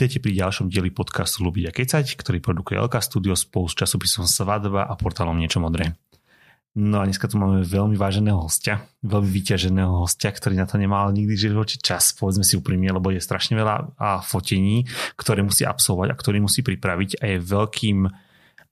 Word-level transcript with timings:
Vítejte 0.00 0.24
pri 0.24 0.32
ďalšom 0.32 0.72
dieli 0.72 0.88
podcastu 0.88 1.44
Lubiť 1.44 1.68
a 1.68 1.76
kecať, 1.76 2.16
ktorý 2.16 2.40
produkuje 2.40 2.80
LK 2.80 3.04
Studio 3.04 3.36
spolu 3.36 3.68
s 3.68 3.76
časopisom 3.76 4.24
Svadba 4.24 4.88
a 4.88 4.96
portálom 4.96 5.36
Niečo 5.36 5.60
modré. 5.60 5.92
No 6.72 7.04
a 7.04 7.04
dneska 7.04 7.28
tu 7.28 7.36
máme 7.36 7.60
veľmi 7.60 8.00
váženého 8.00 8.40
hostia, 8.40 8.80
veľmi 9.04 9.28
vyťaženého 9.28 10.00
hostia, 10.00 10.32
ktorý 10.32 10.56
na 10.56 10.64
to 10.64 10.80
nemal 10.80 11.12
nikdy 11.12 11.36
živoči 11.36 11.84
čas, 11.84 12.16
povedzme 12.16 12.48
si 12.48 12.56
úprimne, 12.56 12.88
lebo 12.96 13.12
je 13.12 13.20
strašne 13.20 13.60
veľa 13.60 14.00
a 14.00 14.24
fotení, 14.24 14.88
ktoré 15.20 15.44
musí 15.44 15.68
absolvovať 15.68 16.08
a 16.08 16.16
ktorý 16.16 16.48
musí 16.48 16.64
pripraviť 16.64 17.20
a 17.20 17.36
je 17.36 17.44
veľkým, 17.44 18.08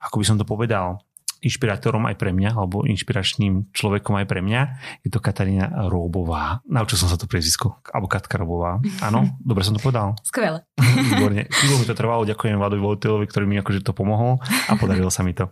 ako 0.01 0.15
by 0.17 0.25
som 0.25 0.41
to 0.41 0.49
povedal, 0.49 1.05
inšpirátorom 1.43 2.07
aj 2.11 2.17
pre 2.19 2.35
mňa, 2.35 2.55
alebo 2.55 2.83
inšpiračným 2.87 3.71
človekom 3.71 4.19
aj 4.19 4.27
pre 4.27 4.41
mňa. 4.43 4.61
Je 5.07 5.11
to 5.11 5.23
Katarína 5.23 5.89
Róbová. 5.91 6.61
Naučil 6.67 6.99
som 6.99 7.09
sa 7.11 7.19
to 7.19 7.31
priezvisko. 7.31 7.79
Alebo 7.91 8.11
Katka 8.11 8.39
Róbová. 8.39 8.83
Áno, 9.03 9.39
dobre 9.43 9.63
som 9.63 9.75
to 9.75 9.83
povedal. 9.83 10.19
Skvelé. 10.29 10.67
Výborne. 10.79 11.47
Chvíľu 11.47 11.77
mi 11.83 11.87
to 11.87 11.95
trvalo, 11.95 12.27
ďakujem 12.27 12.59
Vladovi 12.59 12.83
Volitelovi, 12.83 13.27
ktorý 13.27 13.45
mi 13.47 13.57
akože 13.61 13.85
to 13.87 13.95
pomohol 13.95 14.43
a 14.67 14.73
podarilo 14.75 15.11
sa 15.13 15.23
mi 15.23 15.33
to. 15.35 15.51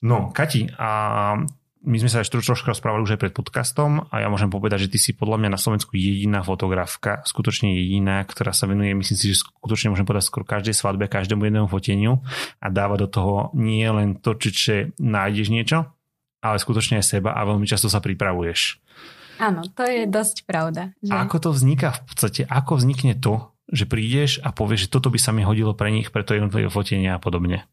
No, 0.00 0.32
Kati, 0.32 0.64
a 0.80 0.88
my 1.80 1.96
sme 1.96 2.12
sa 2.12 2.20
ešte 2.20 2.36
trošku 2.36 2.68
rozprávali 2.68 3.08
už 3.08 3.16
aj 3.16 3.20
pred 3.24 3.32
podcastom 3.32 4.04
a 4.12 4.20
ja 4.20 4.28
môžem 4.28 4.52
povedať, 4.52 4.84
že 4.88 4.92
ty 4.92 4.98
si 5.00 5.10
podľa 5.16 5.40
mňa 5.40 5.50
na 5.56 5.60
Slovensku 5.60 5.96
jediná 5.96 6.44
fotografka, 6.44 7.24
skutočne 7.24 7.72
jediná, 7.72 8.20
ktorá 8.28 8.52
sa 8.52 8.68
venuje, 8.68 8.92
myslím 8.92 9.16
si, 9.16 9.32
že 9.32 9.40
skutočne 9.40 9.88
môžem 9.88 10.04
povedať 10.04 10.28
skoro 10.28 10.44
každej 10.44 10.76
svadbe, 10.76 11.08
každému 11.08 11.40
jednému 11.40 11.68
foteniu 11.72 12.20
a 12.60 12.68
dáva 12.68 13.00
do 13.00 13.08
toho 13.08 13.48
nie 13.56 13.88
len 13.88 14.20
to, 14.20 14.36
či, 14.36 14.48
či 14.52 14.74
nájdeš 15.00 15.48
niečo, 15.48 15.88
ale 16.44 16.60
skutočne 16.60 17.00
aj 17.00 17.16
seba 17.16 17.32
a 17.32 17.40
veľmi 17.48 17.64
často 17.64 17.88
sa 17.88 18.04
pripravuješ. 18.04 18.76
Áno, 19.40 19.64
to 19.64 19.88
je 19.88 20.04
dosť 20.04 20.44
pravda. 20.44 20.92
Že... 21.00 21.16
A 21.16 21.24
ako 21.24 21.36
to 21.40 21.50
vzniká 21.56 21.96
v 21.96 22.02
podstate? 22.12 22.40
Ako 22.44 22.76
vznikne 22.76 23.16
to, 23.16 23.56
že 23.72 23.88
prídeš 23.88 24.36
a 24.44 24.52
povieš, 24.52 24.84
že 24.84 24.92
toto 24.92 25.08
by 25.08 25.16
sa 25.16 25.32
mi 25.32 25.48
hodilo 25.48 25.72
pre 25.72 25.88
nich, 25.88 26.12
pre 26.12 26.28
to 26.28 26.36
jednotlivé 26.36 26.68
fotenie 26.68 27.08
a 27.08 27.16
podobne? 27.16 27.64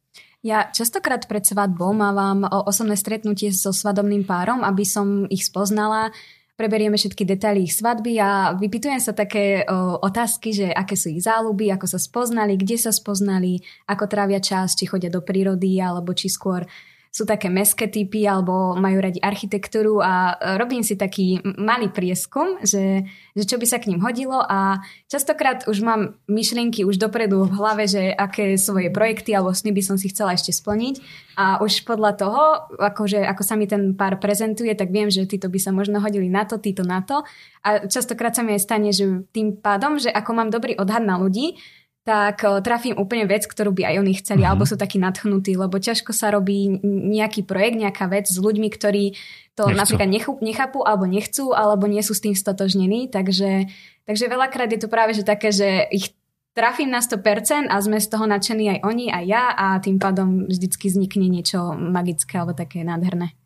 Ja 0.46 0.70
častokrát 0.70 1.26
pred 1.26 1.44
svadbou 1.44 1.98
mávam 1.98 2.46
osobné 2.46 2.94
stretnutie 2.94 3.50
so 3.50 3.74
svadobným 3.74 4.24
párom, 4.24 4.62
aby 4.62 4.86
som 4.86 5.26
ich 5.34 5.44
spoznala, 5.50 6.14
preberieme 6.58 6.98
všetky 6.98 7.24
detaily 7.24 7.70
ich 7.70 7.78
svadby 7.78 8.18
a 8.18 8.58
vypytujem 8.58 8.98
sa 8.98 9.14
také 9.14 9.62
o, 9.70 10.02
otázky, 10.02 10.50
že 10.52 10.68
aké 10.74 10.98
sú 10.98 11.14
ich 11.14 11.22
záľuby, 11.22 11.70
ako 11.70 11.86
sa 11.86 12.00
spoznali, 12.02 12.58
kde 12.58 12.82
sa 12.82 12.90
spoznali, 12.90 13.62
ako 13.86 14.10
trávia 14.10 14.42
čas, 14.42 14.74
či 14.74 14.90
chodia 14.90 15.14
do 15.14 15.22
prírody, 15.22 15.78
alebo 15.78 16.18
či 16.18 16.34
skôr 16.34 16.66
sú 17.12 17.26
také 17.26 17.50
meské 17.50 17.90
typy 17.90 18.28
alebo 18.28 18.78
majú 18.78 19.02
radi 19.02 19.18
architektúru 19.18 20.00
a 20.04 20.38
e, 20.38 20.56
robím 20.62 20.86
si 20.86 20.94
taký 20.94 21.42
malý 21.58 21.90
prieskum, 21.90 22.62
že, 22.62 23.08
že 23.34 23.44
čo 23.44 23.58
by 23.58 23.66
sa 23.66 23.82
k 23.82 23.90
ním 23.90 24.04
hodilo 24.04 24.38
a 24.38 24.80
častokrát 25.10 25.66
už 25.66 25.82
mám 25.82 26.20
myšlienky 26.30 26.86
už 26.86 27.02
dopredu 27.02 27.48
v 27.48 27.56
hlave, 27.58 27.90
že 27.90 28.14
aké 28.14 28.56
svoje 28.60 28.94
projekty 28.94 29.34
alebo 29.34 29.56
sny 29.56 29.74
by 29.74 29.82
som 29.82 29.98
si 29.98 30.14
chcela 30.14 30.38
ešte 30.38 30.54
splniť. 30.54 31.28
A 31.38 31.62
už 31.62 31.86
podľa 31.86 32.18
toho, 32.18 32.42
akože, 32.82 33.22
ako 33.22 33.44
sa 33.46 33.54
mi 33.54 33.70
ten 33.70 33.94
pár 33.94 34.18
prezentuje, 34.18 34.74
tak 34.74 34.90
viem, 34.90 35.14
že 35.14 35.30
títo 35.30 35.54
by 35.54 35.62
sa 35.62 35.70
možno 35.70 36.02
hodili 36.02 36.34
na 36.34 36.50
to, 36.50 36.58
títo 36.58 36.82
na 36.82 37.06
to. 37.06 37.22
A 37.62 37.86
častokrát 37.86 38.34
sa 38.34 38.42
mi 38.42 38.58
aj 38.58 38.66
stane, 38.66 38.90
že 38.90 39.22
tým 39.30 39.54
pádom, 39.54 40.02
že 40.02 40.10
ako 40.10 40.34
mám 40.34 40.50
dobrý 40.50 40.74
odhad 40.82 41.06
na 41.06 41.22
ľudí, 41.22 41.62
tak 42.08 42.40
trafím 42.64 42.96
úplne 42.96 43.28
vec, 43.28 43.44
ktorú 43.44 43.76
by 43.76 43.84
aj 43.84 43.96
oni 44.00 44.14
chceli, 44.24 44.48
mm-hmm. 44.48 44.56
alebo 44.56 44.64
sú 44.64 44.80
takí 44.80 44.96
nadchnutí, 44.96 45.60
lebo 45.60 45.76
ťažko 45.76 46.16
sa 46.16 46.32
robí 46.32 46.80
nejaký 46.88 47.44
projekt, 47.44 47.84
nejaká 47.84 48.08
vec 48.08 48.32
s 48.32 48.40
ľuďmi, 48.40 48.72
ktorí 48.72 49.20
to 49.60 49.68
nechcú. 49.68 49.76
napríklad 49.76 50.08
nechú, 50.08 50.32
nechápu, 50.40 50.88
alebo 50.88 51.04
nechcú, 51.04 51.52
alebo 51.52 51.84
nie 51.92 52.00
sú 52.00 52.16
s 52.16 52.24
tým 52.24 52.32
stotožnení, 52.32 53.12
takže, 53.12 53.68
takže 54.08 54.32
veľakrát 54.32 54.72
je 54.72 54.80
to 54.80 54.88
práve 54.88 55.20
že 55.20 55.28
také, 55.28 55.52
že 55.52 55.84
ich 55.92 56.16
trafím 56.58 56.90
na 56.90 57.06
100% 57.06 57.70
a 57.70 57.76
sme 57.78 58.02
z 58.02 58.10
toho 58.10 58.26
nadšení 58.26 58.80
aj 58.80 58.80
oni, 58.82 59.14
aj 59.14 59.26
ja 59.30 59.44
a 59.54 59.78
tým 59.78 60.02
pádom 60.02 60.50
vždycky 60.50 60.90
vznikne 60.90 61.30
niečo 61.30 61.78
magické 61.78 62.42
alebo 62.42 62.58
také 62.58 62.82
nádherné. 62.82 63.37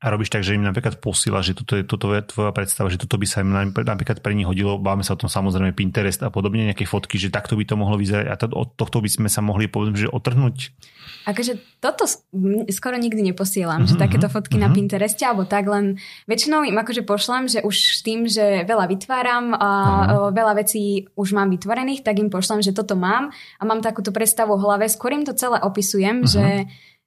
A 0.00 0.08
robíš 0.08 0.32
tak, 0.32 0.40
že 0.40 0.56
im 0.56 0.64
napríklad 0.64 0.96
posiela, 0.96 1.44
že 1.44 1.52
toto 1.52 1.76
je, 1.76 1.84
toto 1.84 2.08
je 2.16 2.24
tvoja 2.24 2.56
predstava, 2.56 2.88
že 2.88 2.96
toto 2.96 3.20
by 3.20 3.26
sa 3.28 3.44
im 3.44 3.52
napríklad 3.52 4.24
pre 4.24 4.32
nich 4.32 4.48
hodilo, 4.48 4.80
báme 4.80 5.04
sa 5.04 5.12
o 5.12 5.20
tom 5.20 5.28
samozrejme 5.28 5.76
Pinterest 5.76 6.24
a 6.24 6.32
podobne, 6.32 6.72
nejaké 6.72 6.88
fotky, 6.88 7.20
že 7.20 7.28
takto 7.28 7.52
by 7.52 7.68
to 7.68 7.76
mohlo 7.76 8.00
vyzerať 8.00 8.26
a 8.32 8.34
to, 8.40 8.48
od 8.48 8.80
tohto 8.80 9.04
by 9.04 9.12
sme 9.12 9.28
sa 9.28 9.44
mohli 9.44 9.68
povedzme, 9.68 10.00
že 10.00 10.08
otrhnúť. 10.08 10.72
Akože 11.28 11.60
toto 11.84 12.08
skoro 12.72 12.96
nikdy 12.96 13.20
neposielam, 13.20 13.84
uh-huh, 13.84 13.92
že 13.92 14.00
mhm, 14.00 14.02
takéto 14.08 14.32
mhm, 14.32 14.34
fotky 14.40 14.56
uh-huh. 14.56 14.64
na 14.64 14.68
mhm. 14.72 14.76
Pintereste 14.80 15.24
alebo 15.28 15.44
tak, 15.44 15.68
len 15.68 16.00
väčšinou 16.24 16.64
im 16.64 16.80
akože 16.80 17.04
pošlem, 17.04 17.44
že 17.44 17.60
už 17.60 17.76
s 17.76 18.00
tým, 18.00 18.24
že 18.24 18.64
veľa 18.64 18.88
vytváram 18.88 19.52
a 19.52 19.68
uh-huh. 19.68 20.32
veľa 20.32 20.64
vecí 20.64 21.12
už 21.12 21.36
mám 21.36 21.52
vytvorených, 21.52 22.08
tak 22.08 22.16
im 22.24 22.32
pošlem, 22.32 22.64
že 22.64 22.72
toto 22.72 22.96
mám 22.96 23.36
a 23.60 23.62
mám 23.68 23.84
takúto 23.84 24.16
predstavu 24.16 24.56
v 24.56 24.64
hlave, 24.64 24.88
skôr 24.88 25.12
im 25.12 25.28
to 25.28 25.36
celé 25.36 25.60
opisujem, 25.60 26.24
uh-huh. 26.24 26.32
že 26.32 26.44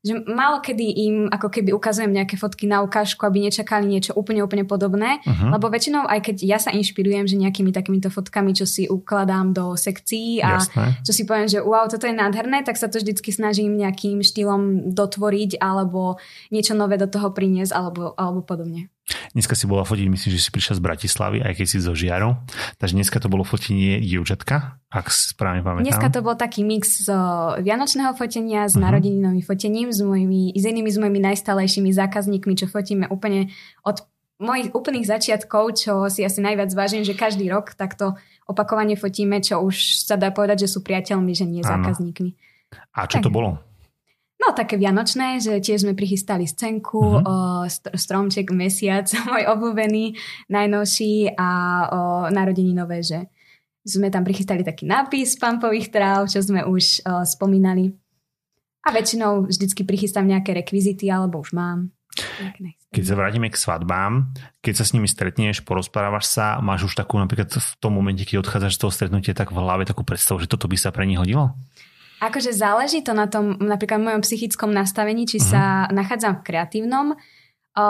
že 0.03 0.19
málo 0.27 0.59
kedy 0.59 0.85
im 1.07 1.15
ako 1.31 1.47
keby 1.47 1.71
ukazujem 1.71 2.11
nejaké 2.11 2.35
fotky 2.35 2.67
na 2.67 2.83
ukážku, 2.83 3.23
aby 3.23 3.47
nečakali 3.47 3.87
niečo 3.87 4.11
úplne, 4.13 4.43
úplne 4.43 4.67
podobné, 4.67 5.23
uh-huh. 5.23 5.55
lebo 5.55 5.71
väčšinou 5.71 6.05
aj 6.05 6.19
keď 6.27 6.37
ja 6.43 6.59
sa 6.59 6.75
inšpirujem, 6.75 7.23
že 7.25 7.39
nejakými 7.39 7.71
takýmito 7.71 8.11
fotkami, 8.11 8.51
čo 8.51 8.67
si 8.67 8.85
ukladám 8.91 9.55
do 9.55 9.79
sekcií 9.79 10.43
a 10.43 10.59
Jasné. 10.59 11.01
čo 11.07 11.11
si 11.15 11.23
poviem, 11.23 11.47
že 11.47 11.63
wow, 11.63 11.87
toto 11.87 12.05
je 12.05 12.13
nádherné, 12.13 12.67
tak 12.67 12.75
sa 12.75 12.91
to 12.91 12.99
vždycky 12.99 13.31
snažím 13.31 13.79
nejakým 13.79 14.19
štýlom 14.19 14.91
dotvoriť 14.91 15.57
alebo 15.63 16.19
niečo 16.51 16.75
nové 16.75 16.99
do 16.99 17.07
toho 17.07 17.31
priniesť 17.33 17.71
alebo, 17.73 18.11
alebo 18.19 18.45
podobne. 18.45 18.92
Dneska 19.35 19.59
si 19.59 19.67
bola 19.67 19.83
fotiť, 19.83 20.07
myslím, 20.07 20.31
že 20.31 20.39
si 20.39 20.49
prišla 20.49 20.79
z 20.79 20.81
Bratislavy, 20.81 21.37
aj 21.43 21.53
keď 21.59 21.65
si 21.67 21.77
zo 21.83 21.91
Žiarov. 21.91 22.39
Takže 22.79 22.95
dneska 22.95 23.19
to 23.19 23.27
bolo 23.27 23.43
fotenie 23.43 23.99
dievčatka, 23.99 24.79
ak 24.87 25.11
si 25.11 25.35
správne 25.35 25.59
pamätám. 25.59 25.91
Dneska 25.91 26.07
to 26.07 26.23
bol 26.23 26.39
taký 26.39 26.63
mix 26.63 27.03
z 27.03 27.11
vianočného 27.59 28.15
fotenia, 28.15 28.71
s 28.71 28.79
uh-huh. 28.79 28.87
narodeninovým 28.87 29.43
fotením, 29.43 29.91
s, 29.91 29.99
mojimi, 29.99 30.55
s 30.55 30.63
inými 30.63 30.87
s 30.87 30.97
mojimi 31.03 31.19
najstalejšími 31.19 31.91
zákazníkmi, 31.91 32.53
čo 32.55 32.71
fotíme 32.71 33.11
úplne 33.11 33.51
od 33.83 34.07
mojich 34.39 34.71
úplných 34.71 35.07
začiatkov, 35.07 35.75
čo 35.75 36.07
si 36.07 36.23
asi 36.23 36.39
najviac 36.39 36.71
vážim, 36.71 37.03
že 37.03 37.15
každý 37.15 37.51
rok 37.51 37.75
takto 37.75 38.15
opakovane 38.47 38.95
fotíme, 38.95 39.43
čo 39.43 39.59
už 39.63 40.03
sa 40.03 40.15
dá 40.15 40.31
povedať, 40.31 40.67
že 40.67 40.71
sú 40.71 40.79
priateľmi, 40.79 41.31
že 41.35 41.43
nie 41.43 41.63
ano. 41.63 41.79
zákazníkmi. 41.79 42.31
A 42.95 43.07
čo 43.07 43.19
tak. 43.19 43.27
to 43.27 43.31
bolo? 43.31 43.72
No 44.43 44.51
také 44.51 44.75
vianočné, 44.75 45.39
že 45.39 45.63
tiež 45.63 45.87
sme 45.87 45.95
prichystali 45.95 46.43
scénku, 46.43 46.99
uh-huh. 46.99 47.23
o, 47.23 47.35
stromček, 47.95 48.51
mesiac, 48.51 49.07
môj 49.31 49.47
obľúbený, 49.47 50.19
najnovší 50.51 51.39
a 51.39 51.49
o, 51.87 51.99
narodení 52.27 52.75
nové, 52.75 52.99
že 52.99 53.31
sme 53.87 54.11
tam 54.11 54.27
prichystali 54.27 54.67
taký 54.67 54.83
nápis 54.83 55.39
pampových 55.39 55.91
tráv, 55.95 56.27
čo 56.27 56.43
sme 56.43 56.67
už 56.67 57.07
o, 57.07 57.23
spomínali. 57.23 57.95
A 58.83 58.91
väčšinou 58.91 59.47
vždycky 59.47 59.87
prichystám 59.87 60.27
nejaké 60.27 60.51
rekvizity, 60.51 61.07
alebo 61.07 61.39
už 61.39 61.55
mám. 61.55 61.95
Keď 62.93 63.03
sa 63.09 63.17
vrátime 63.17 63.47
k 63.49 63.57
svadbám, 63.57 64.35
keď 64.59 64.73
sa 64.75 64.85
s 64.85 64.93
nimi 64.93 65.07
stretneš, 65.07 65.65
porozprávaš 65.65 66.29
sa, 66.29 66.59
máš 66.59 66.91
už 66.91 66.93
takú 66.99 67.17
napríklad 67.17 67.49
v 67.49 67.73
tom 67.79 67.95
momente, 67.95 68.27
keď 68.27 68.43
odchádzaš 68.43 68.75
z 68.75 68.81
toho 68.85 68.91
stretnutia, 68.91 69.33
tak 69.33 69.49
v 69.49 69.57
hlave 69.57 69.87
takú 69.87 70.05
predstavu, 70.05 70.43
že 70.43 70.51
toto 70.51 70.69
by 70.69 70.77
sa 70.77 70.91
pre 70.91 71.07
nich 71.07 71.17
hodilo? 71.17 71.55
Akože 72.23 72.55
záleží 72.55 73.03
to 73.03 73.11
na 73.11 73.27
tom, 73.27 73.59
napríklad 73.59 73.99
v 73.99 74.07
mojom 74.07 74.23
psychickom 74.23 74.71
nastavení, 74.71 75.27
či 75.27 75.43
uh-huh. 75.43 75.51
sa 75.51 75.63
nachádzam 75.91 76.39
v 76.39 76.45
kreatívnom, 76.47 77.07
o, 77.75 77.85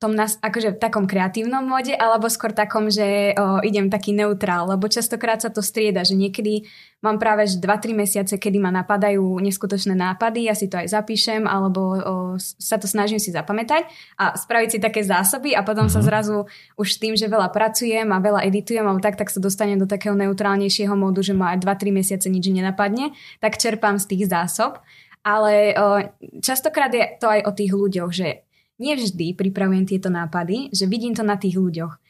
tom 0.00 0.16
nas, 0.16 0.40
akože 0.40 0.74
v 0.74 0.80
takom 0.80 1.04
kreatívnom 1.04 1.60
mode, 1.60 1.92
alebo 1.92 2.32
skôr 2.32 2.56
takom, 2.56 2.88
že 2.88 3.36
o, 3.36 3.60
idem 3.60 3.92
taký 3.92 4.16
neutrál, 4.16 4.64
lebo 4.64 4.88
častokrát 4.88 5.44
sa 5.44 5.52
to 5.52 5.60
strieda, 5.60 6.08
že 6.08 6.16
niekedy 6.16 6.64
mám 7.04 7.20
práve 7.20 7.44
2-3 7.44 7.92
mesiace, 7.92 8.40
kedy 8.40 8.64
ma 8.64 8.72
napadajú 8.72 9.20
neskutočné 9.20 9.92
nápady, 9.92 10.48
ja 10.48 10.56
si 10.56 10.72
to 10.72 10.80
aj 10.80 10.88
zapíšem, 10.88 11.44
alebo 11.44 11.80
o, 11.92 12.14
sa 12.40 12.80
to 12.80 12.88
snažím 12.88 13.20
si 13.20 13.28
zapamätať 13.28 13.92
a 14.16 14.40
spraviť 14.40 14.68
si 14.72 14.78
také 14.80 15.04
zásoby 15.04 15.52
a 15.52 15.60
potom 15.60 15.84
mm-hmm. 15.84 15.92
sa 15.92 16.00
mhm. 16.00 16.08
zrazu 16.08 16.36
už 16.80 16.88
tým, 16.96 17.12
že 17.20 17.28
veľa 17.28 17.52
pracujem 17.52 18.08
a 18.08 18.24
veľa 18.24 18.48
editujem, 18.48 18.88
alebo 18.88 19.04
tak, 19.04 19.20
tak 19.20 19.28
sa 19.28 19.36
dostanem 19.36 19.76
do 19.76 19.84
takého 19.84 20.16
neutrálnejšieho 20.16 20.96
módu, 20.96 21.20
že 21.20 21.36
ma 21.36 21.52
aj 21.52 21.60
2-3 21.60 21.92
mesiace 21.92 22.32
nič 22.32 22.48
nenapadne, 22.48 23.12
tak 23.36 23.60
čerpám 23.60 24.00
z 24.00 24.16
tých 24.16 24.32
zásob. 24.32 24.80
Ale 25.20 25.76
o, 25.76 26.00
častokrát 26.40 26.88
je 26.88 27.04
to 27.20 27.28
aj 27.28 27.44
o 27.44 27.52
tých 27.52 27.76
ľuďoch, 27.76 28.08
že 28.16 28.48
nevždy 28.80 29.36
pripravujem 29.36 29.84
tieto 29.84 30.08
nápady, 30.08 30.72
že 30.72 30.88
vidím 30.88 31.12
to 31.12 31.20
na 31.20 31.36
tých 31.36 31.60
ľuďoch. 31.60 32.00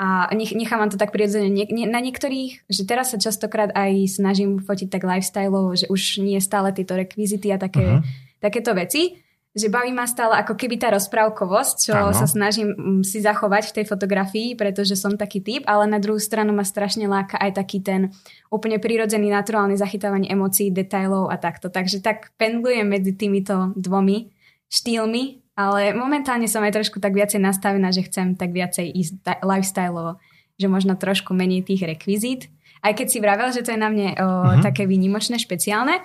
A 0.00 0.32
nech, 0.32 0.56
nechávam 0.56 0.88
to 0.88 0.96
tak 0.96 1.12
prirodzene 1.12 1.52
nie, 1.52 1.68
nie, 1.68 1.84
na 1.84 2.00
niektorých, 2.00 2.64
že 2.72 2.88
teraz 2.88 3.12
sa 3.12 3.20
častokrát 3.20 3.68
aj 3.76 4.20
snažím 4.20 4.56
fotiť 4.56 4.88
tak 4.88 5.04
lifestyle, 5.04 5.76
že 5.76 5.92
už 5.92 6.24
nie 6.24 6.40
stále 6.40 6.72
tieto 6.72 6.96
rekvizity 6.96 7.52
a 7.52 7.60
také, 7.60 7.84
uh-huh. 7.84 8.04
takéto 8.40 8.72
veci, 8.72 9.20
že 9.50 9.66
baví 9.66 9.90
ma 9.90 10.06
stále 10.06 10.38
ako 10.38 10.54
keby 10.54 10.78
tá 10.78 10.94
rozprávkovosť, 10.94 11.76
čo 11.90 11.92
ano. 11.92 12.14
sa 12.14 12.30
snažím 12.30 12.70
mm, 12.70 13.02
si 13.02 13.18
zachovať 13.18 13.70
v 13.70 13.74
tej 13.82 13.84
fotografii, 13.90 14.48
pretože 14.54 14.94
som 14.94 15.18
taký 15.18 15.42
typ, 15.42 15.62
ale 15.66 15.90
na 15.90 15.98
druhú 15.98 16.22
stranu 16.22 16.54
ma 16.54 16.62
strašne 16.62 17.10
láka 17.10 17.34
aj 17.34 17.58
taký 17.58 17.82
ten 17.82 18.14
úplne 18.46 18.78
prirodzený, 18.78 19.26
naturálny 19.26 19.74
zachytávanie 19.74 20.30
emócií, 20.30 20.70
detailov 20.70 21.34
a 21.34 21.36
takto. 21.36 21.66
Takže 21.66 21.98
tak 21.98 22.30
pendlujem 22.38 22.86
medzi 22.86 23.10
týmito 23.10 23.74
dvomi 23.74 24.30
štýlmi 24.70 25.49
ale 25.60 25.92
momentálne 25.92 26.48
som 26.48 26.64
aj 26.64 26.80
trošku 26.80 27.04
tak 27.04 27.12
viacej 27.12 27.44
nastavená, 27.44 27.92
že 27.92 28.08
chcem 28.08 28.32
tak 28.32 28.56
viacej 28.56 28.88
ísť 28.88 29.44
lifestyleovo, 29.44 30.16
že 30.56 30.66
možno 30.72 30.96
trošku 30.96 31.36
menej 31.36 31.68
tých 31.68 31.84
rekvizít. 31.84 32.48
aj 32.80 32.96
keď 32.96 33.06
si 33.12 33.18
vravel, 33.20 33.52
že 33.52 33.60
to 33.60 33.76
je 33.76 33.80
na 33.80 33.92
mne 33.92 34.16
o, 34.16 34.24
uh-huh. 34.24 34.64
také 34.64 34.88
výnimočné, 34.88 35.36
špeciálne, 35.36 36.00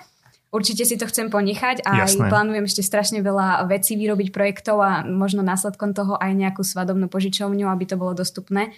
určite 0.52 0.84
si 0.84 1.00
to 1.00 1.08
chcem 1.08 1.32
ponechať 1.32 1.84
a 1.84 2.04
aj 2.04 2.28
plánujem 2.28 2.64
ešte 2.68 2.84
strašne 2.84 3.24
veľa 3.24 3.64
vecí 3.68 3.96
vyrobiť 3.96 4.28
projektov 4.32 4.80
a 4.84 5.04
možno 5.04 5.40
následkom 5.40 5.96
toho 5.96 6.20
aj 6.20 6.32
nejakú 6.36 6.60
svadobnú 6.60 7.08
požičovňu, 7.08 7.68
aby 7.68 7.84
to 7.88 7.96
bolo 7.96 8.12
dostupné. 8.12 8.72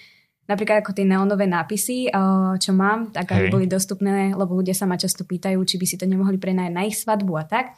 Napríklad 0.49 0.81
ako 0.81 0.97
tie 0.97 1.05
neonové 1.05 1.45
nápisy, 1.45 2.09
čo 2.57 2.73
mám, 2.73 3.13
tak 3.13 3.37
aby 3.37 3.47
Hej. 3.47 3.53
boli 3.53 3.67
dostupné, 3.69 4.33
lebo 4.33 4.57
ľudia 4.57 4.73
sa 4.73 4.89
ma 4.89 4.97
často 4.97 5.29
pýtajú, 5.29 5.61
či 5.61 5.77
by 5.77 5.85
si 5.85 6.01
to 6.01 6.09
nemohli 6.09 6.41
prenajať 6.41 6.73
na 6.73 6.83
ich 6.89 6.97
svadbu 6.97 7.33
a 7.37 7.45
tak. 7.45 7.77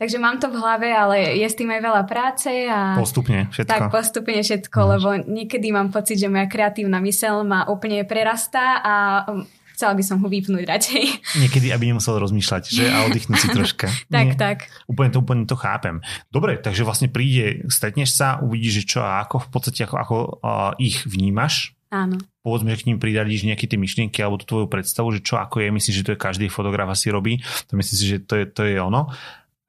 Takže 0.00 0.18
mám 0.18 0.40
to 0.42 0.50
v 0.50 0.58
hlave, 0.58 0.88
ale 0.90 1.38
je 1.38 1.46
s 1.46 1.54
tým 1.54 1.70
aj 1.70 1.80
veľa 1.84 2.02
práce. 2.10 2.50
A 2.66 2.98
postupne 2.98 3.46
všetko. 3.54 3.70
Tak 3.70 3.82
postupne 3.92 4.40
všetko, 4.40 4.78
Máš. 4.82 4.90
lebo 4.98 5.08
niekedy 5.30 5.68
mám 5.70 5.94
pocit, 5.94 6.18
že 6.18 6.26
moja 6.26 6.50
kreatívna 6.50 6.98
mysel 7.04 7.46
ma 7.46 7.68
úplne 7.70 8.02
prerastá 8.02 8.82
a 8.82 8.94
um, 9.30 9.46
chcela 9.76 9.94
by 9.94 10.02
som 10.02 10.18
ho 10.18 10.26
vypnúť 10.26 10.64
radšej. 10.66 11.02
Niekedy, 11.46 11.70
aby 11.70 11.94
nemusel 11.94 12.18
rozmýšľať, 12.18 12.62
že 12.66 12.84
a 12.90 13.06
oddychnúť 13.06 13.38
si 13.38 13.48
troška. 13.58 13.86
tak, 14.10 14.26
Nie. 14.34 14.38
tak. 14.38 14.58
Úplne 14.90 15.10
to, 15.14 15.18
úplne 15.22 15.44
to 15.46 15.54
chápem. 15.54 16.02
Dobre, 16.34 16.58
takže 16.58 16.82
vlastne 16.82 17.06
príde, 17.06 17.66
stretneš 17.70 18.16
sa, 18.16 18.42
uvidíš, 18.42 18.82
že 18.82 18.98
čo 18.98 19.00
a 19.06 19.22
ako 19.22 19.44
v 19.44 19.48
podstate, 19.54 19.80
ako, 19.86 19.96
ako 19.98 20.16
uh, 20.42 20.72
ich 20.82 21.06
vnímaš 21.06 21.78
Áno. 21.92 22.16
Povedzme, 22.40 22.72
že 22.72 22.80
k 22.80 22.88
ním 22.88 22.96
pridadíš 22.96 23.44
nejaké 23.44 23.68
tie 23.68 23.76
myšlienky 23.76 24.24
alebo 24.24 24.40
tú 24.40 24.48
tvoju 24.48 24.66
predstavu, 24.72 25.12
že 25.12 25.20
čo 25.20 25.36
ako 25.36 25.60
je, 25.60 25.68
myslíš, 25.68 25.96
že 26.00 26.06
to 26.08 26.12
je 26.16 26.24
každý 26.24 26.48
fotograf 26.48 26.88
asi 26.88 27.12
robí, 27.12 27.44
to 27.68 27.76
myslím 27.76 27.96
si, 28.00 28.04
že 28.08 28.18
to 28.24 28.34
je, 28.40 28.44
to 28.48 28.64
je 28.64 28.80
ono. 28.80 29.12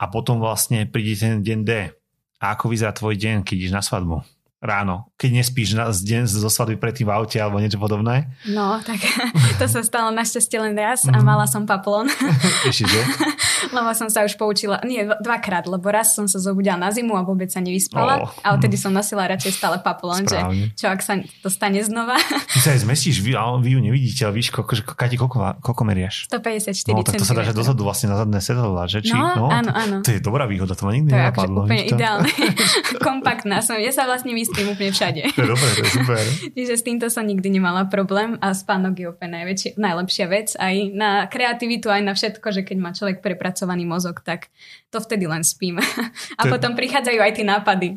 A 0.01 0.05
potom 0.09 0.41
vlastne 0.41 0.85
príde 0.89 1.19
ten 1.19 1.43
deň 1.43 1.59
D. 1.63 1.71
A 2.43 2.45
ako 2.55 2.71
vyzerá 2.73 2.91
tvoj 2.91 3.15
deň, 3.15 3.45
keď 3.45 3.55
ideš 3.55 3.73
na 3.73 3.83
svadbu? 3.83 4.23
ráno, 4.63 5.11
keď 5.23 5.31
nespíš 5.39 5.79
na 5.79 5.87
deň 5.87 6.27
zo 6.27 6.51
svadby 6.51 6.75
predtým 6.75 7.07
v 7.07 7.15
aute 7.15 7.39
alebo 7.39 7.63
niečo 7.63 7.79
podobné? 7.79 8.27
No, 8.43 8.83
tak 8.83 8.99
to 9.59 9.71
sa 9.71 9.79
stalo 9.79 10.11
našťastie 10.11 10.59
len 10.59 10.75
raz 10.75 11.07
a 11.07 11.15
mhm. 11.15 11.23
mala 11.23 11.47
som 11.47 11.63
paplon. 11.63 12.11
Ešte, 12.67 12.91
lebo 13.75 13.95
som 13.95 14.11
sa 14.11 14.27
už 14.27 14.35
poučila, 14.35 14.83
nie, 14.83 15.07
dvakrát, 15.23 15.63
lebo 15.63 15.87
raz 15.87 16.11
som 16.11 16.27
sa 16.27 16.43
zobudila 16.43 16.75
na 16.75 16.91
zimu 16.91 17.15
a 17.15 17.23
vôbec 17.23 17.47
sa 17.47 17.63
nevyspala 17.63 18.27
oh. 18.27 18.29
a 18.43 18.59
odtedy 18.59 18.75
som 18.75 18.91
nosila 18.91 19.31
radšej 19.31 19.63
stále 19.63 19.79
paplon, 19.79 20.27
že 20.27 20.35
čo 20.75 20.91
ak 20.91 20.99
sa 20.99 21.23
to 21.39 21.47
stane 21.47 21.79
znova. 21.79 22.19
Ty 22.51 22.59
sa 22.59 22.69
aj 22.75 22.83
zmestíš, 22.83 23.23
vy, 23.23 23.39
vy 23.39 23.69
ju 23.69 23.79
nevidíte, 23.79 24.27
ale 24.27 24.43
víš, 24.43 24.51
koľko, 24.51 24.91
Kati, 24.91 25.15
koľko, 25.15 25.63
koľko 25.63 25.81
meriaš? 25.87 26.27
154 26.27 26.91
No, 26.91 27.07
tak 27.07 27.15
to 27.15 27.23
sa 27.23 27.31
dá 27.31 27.47
dozadu 27.55 27.87
vlastne 27.87 28.11
na 28.11 28.19
zadné 28.19 28.43
sedadla, 28.43 28.91
že? 28.91 28.99
Či, 29.07 29.15
no, 29.15 29.47
no, 29.47 29.47
áno, 29.47 29.71
áno. 29.71 29.95
To 30.03 30.11
je 30.11 30.19
dobrá 30.19 30.43
výhoda, 30.43 30.75
to 30.75 30.83
ma 30.83 30.91
nikdy 30.91 31.13
to 31.13 31.15
nenapadlo. 31.15 31.63
To 31.63 31.71
je 31.71 31.71
úplne 31.71 31.85
ideálne. 31.87 32.29
Kompaktná 32.99 33.63
som, 33.63 33.79
ja 33.79 33.93
sa 33.95 34.03
vlastne 34.03 34.35
myslím 34.35 34.73
úplne 34.75 34.91
všade. 34.91 35.12
To 35.21 35.41
je 35.45 35.49
dobré, 35.49 35.69
to 35.77 35.81
je 35.85 35.91
super. 35.91 36.23
Čiže 36.57 36.73
s 36.79 36.83
týmto 36.83 37.05
som 37.13 37.23
nikdy 37.27 37.59
nemala 37.59 37.85
problém 37.85 38.41
a 38.41 38.57
spánok 38.57 38.93
je 38.97 39.05
úplne 39.11 39.43
najväčšia, 39.43 39.71
najlepšia 39.77 40.25
vec 40.31 40.47
aj 40.57 40.75
na 40.93 41.29
kreativitu, 41.29 41.93
aj 41.93 42.01
na 42.01 42.13
všetko, 42.17 42.47
že 42.49 42.61
keď 42.65 42.77
má 42.81 42.89
človek 42.95 43.21
prepracovaný 43.21 43.85
mozog, 43.85 44.25
tak 44.25 44.49
to 44.93 45.01
vtedy 45.01 45.25
len 45.25 45.41
spím. 45.41 45.81
A 46.39 46.41
to 46.45 46.53
potom 46.53 46.73
je... 46.73 46.85
prichádzajú 46.85 47.19
aj 47.19 47.31
tie 47.33 47.45
nápady. 47.45 47.87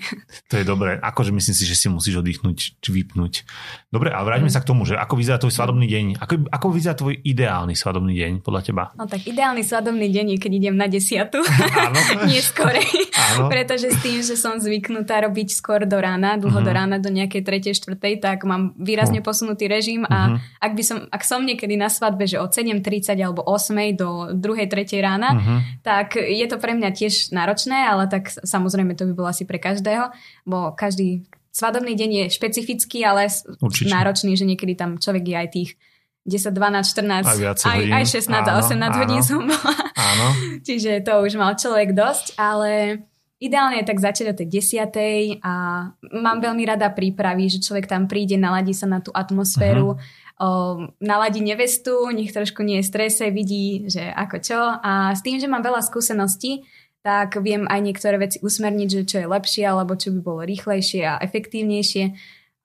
To 0.49 0.55
je 0.57 0.65
dobré. 0.65 0.97
Akože 0.97 1.29
myslím 1.33 1.53
si, 1.53 1.65
že 1.69 1.77
si 1.77 1.93
musíš 1.93 2.25
oddychnúť 2.25 2.81
či 2.81 2.89
vypnúť. 2.89 3.45
Dobre, 3.93 4.09
a 4.13 4.25
vráťme 4.25 4.49
mm. 4.49 4.57
sa 4.57 4.65
k 4.65 4.69
tomu, 4.69 4.89
že 4.89 4.97
ako 4.97 5.15
vyzerá 5.21 5.37
tvoj 5.37 5.53
svadobný 5.53 5.85
deň. 5.85 6.07
Ako, 6.21 6.49
ako 6.49 6.67
vyzerá 6.73 6.97
tvoj 6.97 7.21
ideálny 7.21 7.77
svadobný 7.77 8.17
deň 8.17 8.33
podľa 8.41 8.63
teba? 8.65 8.85
No 8.97 9.05
tak 9.05 9.29
ideálny 9.29 9.61
svadobný 9.61 10.09
deň 10.09 10.27
je, 10.35 10.39
keď 10.41 10.53
idem 10.57 10.77
na 10.77 10.89
desiatu. 10.89 11.45
Áno. 11.45 12.01
Nie 12.31 12.41
skorej. 12.41 12.89
Pretože 13.53 13.93
s 13.93 13.99
tým, 14.01 14.25
že 14.25 14.35
som 14.41 14.57
zvyknutá 14.57 15.21
robiť 15.29 15.49
skôr 15.53 15.85
do 15.85 16.01
rána, 16.01 16.41
dlho 16.41 16.57
uh-huh. 16.57 16.67
do 16.67 16.73
rána, 16.73 16.97
do 17.07 17.15
nejakej 17.15 17.43
tretej, 17.47 17.79
štvrtej, 17.79 18.19
tak 18.19 18.43
mám 18.43 18.75
výrazne 18.75 19.23
uh-huh. 19.23 19.31
posunutý 19.31 19.71
režim 19.71 20.03
a 20.11 20.35
uh-huh. 20.35 20.43
ak 20.59 20.73
by 20.75 20.83
som, 20.83 20.99
ak 21.07 21.23
som 21.23 21.47
niekedy 21.47 21.79
na 21.79 21.87
svadbe, 21.87 22.27
že 22.27 22.43
od 22.43 22.51
7.30 22.51 23.15
alebo 23.23 23.47
8 23.47 23.95
do 23.95 24.35
2. 24.35 24.67
3. 24.67 24.99
rána, 24.99 25.31
uh-huh. 25.39 25.59
tak 25.87 26.19
je 26.19 26.47
to 26.51 26.59
pre 26.59 26.75
mňa 26.75 26.91
tiež 26.91 27.31
náročné, 27.31 27.87
ale 27.87 28.11
tak 28.11 28.35
samozrejme 28.35 28.99
to 28.99 29.07
by 29.09 29.13
bolo 29.15 29.31
asi 29.31 29.47
pre 29.47 29.63
každého, 29.63 30.11
bo 30.43 30.75
každý 30.75 31.23
svadobný 31.57 31.97
deň 31.97 32.11
je 32.13 32.25
špecifický, 32.35 33.01
ale 33.07 33.33
Určite. 33.65 33.89
náročný, 33.89 34.37
že 34.37 34.45
niekedy 34.45 34.77
tam 34.77 35.01
človek 35.01 35.25
je 35.25 35.37
aj 35.39 35.49
tých 35.55 35.71
10, 36.27 36.53
12, 36.53 36.91
14, 36.91 37.23
aj, 37.23 37.39
aj, 37.65 37.81
aj 38.03 38.05
16 38.27 38.35
áno, 38.35 38.51
a 38.51 38.53
18 38.59 38.83
áno, 38.83 38.97
hodín 38.99 39.23
som 39.23 39.47
bola. 39.47 39.79
Áno. 39.95 40.27
Čiže 40.67 41.07
to 41.07 41.23
už 41.23 41.39
mal 41.39 41.55
človek 41.55 41.95
dosť, 41.95 42.35
ale 42.35 43.01
ideálne 43.37 43.85
je 43.85 43.89
tak 43.89 44.01
začať 44.01 44.27
o 44.33 44.39
tej 44.39 44.49
desiatej 44.49 45.45
a 45.45 45.53
mám 46.13 46.39
veľmi 46.41 46.65
rada 46.65 46.89
prípravy, 46.89 47.53
že 47.53 47.61
človek 47.61 47.85
tam 47.85 48.09
príde, 48.09 48.41
naladí 48.41 48.73
sa 48.73 48.89
na 48.89 49.05
tú 49.05 49.13
atmosféru, 49.13 49.97
uh-huh. 49.97 50.41
o, 50.41 50.49
naladí 51.05 51.45
nevestu, 51.45 52.09
nech 52.17 52.33
trošku 52.33 52.65
nie 52.65 52.81
je 52.81 52.89
strese, 52.89 53.29
vidí, 53.29 53.89
že 53.93 54.09
ako 54.09 54.37
čo 54.41 54.61
a 54.61 55.13
s 55.13 55.21
tým, 55.21 55.37
že 55.37 55.51
mám 55.53 55.61
veľa 55.61 55.85
skúseností, 55.85 56.65
tak 57.05 57.39
viem 57.39 57.69
aj 57.71 57.81
niektoré 57.87 58.17
veci 58.19 58.43
usmerniť, 58.43 58.89
že 58.91 59.03
čo 59.07 59.17
je 59.23 59.31
lepšie 59.31 59.63
alebo 59.63 59.95
čo 59.95 60.11
by 60.11 60.21
bolo 60.25 60.41
rýchlejšie 60.43 61.07
a 61.07 61.21
efektívnejšie. 61.23 62.05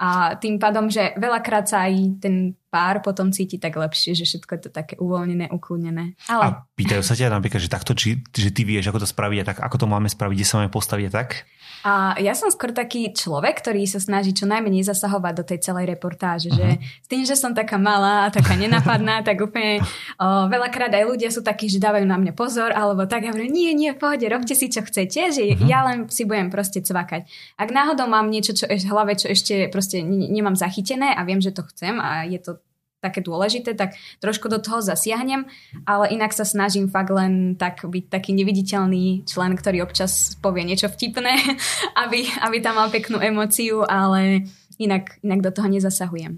A 0.01 0.33
tým 0.41 0.57
pádom, 0.57 0.89
že 0.89 1.13
veľakrát 1.13 1.69
sa 1.69 1.85
aj 1.85 2.25
ten 2.25 2.57
pár 2.71 3.03
potom 3.03 3.35
cíti 3.35 3.59
tak 3.59 3.75
lepšie, 3.75 4.15
že 4.15 4.23
všetko 4.23 4.51
je 4.56 4.62
to 4.63 4.69
také 4.71 4.95
uvoľnené, 4.95 5.51
ukludnené. 5.51 6.15
Ale... 6.31 6.41
A 6.41 6.47
pýtajú 6.79 7.03
sa 7.03 7.19
ťa 7.19 7.27
napríklad, 7.27 7.59
že 7.59 7.68
takto, 7.68 7.91
či, 7.91 8.23
že 8.31 8.56
ty 8.56 8.63
vieš, 8.63 8.88
ako 8.88 9.03
to 9.03 9.12
spraviť 9.12 9.38
a 9.44 9.47
tak, 9.51 9.57
ako 9.59 9.75
to 9.83 9.88
máme 9.91 10.07
spraviť, 10.07 10.35
kde 10.39 10.47
sa 10.47 10.57
máme 10.63 10.71
postaviť 10.71 11.06
a 11.12 11.13
tak? 11.13 11.44
A 11.81 12.13
ja 12.21 12.38
som 12.38 12.53
skôr 12.53 12.69
taký 12.69 13.09
človek, 13.09 13.57
ktorý 13.57 13.89
sa 13.89 13.97
snaží 13.97 14.38
čo 14.38 14.45
najmenej 14.45 14.85
zasahovať 14.85 15.33
do 15.33 15.44
tej 15.44 15.59
celej 15.65 15.89
reportáže. 15.89 16.53
Uh-huh. 16.53 16.62
Že 16.62 16.68
mhm. 16.69 16.79
s 16.79 17.07
tým, 17.09 17.23
že 17.25 17.35
som 17.35 17.51
taká 17.57 17.81
malá 17.81 18.29
taká 18.29 18.53
nenapadná, 18.53 19.25
tak 19.25 19.41
úplne 19.41 19.81
o, 20.21 20.45
veľakrát 20.45 20.94
aj 20.94 21.03
ľudia 21.09 21.33
sú 21.33 21.41
takí, 21.41 21.67
že 21.67 21.81
dávajú 21.81 22.06
na 22.06 22.21
mňa 22.21 22.33
pozor, 22.38 22.69
alebo 22.69 23.09
tak 23.09 23.25
ja 23.25 23.33
hovorím, 23.33 23.51
nie, 23.51 23.71
nie, 23.74 23.91
pohode, 23.97 24.24
robte 24.29 24.53
si 24.53 24.69
čo 24.69 24.85
chcete, 24.85 25.33
že 25.33 25.41
uh-huh. 25.41 25.65
ja 25.65 25.81
len 25.89 26.06
si 26.07 26.24
budem 26.29 26.53
proste 26.53 26.85
cvakať. 26.85 27.25
Ak 27.57 27.74
náhodou 27.74 28.06
mám 28.06 28.29
niečo 28.29 28.53
čo 28.53 28.69
v 28.69 28.85
hlave, 28.85 29.17
čo 29.17 29.33
ešte 29.33 29.65
proste 29.74 30.06
nemám 30.06 30.53
zachytené 30.53 31.17
a 31.17 31.25
viem, 31.25 31.41
že 31.41 31.50
to 31.50 31.65
chcem 31.65 31.97
a 31.97 32.29
je 32.29 32.38
to 32.38 32.61
také 33.01 33.25
dôležité, 33.25 33.74
tak 33.74 33.98
trošku 34.21 34.45
do 34.48 34.62
toho 34.62 34.80
zasiahnem, 34.80 35.50
ale 35.89 36.13
inak 36.13 36.31
sa 36.31 36.46
snažím 36.46 36.88
fakt 36.88 37.10
len 37.10 37.58
tak 37.58 37.81
byť 37.81 38.13
taký 38.13 38.38
neviditeľný 38.38 39.25
člen, 39.25 39.58
ktorý 39.58 39.81
občas 39.81 40.38
povie 40.38 40.63
niečo 40.63 40.88
vtipné, 40.88 41.34
aby, 42.05 42.29
aby 42.46 42.58
tam 42.62 42.77
mal 42.77 42.93
peknú 42.93 43.17
emociu, 43.17 43.81
ale 43.81 44.46
inak, 44.77 45.17
inak 45.25 45.41
do 45.41 45.51
toho 45.51 45.67
nezasahujem. 45.67 46.38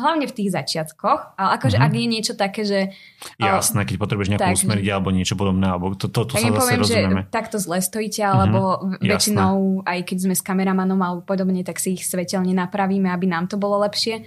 Hlavne 0.00 0.24
v 0.24 0.32
tých 0.32 0.56
začiatkoch, 0.56 1.36
ale 1.36 1.60
akože 1.60 1.76
mm-hmm. 1.76 1.92
ak 1.92 2.00
je 2.00 2.06
niečo 2.08 2.32
také, 2.32 2.64
že... 2.64 2.96
Jasné, 3.36 3.84
keď 3.84 3.96
potrebuješ 4.00 4.32
nejakú 4.32 4.48
tak, 4.48 4.56
usmeriť 4.56 4.88
alebo 4.88 5.12
niečo 5.12 5.36
podobné, 5.36 5.68
alebo 5.68 5.92
to, 5.92 6.08
to, 6.08 6.24
to 6.24 6.40
sa 6.40 6.48
zase 6.48 6.56
poviem, 6.56 6.80
rozumieme. 6.80 7.22
že 7.28 7.28
takto 7.28 7.60
zle 7.60 7.84
stojíte, 7.84 8.24
alebo 8.24 8.80
mm-hmm. 8.80 9.04
väčšinou, 9.04 9.84
aj 9.84 9.98
keď 10.08 10.16
sme 10.16 10.32
s 10.32 10.40
kameramanom 10.40 10.96
alebo 11.04 11.20
podobne, 11.28 11.60
tak 11.60 11.76
si 11.76 11.92
ich 11.92 12.08
svetelne 12.08 12.56
napravíme, 12.56 13.12
aby 13.12 13.28
nám 13.28 13.52
to 13.52 13.60
bolo 13.60 13.84
lepšie 13.84 14.24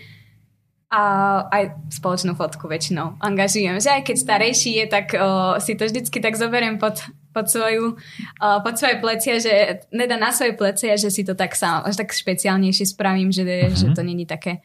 a 0.94 1.02
aj 1.50 1.64
spoločnú 1.90 2.38
fotku 2.38 2.70
väčšinou 2.70 3.18
angažujem. 3.18 3.82
Že 3.82 3.90
aj 3.98 4.02
keď 4.06 4.16
starejší 4.22 4.72
je, 4.78 4.86
tak 4.86 5.18
o, 5.18 5.58
si 5.58 5.74
to 5.74 5.90
vždycky 5.90 6.22
tak 6.22 6.38
zoberiem 6.38 6.78
pod, 6.78 7.02
pod, 7.34 7.50
svoju, 7.50 7.98
o, 7.98 8.48
pod 8.62 8.78
svoje 8.78 9.02
plecia, 9.02 9.42
že 9.42 9.82
nedá 9.90 10.22
na 10.22 10.30
svoje 10.30 10.54
plecia, 10.54 10.94
že 10.94 11.10
si 11.10 11.26
to 11.26 11.34
tak 11.34 11.58
sám, 11.58 11.82
až 11.90 11.98
tak 11.98 12.14
špeciálnejšie 12.14 12.94
spravím, 12.94 13.34
že, 13.34 13.42
uh-huh. 13.42 13.74
že 13.74 13.88
to 13.98 14.06
není 14.06 14.30
také 14.30 14.62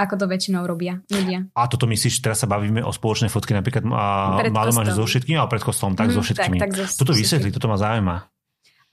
ako 0.00 0.16
to 0.16 0.26
väčšinou 0.32 0.64
robia 0.64 1.04
ľudia. 1.12 1.52
A 1.52 1.68
toto 1.68 1.84
myslíš, 1.84 2.24
teraz 2.24 2.40
sa 2.40 2.48
bavíme 2.48 2.80
o 2.80 2.88
spoločnej 2.88 3.28
fotke 3.28 3.52
napríklad 3.52 3.84
a 3.92 4.40
malo 4.48 4.72
máš 4.72 4.96
so 4.96 5.04
všetkými, 5.04 5.36
ale 5.36 5.52
pred 5.52 5.60
kostolom, 5.60 5.92
tak 5.92 6.08
mm, 6.08 6.14
so 6.16 6.24
všetkými. 6.24 6.56
Tak, 6.56 6.72
tak 6.72 6.88
so, 6.88 7.04
toto 7.04 7.12
vysvetli, 7.12 7.52
toto 7.52 7.68
ma 7.68 7.76
zaujíma. 7.76 8.16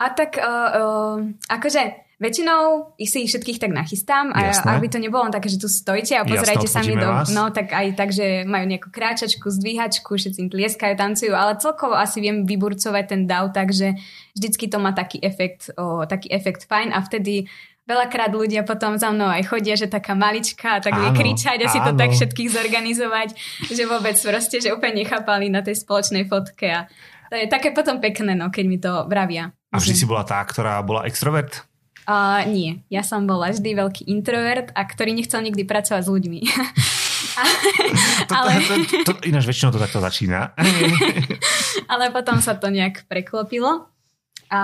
A 0.03 0.05
tak 0.11 0.35
uh, 0.35 0.43
uh, 0.43 1.15
akože 1.47 2.06
Väčšinou 2.17 2.97
si 2.97 3.25
ich 3.25 3.29
všetkých 3.29 3.61
tak 3.61 3.77
nachystám 3.77 4.33
a 4.33 4.49
Jasné. 4.49 4.73
aby 4.73 4.89
to 4.89 4.97
nebolo 4.97 5.29
také, 5.29 5.53
že 5.53 5.61
tu 5.61 5.69
stojíte 5.69 6.17
a 6.17 6.25
pozerajte 6.25 6.65
sa 6.65 6.81
mi 6.81 6.97
do... 6.97 7.05
Vás. 7.05 7.29
No 7.29 7.53
tak 7.53 7.69
aj 7.69 7.93
tak, 7.93 8.09
že 8.09 8.41
majú 8.41 8.65
nejakú 8.65 8.89
kráčačku, 8.89 9.45
zdvíhačku, 9.53 10.17
všetci 10.17 10.41
im 10.41 10.49
tlieskajú, 10.49 10.97
tancujú, 10.97 11.37
ale 11.37 11.61
celkovo 11.61 11.93
asi 11.93 12.17
viem 12.17 12.49
vyburcovať 12.49 13.05
ten 13.05 13.21
dav, 13.29 13.53
takže 13.53 13.93
vždycky 14.33 14.65
to 14.65 14.81
má 14.81 14.97
taký 14.97 15.21
efekt, 15.21 15.69
o, 15.77 16.09
taký 16.09 16.33
efekt 16.33 16.65
fajn 16.65 16.89
a 16.89 17.05
vtedy 17.05 17.45
veľakrát 17.85 18.33
ľudia 18.33 18.65
potom 18.65 18.97
za 18.97 19.13
mnou 19.13 19.29
aj 19.29 19.53
chodia, 19.53 19.77
že 19.77 19.85
taká 19.85 20.17
malička, 20.17 20.81
tak 20.81 20.97
vie 20.97 21.13
kričať 21.13 21.61
a 21.61 21.67
si 21.69 21.77
to 21.77 21.93
tak 21.93 22.17
všetkých 22.17 22.49
zorganizovať, 22.49 23.29
že 23.69 23.83
vôbec 23.85 24.17
proste, 24.17 24.57
že 24.57 24.73
úplne 24.73 25.05
nechápali 25.05 25.53
na 25.53 25.61
tej 25.61 25.85
spoločnej 25.85 26.25
fotke 26.25 26.65
a 26.65 26.89
to 27.29 27.35
je 27.37 27.45
také 27.45 27.75
potom 27.77 28.01
pekné, 28.01 28.33
no, 28.33 28.49
keď 28.49 28.65
mi 28.65 28.77
to 28.81 29.05
vravia. 29.05 29.53
A 29.69 29.77
vždy 29.77 29.93
si 29.93 30.05
bola 30.09 30.23
tá, 30.25 30.41
ktorá 30.41 30.79
bola 30.81 31.05
extrovert? 31.05 31.67
Uh, 32.07 32.47
nie, 32.47 32.87
ja 32.87 33.03
som 33.03 33.27
bola 33.27 33.51
vždy 33.51 33.75
veľký 33.75 34.03
introvert 34.07 34.71
a 34.71 34.87
ktorý 34.87 35.11
nechcel 35.11 35.43
nikdy 35.43 35.67
pracovať 35.67 36.07
s 36.07 36.09
ľuďmi. 36.09 36.39
to, 38.29 38.33
ale... 38.33 38.51
to, 38.61 38.73
to, 38.85 38.95
to, 39.05 39.13
ináč 39.29 39.45
väčšinou 39.45 39.73
to 39.73 39.81
takto 39.81 39.99
začína. 40.01 40.53
ale 41.91 42.09
potom 42.13 42.41
sa 42.41 42.57
to 42.57 42.69
nejak 42.69 43.05
preklopilo. 43.09 43.89
A 44.47 44.61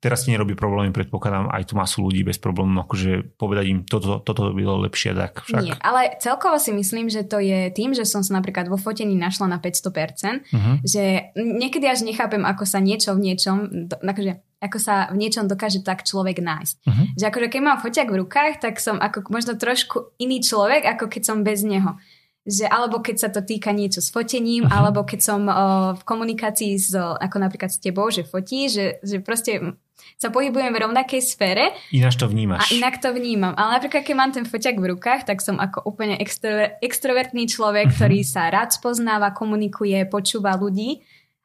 teraz 0.00 0.24
ti 0.24 0.32
nerobí 0.32 0.52
problémy, 0.52 0.92
predpokladám, 0.92 1.48
aj 1.48 1.64
tu 1.64 1.74
masu 1.80 2.04
ľudí 2.04 2.24
bez 2.24 2.36
problémov, 2.36 2.84
akože 2.84 3.36
povedať 3.40 3.64
im, 3.72 3.78
toto, 3.88 4.20
toto 4.20 4.52
by 4.52 4.60
bylo 4.60 4.84
lepšie, 4.84 5.16
tak 5.16 5.44
však. 5.48 5.64
Nie, 5.64 5.76
ale 5.80 6.16
celkovo 6.20 6.60
si 6.60 6.76
myslím, 6.76 7.08
že 7.08 7.24
to 7.24 7.40
je 7.40 7.72
tým, 7.72 7.96
že 7.96 8.04
som 8.04 8.20
sa 8.20 8.36
napríklad 8.36 8.68
vo 8.68 8.76
fotení 8.76 9.16
našla 9.16 9.48
na 9.48 9.58
500%, 9.60 10.44
uh-huh. 10.52 10.76
že 10.84 11.32
niekedy 11.36 11.88
až 11.88 12.04
nechápem, 12.04 12.44
ako 12.44 12.68
sa 12.68 12.84
niečo 12.84 13.16
v 13.16 13.32
niečom, 13.32 13.88
akože 13.96 14.53
ako 14.64 14.78
sa 14.80 15.12
v 15.12 15.20
niečom 15.20 15.44
dokáže 15.44 15.84
tak 15.84 16.08
človek 16.08 16.40
nájsť. 16.40 16.76
Uh-huh. 16.88 17.06
Že 17.20 17.24
akože 17.28 17.48
keď 17.52 17.60
mám 17.60 17.78
foťak 17.84 18.08
v 18.08 18.18
rukách, 18.24 18.64
tak 18.64 18.80
som 18.80 18.96
ako 18.96 19.28
možno 19.28 19.60
trošku 19.60 20.16
iný 20.16 20.40
človek, 20.40 20.88
ako 20.88 21.12
keď 21.12 21.22
som 21.22 21.44
bez 21.44 21.60
neho 21.60 22.00
že 22.44 22.68
alebo 22.68 23.00
keď 23.00 23.16
sa 23.16 23.28
to 23.32 23.40
týka 23.40 23.72
niečo 23.72 24.04
s 24.04 24.12
fotením, 24.12 24.68
uh-huh. 24.68 24.76
alebo 24.76 25.00
keď 25.08 25.20
som 25.24 25.48
uh, 25.48 25.96
v 25.96 26.02
komunikácii 26.04 26.76
s, 26.76 26.92
ako 26.96 27.40
napríklad 27.40 27.72
s 27.72 27.80
tebou, 27.80 28.12
že 28.12 28.20
fotí, 28.20 28.68
že, 28.68 29.00
že 29.00 29.24
proste 29.24 29.80
sa 30.20 30.28
pohybujem 30.28 30.68
v 30.68 30.82
rovnakej 30.84 31.24
sfére. 31.24 31.72
Ináč 31.88 32.20
to 32.20 32.28
vnímaš. 32.28 32.68
A 32.68 32.76
inak 32.76 33.00
to 33.00 33.16
vnímam. 33.16 33.56
Ale 33.56 33.80
napríklad, 33.80 34.04
keď 34.04 34.16
mám 34.16 34.32
ten 34.36 34.44
foťak 34.44 34.76
v 34.76 34.92
rukách, 34.92 35.24
tak 35.24 35.40
som 35.40 35.56
ako 35.56 35.88
úplne 35.88 36.20
extrover- 36.20 36.76
extrovertný 36.84 37.48
človek, 37.48 37.88
uh-huh. 37.88 37.96
ktorý 37.96 38.20
sa 38.20 38.52
rád 38.52 38.76
spoznáva, 38.76 39.32
komunikuje, 39.32 40.04
počúva 40.04 40.52
ľudí. 40.60 41.00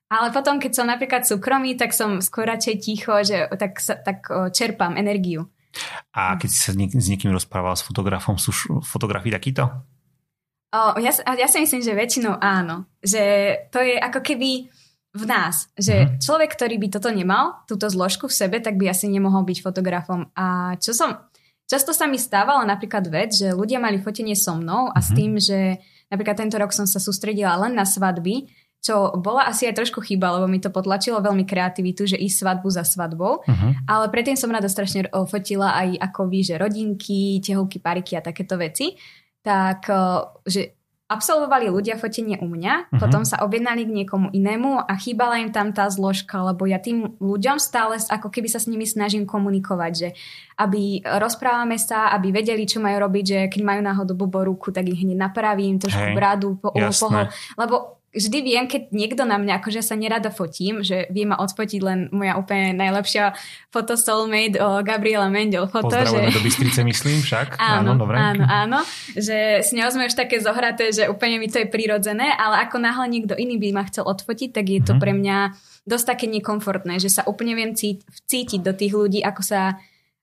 Ale 0.10 0.34
potom, 0.34 0.58
keď 0.58 0.72
som 0.74 0.90
napríklad 0.90 1.22
súkromý, 1.22 1.78
tak 1.78 1.94
som 1.94 2.18
skôr 2.18 2.50
radšej 2.50 2.76
ticho, 2.82 3.14
že 3.22 3.46
tak, 3.62 3.78
tak 3.78 4.26
čerpám 4.50 4.98
energiu. 4.98 5.46
A 6.18 6.34
keď 6.34 6.50
si 6.50 6.60
sa 6.66 6.74
s 6.74 7.08
niekým 7.10 7.30
rozprával 7.30 7.78
s 7.78 7.86
fotografom, 7.86 8.42
sú 8.42 8.50
fotografii 8.82 9.30
takýto? 9.30 9.70
O, 10.70 10.98
ja, 11.02 11.14
ja 11.14 11.48
si 11.50 11.62
myslím, 11.62 11.82
že 11.82 11.98
väčšinou 11.98 12.42
áno. 12.42 12.90
Že 13.02 13.22
to 13.70 13.80
je 13.82 13.96
ako 13.98 14.20
keby 14.22 14.70
v 15.14 15.24
nás. 15.26 15.70
Že 15.78 15.96
mm-hmm. 15.98 16.20
človek, 16.22 16.50
ktorý 16.54 16.76
by 16.78 16.88
toto 16.94 17.10
nemal, 17.10 17.66
túto 17.66 17.90
zložku 17.90 18.30
v 18.30 18.38
sebe, 18.38 18.58
tak 18.62 18.78
by 18.78 18.94
asi 18.94 19.10
nemohol 19.10 19.46
byť 19.46 19.58
fotografom. 19.62 20.30
A 20.38 20.78
čo 20.78 20.94
som... 20.94 21.30
Často 21.70 21.94
sa 21.94 22.10
mi 22.10 22.18
stávala 22.18 22.66
napríklad 22.66 23.06
vec, 23.14 23.30
že 23.38 23.54
ľudia 23.54 23.78
mali 23.78 24.02
fotenie 24.02 24.34
so 24.34 24.58
mnou 24.58 24.90
a 24.90 24.98
mm-hmm. 24.98 25.06
s 25.06 25.10
mhm. 25.14 25.18
tým, 25.18 25.32
že 25.38 25.60
napríklad 26.10 26.38
tento 26.42 26.58
rok 26.58 26.74
som 26.74 26.90
sa 26.90 26.98
sústredila 26.98 27.54
len 27.62 27.78
na 27.78 27.86
svadby, 27.86 28.50
čo 28.80 29.12
bola 29.20 29.46
asi 29.52 29.68
aj 29.68 29.76
trošku 29.84 30.00
chyba, 30.00 30.40
lebo 30.40 30.48
mi 30.48 30.64
to 30.64 30.72
potlačilo 30.72 31.20
veľmi 31.20 31.44
kreativitu, 31.44 32.08
že 32.08 32.16
ísť 32.16 32.48
svadbu 32.48 32.68
za 32.72 32.88
svadbou. 32.88 33.44
Uh-huh. 33.44 33.72
Ale 33.86 34.08
predtým 34.08 34.40
som 34.40 34.48
rada 34.48 34.72
strašne 34.72 35.12
fotila 35.28 35.76
aj 35.76 36.00
ako 36.00 36.32
vy, 36.32 36.40
že 36.48 36.56
rodinky, 36.56 37.44
tehovky, 37.44 37.84
pariky 37.84 38.16
a 38.16 38.24
takéto 38.24 38.56
veci 38.56 38.96
tak 39.40 39.88
že 40.44 40.76
absolvovali 41.10 41.74
ľudia 41.74 41.98
fotenie 41.98 42.38
u 42.38 42.46
mňa, 42.46 42.74
uh-huh. 42.86 43.02
potom 43.02 43.26
sa 43.26 43.42
objednali 43.42 43.82
k 43.82 43.96
niekomu 43.98 44.30
inému 44.30 44.86
a 44.86 44.94
chýbala 44.94 45.42
im 45.42 45.50
tam 45.50 45.74
tá 45.74 45.90
zložka, 45.90 46.38
lebo 46.46 46.70
ja 46.70 46.78
tým 46.78 47.18
ľuďom 47.18 47.58
stále 47.58 47.98
ako 47.98 48.30
keby 48.30 48.46
sa 48.46 48.62
s 48.62 48.70
nimi 48.70 48.86
snažím 48.86 49.26
komunikovať, 49.26 49.92
že 49.98 50.10
aby 50.62 51.02
rozprávame 51.02 51.82
sa, 51.82 52.14
aby 52.14 52.30
vedeli, 52.30 52.70
čo 52.70 52.78
majú 52.78 53.10
robiť, 53.10 53.26
že 53.26 53.40
keď 53.50 53.62
majú 53.66 53.82
náhodou 53.82 54.14
ruku, 54.54 54.70
tak 54.70 54.86
ich 54.86 55.02
hneď 55.02 55.18
napravím, 55.18 55.82
trošku 55.82 56.14
bradu, 56.14 56.62
po, 56.62 56.70
pohol, 56.78 57.26
lebo 57.58 57.99
vždy 58.10 58.40
viem, 58.42 58.66
keď 58.66 58.90
niekto 58.90 59.24
na 59.26 59.38
mňa, 59.38 59.62
akože 59.62 59.86
sa 59.86 59.94
nerada 59.94 60.34
fotím, 60.34 60.82
že 60.82 61.06
vie 61.14 61.30
ma 61.30 61.38
odfotiť 61.38 61.82
len 61.82 62.00
moja 62.10 62.36
úplne 62.42 62.74
najlepšia 62.74 63.38
foto 63.70 63.94
soulmate 63.94 64.58
o 64.58 64.82
Gabriela 64.82 65.30
Mendel 65.30 65.70
foto. 65.70 65.94
Pozdravujeme 65.94 66.34
že... 66.34 66.38
do 66.38 66.42
Bystrice, 66.42 66.80
myslím 66.82 67.20
však. 67.22 67.48
áno, 67.62 67.94
áno, 67.94 68.02
dobre. 68.02 68.18
áno, 68.18 68.44
áno, 68.46 68.80
že 69.14 69.62
s 69.62 69.70
ňou 69.72 69.90
sme 69.94 70.10
už 70.10 70.18
také 70.18 70.42
zohraté, 70.42 70.90
že 70.90 71.06
úplne 71.06 71.38
mi 71.38 71.48
to 71.48 71.62
je 71.62 71.70
prirodzené, 71.70 72.34
ale 72.34 72.66
ako 72.66 72.82
náhle 72.82 73.06
niekto 73.10 73.38
iný 73.38 73.62
by 73.62 73.70
ma 73.78 73.84
chcel 73.86 74.10
odfotiť, 74.10 74.50
tak 74.58 74.66
je 74.66 74.82
to 74.82 74.98
mm-hmm. 74.98 75.02
pre 75.02 75.14
mňa 75.14 75.38
dosť 75.86 76.06
také 76.06 76.26
nekomfortné, 76.30 76.98
že 76.98 77.14
sa 77.14 77.22
úplne 77.30 77.54
viem 77.54 77.74
cítiť 77.78 78.62
do 78.62 78.74
tých 78.74 78.94
ľudí, 78.94 79.22
ako 79.22 79.42
sa 79.46 79.78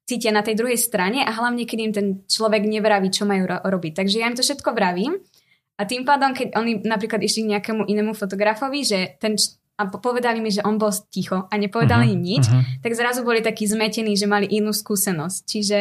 cítia 0.07 0.31
na 0.31 0.47
tej 0.47 0.55
druhej 0.55 0.79
strane 0.79 1.27
a 1.27 1.31
hlavne, 1.35 1.67
keď 1.67 1.79
im 1.83 1.93
ten 1.93 2.07
človek 2.31 2.63
nevraví, 2.63 3.11
čo 3.11 3.27
majú 3.27 3.51
ro- 3.51 3.63
robiť. 3.67 3.93
Takže 3.99 4.17
ja 4.23 4.31
im 4.31 4.39
to 4.39 4.47
všetko 4.47 4.71
vravím 4.71 5.19
a 5.77 5.83
tým 5.85 6.09
pádom, 6.09 6.33
keď 6.33 6.57
oni 6.57 6.81
napríklad 6.83 7.21
išli 7.21 7.45
k 7.45 7.53
nejakému 7.57 7.85
inému 7.85 8.17
fotografovi, 8.17 8.81
že 8.81 8.99
ten 9.21 9.37
a 9.77 9.93
povedali 9.93 10.41
mi, 10.41 10.49
že 10.49 10.65
on 10.65 10.81
bol 10.81 10.89
ticho 11.13 11.53
a 11.53 11.55
nepovedali 11.61 12.09
uh-huh, 12.09 12.25
nič, 12.25 12.49
uh-huh. 12.49 12.81
tak 12.81 12.97
zrazu 12.97 13.21
boli 13.21 13.45
takí 13.45 13.69
zmetení, 13.69 14.17
že 14.17 14.25
mali 14.25 14.49
inú 14.49 14.73
skúsenosť. 14.73 15.39
Čiže 15.45 15.79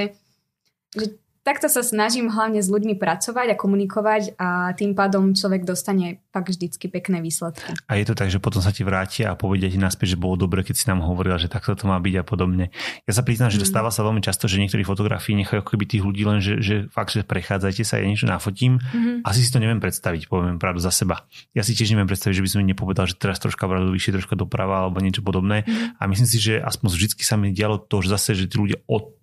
že 0.95 1.05
takto 1.45 1.69
sa 1.69 1.85
snažím 1.85 2.33
hlavne 2.33 2.57
s 2.57 2.67
ľuďmi 2.73 2.97
pracovať 2.97 3.53
a 3.53 3.55
komunikovať 3.55 4.33
a 4.41 4.73
tým 4.73 4.97
pádom 4.97 5.37
človek 5.37 5.61
dostane 5.61 6.17
pak 6.33 6.49
vždycky 6.49 6.89
pekné 6.89 7.21
výsledky. 7.21 7.69
A 7.85 8.01
je 8.01 8.09
to 8.09 8.17
tak, 8.17 8.33
že 8.33 8.41
potom 8.41 8.65
sa 8.65 8.73
ti 8.73 8.81
vrátia 8.81 9.29
a 9.29 9.37
povedia 9.37 9.69
ti 9.69 9.77
naspäť, 9.77 10.17
že 10.17 10.21
bolo 10.21 10.41
dobre, 10.41 10.65
keď 10.65 10.75
si 10.75 10.89
nám 10.89 11.05
hovorila, 11.05 11.37
že 11.37 11.45
takto 11.45 11.77
to 11.77 11.85
má 11.85 12.01
byť 12.01 12.15
a 12.17 12.23
podobne. 12.25 12.73
Ja 13.05 13.13
sa 13.13 13.21
priznám, 13.21 13.53
že 13.53 13.61
dostáva 13.61 13.93
mm. 13.93 13.95
sa 13.95 14.01
veľmi 14.01 14.21
často, 14.25 14.49
že 14.49 14.57
niektorí 14.57 14.81
fotografii 14.81 15.37
nechajú 15.37 15.61
ako 15.61 15.77
keby 15.77 15.85
tých 15.85 16.03
ľudí 16.03 16.25
len, 16.25 16.41
že, 16.41 16.57
že 16.65 16.75
fakt, 16.89 17.13
že 17.13 17.21
prechádzajte 17.21 17.85
sa, 17.85 18.01
ja 18.01 18.09
niečo 18.09 18.25
nafotím. 18.25 18.81
Mm-hmm. 18.81 19.21
Asi 19.21 19.45
si 19.45 19.53
to 19.53 19.61
neviem 19.61 19.77
predstaviť, 19.77 20.25
poviem 20.25 20.57
pravdu 20.57 20.81
za 20.81 20.89
seba. 20.89 21.29
Ja 21.53 21.61
si 21.61 21.77
tiež 21.77 21.93
neviem 21.93 22.09
predstaviť, 22.09 22.41
že 22.41 22.43
by 22.43 22.49
som 22.49 22.59
mi 22.65 22.73
nepovedal, 22.73 23.05
že 23.05 23.21
teraz 23.21 23.37
troška 23.37 23.69
bradu 23.69 23.93
vyššie, 23.93 24.17
troška 24.17 24.33
doprava 24.33 24.89
alebo 24.89 24.97
niečo 24.97 25.21
podobné. 25.21 25.61
Mm-hmm. 25.61 26.01
A 26.01 26.03
myslím 26.09 26.27
si, 26.27 26.41
že 26.41 26.57
aspoň 26.57 26.89
vždy 26.89 27.21
sa 27.21 27.37
mi 27.37 27.53
dialo 27.53 27.77
to, 27.77 28.01
že 28.01 28.09
zase, 28.17 28.33
že 28.33 28.49
tí 28.49 28.57
ľudia 28.57 28.81
od 28.89 29.13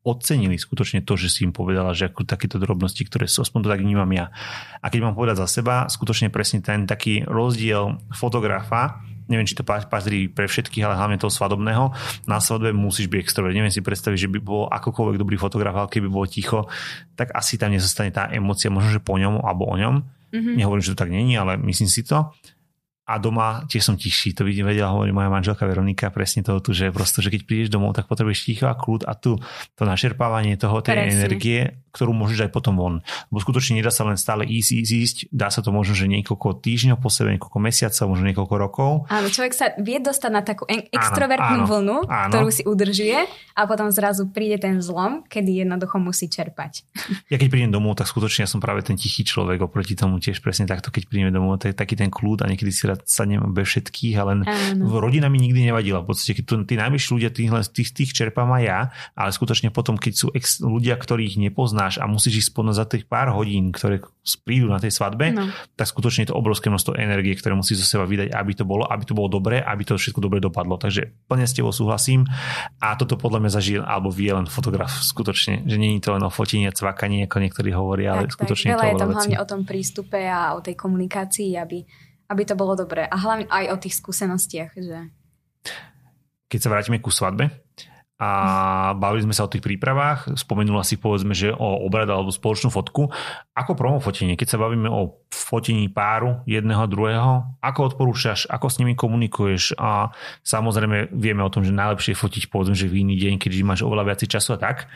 ocenili 0.00 0.56
skutočne 0.56 1.04
to, 1.04 1.12
že 1.16 1.28
si 1.28 1.40
im 1.44 1.52
povedala, 1.52 1.92
že 1.92 2.08
ako 2.08 2.24
takéto 2.24 2.56
drobnosti, 2.56 3.04
ktoré 3.04 3.28
sú, 3.28 3.44
aspoň 3.44 3.60
to 3.68 3.72
tak 3.76 3.84
vnímam 3.84 4.08
ja. 4.16 4.32
A 4.80 4.88
keď 4.88 5.10
mám 5.10 5.14
povedať 5.16 5.44
za 5.44 5.60
seba, 5.60 5.84
skutočne 5.92 6.32
presne 6.32 6.64
ten 6.64 6.88
taký 6.88 7.28
rozdiel 7.28 8.00
fotografa, 8.16 9.04
neviem, 9.30 9.46
či 9.46 9.54
to 9.54 9.62
patrí 9.62 10.26
pre 10.26 10.50
všetkých, 10.50 10.82
ale 10.82 10.98
hlavne 10.98 11.20
toho 11.20 11.30
svadobného, 11.30 11.94
na 12.26 12.42
svadbe 12.42 12.74
musíš 12.74 13.06
byť 13.06 13.20
extrovert. 13.22 13.54
Neviem 13.54 13.70
si 13.70 13.78
predstaviť, 13.78 14.18
že 14.26 14.32
by 14.32 14.38
bol 14.42 14.66
akokoľvek 14.66 15.16
dobrý 15.22 15.38
fotograf, 15.38 15.76
ale 15.76 15.92
keby 15.92 16.10
bolo 16.10 16.26
ticho, 16.26 16.66
tak 17.14 17.30
asi 17.30 17.54
tam 17.54 17.70
nezostane 17.70 18.10
tá 18.10 18.26
emocia, 18.32 18.74
možno, 18.74 18.90
že 18.90 18.98
po 18.98 19.14
ňom 19.20 19.46
alebo 19.46 19.70
o 19.70 19.78
ňom. 19.78 20.02
Mm-hmm. 20.34 20.54
Nehovorím, 20.58 20.82
že 20.82 20.92
to 20.96 21.00
tak 21.06 21.14
není, 21.14 21.38
ale 21.38 21.54
myslím 21.62 21.86
si 21.86 22.02
to 22.02 22.34
a 23.10 23.18
doma 23.18 23.66
tiež 23.66 23.82
som 23.82 23.96
tichší. 23.98 24.38
To 24.38 24.46
vidím, 24.46 24.70
vedela 24.70 24.94
hovorí 24.94 25.10
moja 25.10 25.26
manželka 25.26 25.66
Veronika 25.66 26.14
presne 26.14 26.46
toho 26.46 26.62
tu, 26.62 26.70
že 26.70 26.94
prosto, 26.94 27.18
že 27.18 27.34
keď 27.34 27.40
prídeš 27.42 27.68
domov, 27.74 27.98
tak 27.98 28.06
potrebuješ 28.06 28.46
ticho 28.46 28.70
a 28.70 28.78
kľud 28.78 29.02
a 29.02 29.18
tu 29.18 29.34
to 29.74 29.82
našerpávanie 29.82 30.54
toho, 30.54 30.78
tej 30.78 30.94
presne. 30.94 31.18
energie, 31.18 31.60
ktorú 31.90 32.14
môžeš 32.14 32.48
aj 32.48 32.50
potom 32.54 32.78
von. 32.78 32.94
Lebo 33.30 33.38
skutočne 33.42 33.78
nedá 33.78 33.90
sa 33.90 34.06
len 34.06 34.18
stále 34.18 34.46
ísť, 34.46 34.70
ísť, 34.82 34.92
ísť. 34.94 35.16
Dá 35.30 35.50
sa 35.50 35.60
to 35.60 35.74
možno, 35.74 35.94
že 35.94 36.06
niekoľko 36.06 36.62
týždňov 36.62 36.98
po 36.98 37.10
sebe, 37.10 37.34
niekoľko 37.34 37.58
mesiacov, 37.58 38.04
možno 38.10 38.24
niekoľko 38.30 38.54
rokov. 38.56 38.90
Áno, 39.10 39.26
človek 39.28 39.52
sa 39.54 39.66
vie 39.78 39.98
dostať 39.98 40.30
na 40.30 40.42
takú 40.42 40.64
extrovertnú 40.68 41.66
áno, 41.66 41.68
vlnu, 41.68 41.96
áno. 42.06 42.30
ktorú 42.30 42.48
si 42.54 42.62
udržuje 42.62 43.26
a 43.54 43.60
potom 43.66 43.90
zrazu 43.90 44.30
príde 44.30 44.62
ten 44.62 44.78
zlom, 44.80 45.26
kedy 45.26 45.66
jednoducho 45.66 45.98
musí 45.98 46.30
čerpať. 46.30 46.82
Ja 47.30 47.38
keď 47.38 47.52
prídem 47.52 47.70
domov, 47.70 47.94
tak 47.94 48.10
skutočne 48.10 48.42
ja 48.42 48.50
som 48.50 48.58
práve 48.58 48.82
ten 48.82 48.98
tichý 48.98 49.22
človek 49.22 49.62
oproti 49.62 49.94
tomu 49.94 50.18
tiež 50.18 50.42
presne 50.42 50.66
takto, 50.66 50.90
keď 50.90 51.06
prídeme 51.06 51.30
domov, 51.30 51.62
to 51.62 51.70
je 51.70 51.76
taký 51.76 51.94
ten 51.94 52.10
kľud 52.10 52.42
a 52.42 52.50
niekedy 52.50 52.74
si 52.74 52.90
rád 52.90 53.06
sa 53.06 53.22
nemám 53.22 53.54
bez 53.54 53.70
všetkých, 53.70 54.14
ale 54.18 54.42
rodina 54.82 55.30
mi 55.30 55.38
nikdy 55.38 55.70
nevadila. 55.70 56.02
V 56.02 56.10
podstate, 56.10 56.42
keď 56.42 56.44
tu, 56.46 56.54
tí 56.66 56.74
najbližší 56.74 57.08
ľudia, 57.14 57.30
tých, 57.30 57.50
tých, 57.70 57.90
tých 57.94 58.10
čerpám 58.10 58.50
aj 58.50 58.62
ja, 58.66 58.80
ale 59.14 59.30
skutočne 59.30 59.70
potom, 59.70 59.94
keď 59.94 60.12
sú 60.16 60.26
ex, 60.34 60.58
ľudia, 60.58 60.98
ktorých 60.98 61.38
nepoznáš 61.80 61.96
a 61.96 62.04
musíš 62.04 62.44
ísť 62.44 62.48
spodnať 62.52 62.76
za 62.76 62.86
tých 62.86 63.04
pár 63.08 63.32
hodín, 63.32 63.72
ktoré 63.72 64.04
prídu 64.44 64.68
na 64.68 64.76
tej 64.76 64.92
svadbe, 64.92 65.32
no. 65.32 65.48
tak 65.74 65.88
skutočne 65.88 66.28
je 66.28 66.30
to 66.30 66.36
obrovské 66.36 66.68
množstvo 66.68 67.00
energie, 67.00 67.32
ktoré 67.32 67.56
musí 67.56 67.72
zo 67.72 67.88
seba 67.88 68.04
vydať, 68.04 68.36
aby 68.36 68.52
to 68.52 68.64
bolo, 68.68 68.84
aby 68.84 69.02
to 69.08 69.16
bolo 69.16 69.32
dobré, 69.32 69.64
aby 69.64 69.82
to 69.88 69.96
všetko 69.96 70.20
dobre 70.20 70.38
dopadlo. 70.44 70.76
Takže 70.76 71.08
plne 71.24 71.48
s 71.48 71.56
tebou 71.56 71.72
súhlasím 71.72 72.28
a 72.78 72.94
toto 73.00 73.16
podľa 73.16 73.40
mňa 73.40 73.50
zažil 73.50 73.80
alebo 73.82 74.12
vie 74.12 74.30
len 74.30 74.44
fotograf 74.44 74.92
skutočne, 74.92 75.64
že 75.64 75.80
je 75.80 76.04
to 76.04 76.12
len 76.12 76.22
o 76.22 76.30
fotení 76.30 76.68
a 76.68 76.76
cvakaní, 76.76 77.24
ako 77.24 77.36
niektorí 77.40 77.72
hovoria, 77.72 78.14
ale 78.14 78.28
tak, 78.28 78.36
skutočne 78.36 78.76
tak. 78.76 78.76
je 78.76 78.80
to 78.80 78.86
je 78.86 79.00
tam 79.00 79.10
hlavne 79.16 79.38
o 79.40 79.46
tom 79.48 79.62
prístupe 79.64 80.20
a 80.28 80.52
o 80.54 80.60
tej 80.60 80.76
komunikácii, 80.76 81.56
aby 81.56 81.80
aby 82.30 82.46
to 82.46 82.54
bolo 82.54 82.78
dobré. 82.78 83.10
A 83.10 83.18
hlavne 83.18 83.50
aj 83.50 83.74
o 83.74 83.76
tých 83.82 83.98
skúsenostiach. 83.98 84.78
Že... 84.78 85.10
Keď 86.46 86.58
sa 86.62 86.70
vrátime 86.70 87.02
ku 87.02 87.10
svadbe 87.10 87.50
a 88.20 88.30
bavili 89.00 89.24
sme 89.24 89.32
sa 89.32 89.48
o 89.48 89.52
tých 89.52 89.64
prípravách, 89.64 90.36
spomenula 90.36 90.84
si 90.84 91.00
povedzme, 91.00 91.32
že 91.32 91.56
o 91.56 91.88
obrad 91.88 92.04
alebo 92.04 92.28
spoločnú 92.28 92.68
fotku. 92.68 93.08
Ako 93.56 93.72
promo 93.72 93.96
fotenie, 93.96 94.36
keď 94.36 94.48
sa 94.52 94.58
bavíme 94.60 94.92
o 94.92 95.24
fotení 95.32 95.88
páru 95.88 96.44
jedného 96.44 96.84
druhého, 96.84 97.56
ako 97.64 97.96
odporúčaš, 97.96 98.44
ako 98.52 98.68
s 98.68 98.76
nimi 98.76 98.92
komunikuješ? 98.92 99.72
A 99.80 100.12
samozrejme 100.44 101.16
vieme 101.16 101.40
o 101.40 101.48
tom, 101.48 101.64
že 101.64 101.72
najlepšie 101.72 102.12
je 102.12 102.20
fotiť 102.20 102.52
povedzme, 102.52 102.76
že 102.76 102.92
v 102.92 103.08
iný 103.08 103.16
deň, 103.16 103.40
keď 103.40 103.64
máš 103.64 103.88
oveľa 103.88 104.12
viac 104.12 104.20
času 104.20 104.52
a 104.52 104.58
tak, 104.60 104.92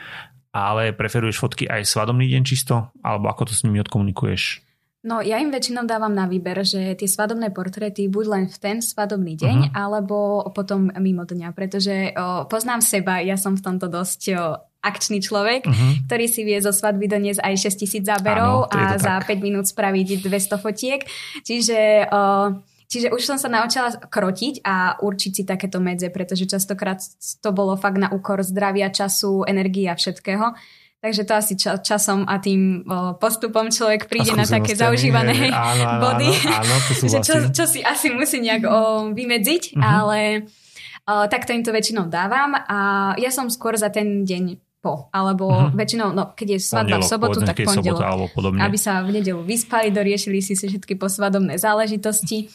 ale 0.52 0.92
preferuješ 0.92 1.40
fotky 1.40 1.64
aj 1.64 1.88
svadobný 1.88 2.28
deň 2.28 2.42
čisto, 2.44 2.92
alebo 3.00 3.32
ako 3.32 3.48
to 3.48 3.52
s 3.56 3.64
nimi 3.64 3.80
odkomunikuješ? 3.80 4.60
No 5.04 5.20
ja 5.20 5.36
im 5.36 5.52
väčšinou 5.52 5.84
dávam 5.84 6.16
na 6.16 6.24
výber, 6.24 6.64
že 6.64 6.96
tie 6.96 7.04
svadobné 7.04 7.52
portréty 7.52 8.08
buď 8.08 8.24
len 8.24 8.44
v 8.48 8.56
ten 8.56 8.76
svadobný 8.80 9.36
deň, 9.36 9.58
uh-huh. 9.68 9.76
alebo 9.76 10.48
potom 10.56 10.88
mimo 10.96 11.28
dňa, 11.28 11.52
pretože 11.52 12.16
o, 12.16 12.48
poznám 12.48 12.80
seba, 12.80 13.20
ja 13.20 13.36
som 13.36 13.52
v 13.52 13.64
tomto 13.68 13.92
dosť 13.92 14.20
o, 14.32 14.56
akčný 14.80 15.20
človek, 15.20 15.68
uh-huh. 15.68 16.08
ktorý 16.08 16.24
si 16.24 16.48
vie 16.48 16.56
zo 16.56 16.72
svadby 16.72 17.04
doniesť 17.04 17.44
aj 17.44 17.54
6000 17.76 18.00
záberov 18.00 18.72
Áno, 18.72 18.96
a 18.96 18.96
za 18.96 19.20
5 19.20 19.28
minút 19.44 19.68
spraviť 19.68 20.24
200 20.24 20.64
fotiek. 20.64 21.04
Čiže 21.44 22.08
o, 22.08 22.22
Čiže 22.84 23.10
už 23.10 23.26
som 23.26 23.40
sa 23.40 23.50
naučila 23.50 23.90
krotiť 23.90 24.62
a 24.62 25.00
určiť 25.02 25.32
si 25.34 25.42
takéto 25.42 25.82
medze, 25.82 26.12
pretože 26.14 26.46
častokrát 26.46 27.02
to 27.42 27.50
bolo 27.50 27.74
fakt 27.74 27.98
na 27.98 28.12
úkor 28.12 28.44
zdravia, 28.44 28.92
času, 28.92 29.42
energie 29.50 29.90
a 29.90 29.98
všetkého. 29.98 30.54
Takže 31.04 31.28
to 31.28 31.32
asi 31.36 31.52
ča- 31.60 31.76
časom 31.84 32.24
a 32.24 32.40
tým 32.40 32.80
o, 32.88 33.12
postupom 33.20 33.68
človek 33.68 34.08
príde 34.08 34.32
na 34.32 34.48
také 34.48 34.72
zaužívané 34.72 35.52
áno, 35.52 35.84
áno, 35.84 36.00
body, 36.08 36.32
áno, 36.48 36.64
áno, 36.64 36.76
že 37.12 37.18
čo, 37.20 37.34
čo 37.52 37.64
si 37.68 37.84
asi 37.84 38.08
musí 38.08 38.40
nejak 38.40 38.64
o, 38.64 39.12
vymedziť, 39.12 39.76
uh-huh. 39.76 39.84
ale 39.84 40.48
o, 41.04 41.28
takto 41.28 41.52
im 41.52 41.60
to 41.60 41.76
väčšinou 41.76 42.08
dávam 42.08 42.56
a 42.56 43.12
ja 43.20 43.28
som 43.28 43.52
skôr 43.52 43.76
za 43.76 43.92
ten 43.92 44.24
deň 44.24 44.56
po, 44.80 45.12
alebo 45.12 45.52
uh-huh. 45.52 45.76
väčšinou, 45.76 46.16
no 46.16 46.32
keď 46.32 46.56
je 46.56 46.72
svadba 46.72 46.96
v 46.96 47.04
sobotu, 47.04 47.44
tak 47.44 47.60
pondelok, 47.60 48.32
aby 48.64 48.78
sa 48.80 49.04
v 49.04 49.20
nedelu 49.20 49.44
vyspali, 49.44 49.92
doriešili 49.92 50.40
si 50.40 50.56
si 50.56 50.64
všetky 50.72 50.96
posvadobné 50.96 51.60
záležitosti 51.60 52.48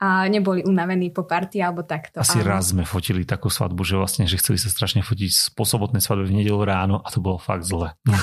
a 0.00 0.24
neboli 0.32 0.64
unavení 0.64 1.12
po 1.12 1.28
party 1.28 1.60
alebo 1.60 1.84
takto. 1.84 2.24
Asi 2.24 2.40
áno. 2.40 2.56
raz 2.56 2.72
sme 2.72 2.88
fotili 2.88 3.28
takú 3.28 3.52
svadbu, 3.52 3.84
že 3.84 4.00
vlastne, 4.00 4.24
že 4.24 4.40
chceli 4.40 4.56
sa 4.56 4.72
strašne 4.72 5.04
fotiť 5.04 5.52
po 5.52 5.68
sobotnej 5.68 6.00
svadbe 6.00 6.24
v 6.24 6.40
nedelu 6.40 6.56
ráno 6.64 7.04
a 7.04 7.08
to 7.12 7.20
bolo 7.20 7.36
fakt 7.36 7.68
zle. 7.68 7.92
No, 8.08 8.16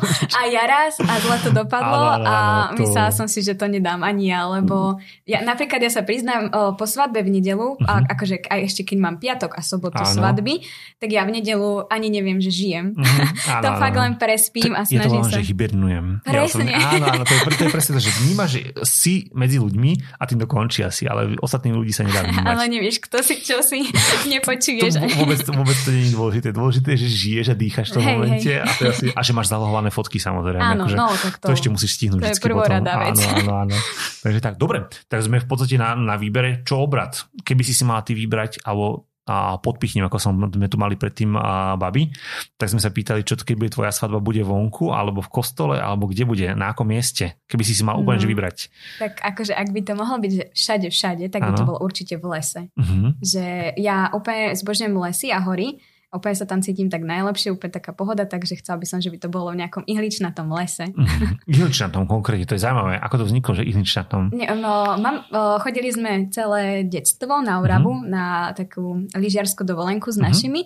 a 0.40 0.40
ja 0.48 0.64
raz 0.64 0.96
a 1.04 1.14
zle 1.20 1.36
to 1.44 1.50
dopadlo 1.52 2.16
áno, 2.16 2.24
a 2.24 2.36
to... 2.72 2.80
myslela 2.80 3.12
som 3.12 3.28
si, 3.28 3.44
že 3.44 3.60
to 3.60 3.68
nedám 3.68 4.00
ani 4.00 4.32
ja, 4.32 4.48
lebo 4.48 4.96
ja, 5.28 5.44
napríklad 5.44 5.84
ja 5.84 5.92
sa 5.92 6.00
priznám 6.00 6.48
po 6.80 6.84
svadbe 6.88 7.20
v 7.20 7.40
nedelu, 7.40 7.76
uh-huh. 7.76 7.84
a, 7.84 7.92
mhm. 8.00 8.06
akože 8.08 8.36
aj 8.48 8.60
ešte 8.64 8.82
keď 8.88 8.96
mám 8.96 9.16
piatok 9.20 9.52
a 9.52 9.60
sobotu 9.60 10.00
áno. 10.00 10.08
svadby, 10.08 10.64
tak 10.96 11.12
ja 11.12 11.28
v 11.28 11.36
nedelu 11.36 11.84
ani 11.92 12.08
neviem, 12.08 12.40
že 12.40 12.48
žijem. 12.48 12.96
Uh-huh. 12.96 13.60
Áno, 13.60 13.62
to 13.64 13.68
áno. 13.76 13.80
fakt 13.84 13.96
len 14.00 14.12
prespím 14.16 14.72
a 14.72 14.88
snažím 14.88 14.96
je 14.96 15.04
to 15.04 15.12
len, 15.12 15.28
sa. 15.28 15.36
že 15.36 15.42
hibernujem. 15.44 16.06
Presne. 16.24 16.72
Ja 16.72 16.96
áno, 16.96 17.06
áno, 17.20 17.22
to 17.28 17.36
je, 17.36 17.40
to 17.52 17.62
je 17.68 17.72
presne 17.72 17.92
to, 17.96 18.00
že 18.00 18.12
vnímaš, 18.24 18.50
že 18.56 18.60
si 18.88 19.14
medzi 19.36 19.60
ľuďmi 19.60 20.16
a 20.16 20.22
tým 20.24 20.40
to 20.40 20.48
končí 20.48 20.80
asi, 20.80 21.04
ale 21.04 21.17
ale 21.18 21.34
ostatných 21.42 21.74
ľudí 21.74 21.90
sa 21.90 22.06
nedá 22.06 22.22
vnímať. 22.22 22.46
Ale 22.46 22.64
nevieš, 22.70 23.02
kto 23.02 23.18
si, 23.26 23.34
čo 23.42 23.58
si, 23.66 23.82
nepočuješ. 24.32 24.94
To 24.94 25.10
vôbec, 25.18 25.38
vôbec 25.42 25.78
to 25.82 25.90
nie 25.90 26.06
je 26.06 26.12
dôležité. 26.14 26.48
Dôležité 26.54 26.88
je, 26.94 26.98
že 27.02 27.08
žiješ 27.10 27.46
a 27.50 27.56
dýcháš 27.58 27.86
v 27.90 27.94
tom 27.98 28.02
hey, 28.06 28.14
momente 28.14 28.52
hey. 28.54 28.62
A, 28.62 28.70
to 28.70 28.82
asi, 28.86 29.06
a 29.10 29.20
že 29.26 29.32
máš 29.34 29.50
zalohované 29.50 29.90
fotky 29.90 30.22
samozrejme. 30.22 30.62
Áno, 30.62 30.86
akože, 30.86 30.96
no, 30.96 31.06
tak 31.10 31.34
to, 31.42 31.46
to 31.50 31.52
ešte 31.58 31.68
musíš 31.74 31.90
stihnúť. 31.98 32.22
To 32.22 32.30
je 32.30 32.38
prvorada 32.38 32.92
vec. 33.02 33.18
Áno, 33.18 33.34
áno, 33.42 33.52
áno. 33.66 33.76
Takže 34.22 34.40
tak, 34.40 34.54
dobre. 34.54 34.86
Tak 35.10 35.18
sme 35.26 35.42
v 35.42 35.46
podstate 35.50 35.74
na, 35.74 35.98
na 35.98 36.14
výbere, 36.14 36.62
čo 36.62 36.78
obrad. 36.86 37.18
Keby 37.42 37.62
si 37.66 37.74
si 37.74 37.82
mala 37.82 38.06
ty 38.06 38.14
vybrať, 38.14 38.62
alebo 38.62 39.07
a 39.28 39.60
podpichnem, 39.60 40.08
ako 40.08 40.16
som, 40.16 40.32
sme 40.34 40.66
tu 40.66 40.80
mali 40.80 40.96
predtým 40.96 41.36
a 41.36 41.76
baby, 41.76 42.08
tak 42.56 42.72
sme 42.72 42.80
sa 42.80 42.88
pýtali, 42.88 43.22
čo 43.22 43.36
keď 43.36 43.56
bude 43.60 43.70
tvoja 43.70 43.92
svadba, 43.92 44.24
bude 44.24 44.40
vonku, 44.40 44.90
alebo 44.90 45.20
v 45.20 45.30
kostole, 45.30 45.76
alebo 45.76 46.08
kde 46.08 46.24
bude, 46.24 46.46
na 46.56 46.72
akom 46.72 46.88
mieste, 46.88 47.36
keby 47.46 47.62
si 47.62 47.76
si 47.76 47.84
mal 47.84 48.00
úplne 48.00 48.24
no, 48.24 48.28
vybrať. 48.28 48.72
Tak 48.98 49.20
akože 49.20 49.52
ak 49.52 49.68
by 49.70 49.80
to 49.84 49.92
mohlo 49.92 50.16
byť 50.18 50.32
všade, 50.56 50.88
všade, 50.88 51.24
tak 51.28 51.44
ano. 51.44 51.52
by 51.52 51.52
to 51.54 51.68
bolo 51.68 51.78
určite 51.84 52.16
v 52.16 52.24
lese. 52.32 52.62
Uh-huh. 52.72 53.12
Že 53.20 53.76
ja 53.76 54.08
úplne 54.16 54.56
zbožňujem 54.56 54.94
lesy 54.96 55.28
a 55.30 55.44
hory, 55.44 55.78
Úplne 56.08 56.36
sa 56.40 56.48
tam 56.48 56.64
cítim 56.64 56.88
tak 56.88 57.04
najlepšie, 57.04 57.52
úplne 57.52 57.68
taká 57.68 57.92
pohoda, 57.92 58.24
takže 58.24 58.56
chcel 58.64 58.80
by 58.80 58.86
som, 58.88 58.98
že 59.04 59.12
by 59.12 59.20
to 59.20 59.28
bolo 59.28 59.52
v 59.52 59.60
nejakom 59.60 59.84
ihličnatom 59.84 60.48
lese. 60.56 60.88
Mm, 60.88 61.44
ihličnatom 61.52 62.08
konkrétne, 62.08 62.48
to 62.48 62.56
je 62.56 62.64
zaujímavé. 62.64 62.96
Ako 62.96 63.20
to 63.20 63.24
vzniklo, 63.28 63.52
že 63.52 63.68
ihličnatom? 63.68 64.32
Nie, 64.32 64.48
no, 64.56 64.96
mám, 64.96 65.28
o, 65.28 65.60
chodili 65.60 65.92
sme 65.92 66.32
celé 66.32 66.88
detstvo 66.88 67.44
na 67.44 67.60
Urabu, 67.60 67.92
mm-hmm. 67.92 68.08
na 68.08 68.56
takú 68.56 69.04
lyžiarskú 69.12 69.68
dovolenku 69.68 70.08
s 70.08 70.16
mm-hmm. 70.16 70.28
našimi 70.32 70.62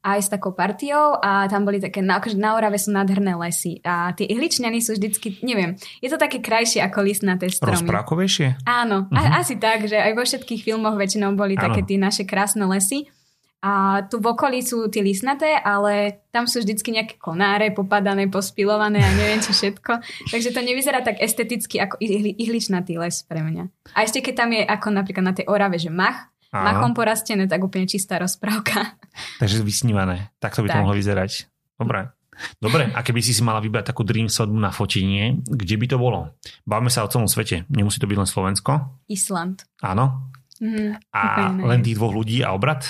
aj 0.00 0.18
s 0.24 0.28
takou 0.32 0.56
partiou 0.56 1.20
a 1.20 1.44
tam 1.44 1.68
boli 1.68 1.76
také, 1.76 2.00
na, 2.00 2.16
akože 2.16 2.40
na 2.40 2.56
Orave 2.56 2.80
sú 2.80 2.88
nádherné 2.88 3.36
lesy 3.36 3.84
a 3.84 4.16
tie 4.16 4.24
ihličňany 4.32 4.80
sú 4.80 4.96
vždycky, 4.96 5.36
neviem, 5.44 5.76
je 6.00 6.08
to 6.08 6.16
také 6.16 6.40
krajšie 6.40 6.80
ako 6.80 7.04
listnaté 7.04 7.52
stromy. 7.52 7.84
Rozprávkovejšie? 7.84 8.64
Áno, 8.64 9.12
uh-huh. 9.12 9.16
a, 9.16 9.20
mhm. 9.28 9.32
asi 9.36 9.54
tak, 9.60 9.84
že 9.84 10.00
aj 10.00 10.12
vo 10.16 10.24
všetkých 10.24 10.64
filmoch 10.64 10.96
väčšinou 10.96 11.36
boli 11.36 11.52
Áno. 11.60 11.68
také 11.68 11.84
tie 11.84 12.00
naše 12.00 12.24
krásne 12.24 12.64
lesy. 12.64 13.12
A 13.60 14.04
tu 14.08 14.24
v 14.24 14.32
okolí 14.32 14.64
sú 14.64 14.88
tie 14.88 15.04
lisnaté, 15.04 15.52
ale 15.52 16.24
tam 16.32 16.48
sú 16.48 16.64
vždycky 16.64 16.96
nejaké 16.96 17.20
konáre 17.20 17.68
popadané, 17.76 18.24
pospilované 18.24 19.04
a 19.04 19.12
neviem 19.12 19.44
čo 19.44 19.52
všetko. 19.52 20.00
Takže 20.32 20.56
to 20.56 20.64
nevyzerá 20.64 21.04
tak 21.04 21.20
esteticky 21.20 21.76
ako 21.76 22.00
ihli, 22.00 22.32
ihličnatý 22.40 22.96
les 22.96 23.20
pre 23.20 23.44
mňa. 23.44 23.68
A 23.92 24.08
ešte 24.08 24.24
keď 24.24 24.34
tam 24.34 24.50
je 24.56 24.64
ako 24.64 24.88
napríklad 24.96 25.24
na 25.28 25.36
tej 25.36 25.44
orave, 25.52 25.76
že 25.76 25.92
mach, 25.92 26.32
Áno. 26.56 26.64
machom 26.72 26.92
porastené, 26.96 27.44
tak 27.52 27.60
úplne 27.60 27.84
čistá 27.84 28.16
rozprávka. 28.16 28.96
Takže 29.44 29.60
vysnívané. 29.60 30.32
Takto 30.40 30.64
by 30.64 30.72
tak. 30.72 30.74
to 30.80 30.82
mohlo 30.82 30.96
vyzerať. 30.96 31.52
Dobre. 31.76 32.16
Dobre, 32.56 32.88
a 32.88 33.04
keby 33.04 33.20
si 33.20 33.36
si 33.36 33.44
mala 33.44 33.60
vybrať 33.60 33.92
takú 33.92 34.00
dream 34.00 34.24
svadbu 34.24 34.56
na 34.56 34.72
fotenie, 34.72 35.44
kde 35.44 35.76
by 35.76 35.86
to 35.92 35.96
bolo? 36.00 36.40
Bavíme 36.64 36.88
sa 36.88 37.04
o 37.04 37.10
celom 37.12 37.28
svete. 37.28 37.68
Nemusí 37.68 38.00
to 38.00 38.08
byť 38.08 38.16
len 38.16 38.24
Slovensko? 38.24 38.72
Island. 39.12 39.68
Áno? 39.84 40.32
Mm, 40.56 40.96
a 41.12 41.52
len 41.52 41.84
tých 41.84 42.00
dvoch 42.00 42.16
ľudí 42.16 42.40
a 42.40 42.56
obrad? 42.56 42.84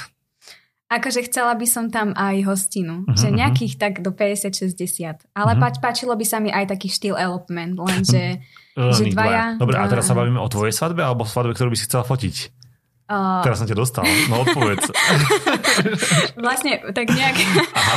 Akože 0.91 1.23
chcela 1.31 1.55
by 1.55 1.67
som 1.71 1.87
tam 1.87 2.11
aj 2.19 2.43
hostinu, 2.51 3.07
uh-huh, 3.07 3.15
že 3.15 3.31
mhm. 3.31 3.37
nejakých 3.39 3.75
tak 3.79 4.03
do 4.03 4.11
50-60. 4.11 5.23
Ale 5.39 5.53
uh-huh. 5.55 5.79
páčilo 5.79 6.19
by 6.19 6.27
sa 6.27 6.43
mi 6.43 6.51
aj 6.51 6.67
taký 6.75 6.91
štýl 6.91 7.15
elopement, 7.15 7.79
lenže 7.79 8.43
že 8.99 9.05
dvaja... 9.15 9.55
Dobre, 9.55 9.79
a 9.79 9.87
teraz 9.87 10.11
sa 10.11 10.19
bavíme 10.19 10.43
o 10.43 10.51
tvojej 10.51 10.75
svadbe 10.75 11.07
alebo 11.07 11.23
svadbe, 11.23 11.55
ktorú 11.55 11.71
by 11.71 11.79
si 11.79 11.87
chcela 11.87 12.03
fotiť? 12.03 12.37
Uh... 13.07 13.43
Teraz 13.43 13.63
som 13.63 13.71
ťa 13.71 13.79
dostal, 13.79 14.03
no 14.31 14.43
odpovedz. 14.43 14.91
vlastne 16.47 16.83
tak 16.91 17.07
nejak... 17.11 17.39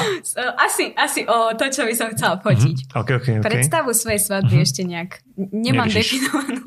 asi, 0.65 0.93
asi 0.93 1.25
o 1.25 1.53
to, 1.57 1.69
čo 1.73 1.89
by 1.89 1.93
som 1.97 2.13
chcela 2.13 2.37
fotiť. 2.45 2.77
Uh-huh. 2.93 3.01
Okay, 3.01 3.17
okay, 3.17 3.33
okay. 3.41 3.45
Predstavu 3.45 3.89
svojej 3.97 4.21
svadby 4.21 4.61
uh-huh. 4.61 4.65
ešte 4.69 4.85
nejak 4.85 5.17
nemám 5.49 5.89
Neriešiš. 5.89 6.29
definovanú. 6.29 6.61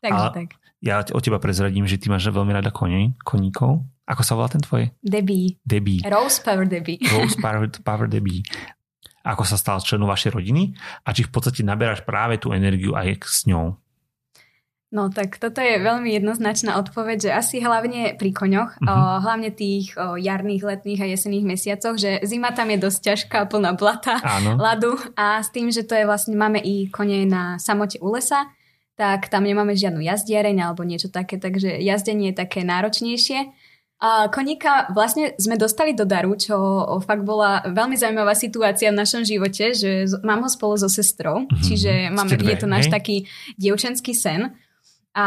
Takže 0.00 0.24
a 0.24 0.32
tak. 0.32 0.48
Ja 0.80 1.04
o 1.04 1.20
teba 1.20 1.36
prezradím, 1.36 1.84
že 1.84 2.00
ty 2.00 2.08
máš 2.12 2.28
veľmi 2.28 2.52
rada 2.52 2.68
koní, 2.72 3.16
koníkov. 3.24 3.84
Ako 4.06 4.22
sa 4.22 4.38
volá 4.38 4.46
ten 4.46 4.62
tvoj? 4.62 4.94
Debbie. 5.02 5.58
Debbie. 5.66 5.98
Rose 6.06 6.38
Power 6.38 6.66
Debbie. 6.70 7.02
Rose 7.14 7.34
Power, 7.42 7.66
Power 7.82 8.06
Debbie. 8.06 8.46
Ako 9.26 9.42
sa 9.42 9.58
stal 9.58 9.82
členom 9.82 10.06
vašej 10.06 10.38
rodiny 10.38 10.78
a 11.02 11.10
či 11.10 11.26
v 11.26 11.30
podstate 11.34 11.66
naberáš 11.66 12.06
práve 12.06 12.38
tú 12.38 12.54
energiu 12.54 12.94
aj 12.94 13.26
s 13.26 13.42
ňou? 13.50 13.74
No 14.94 15.10
tak 15.10 15.42
toto 15.42 15.58
je 15.58 15.82
veľmi 15.82 16.14
jednoznačná 16.14 16.78
odpoveď, 16.78 17.18
že 17.18 17.30
asi 17.34 17.56
hlavne 17.58 18.14
pri 18.14 18.30
koňoch, 18.30 18.78
uh-huh. 18.78 18.86
o, 18.86 18.96
hlavne 19.18 19.50
tých 19.50 19.98
o, 19.98 20.14
jarných, 20.14 20.62
letných 20.62 21.02
a 21.02 21.10
jesenných 21.10 21.42
mesiacoch, 21.42 21.98
že 21.98 22.22
zima 22.22 22.54
tam 22.54 22.70
je 22.70 22.78
dosť 22.78 22.98
ťažká, 23.02 23.50
plná 23.50 23.74
blata, 23.74 24.22
Áno. 24.22 24.54
ľadu 24.62 24.94
a 25.18 25.42
s 25.42 25.50
tým, 25.50 25.74
že 25.74 25.82
to 25.82 25.98
je 25.98 26.06
vlastne, 26.06 26.38
máme 26.38 26.62
i 26.62 26.86
kone 26.86 27.26
na 27.26 27.58
samote 27.58 27.98
u 27.98 28.14
lesa, 28.14 28.46
tak 28.94 29.26
tam 29.26 29.42
nemáme 29.42 29.74
žiadnu 29.74 30.06
jazdiareň 30.06 30.70
alebo 30.70 30.86
niečo 30.86 31.10
také, 31.10 31.36
takže 31.36 31.82
jazdenie 31.82 32.30
je 32.30 32.40
také 32.46 32.62
náročnejšie. 32.62 33.52
A 33.96 34.28
koníka 34.28 34.92
vlastne 34.92 35.32
sme 35.40 35.56
dostali 35.56 35.96
do 35.96 36.04
daru, 36.04 36.36
čo 36.36 36.52
fakt 37.00 37.24
bola 37.24 37.64
veľmi 37.64 37.96
zaujímavá 37.96 38.36
situácia 38.36 38.92
v 38.92 39.00
našom 39.00 39.24
živote, 39.24 39.72
že 39.72 40.04
mám 40.20 40.44
ho 40.44 40.50
spolu 40.52 40.76
so 40.76 40.92
sestrou, 40.92 41.48
mm-hmm. 41.48 41.64
čiže 41.64 41.92
máme, 42.12 42.36
dve, 42.36 42.52
je 42.52 42.60
to 42.60 42.68
náš 42.68 42.86
hej? 42.88 42.92
taký 42.92 43.16
dievčenský 43.56 44.12
sen. 44.12 44.52
A 45.16 45.26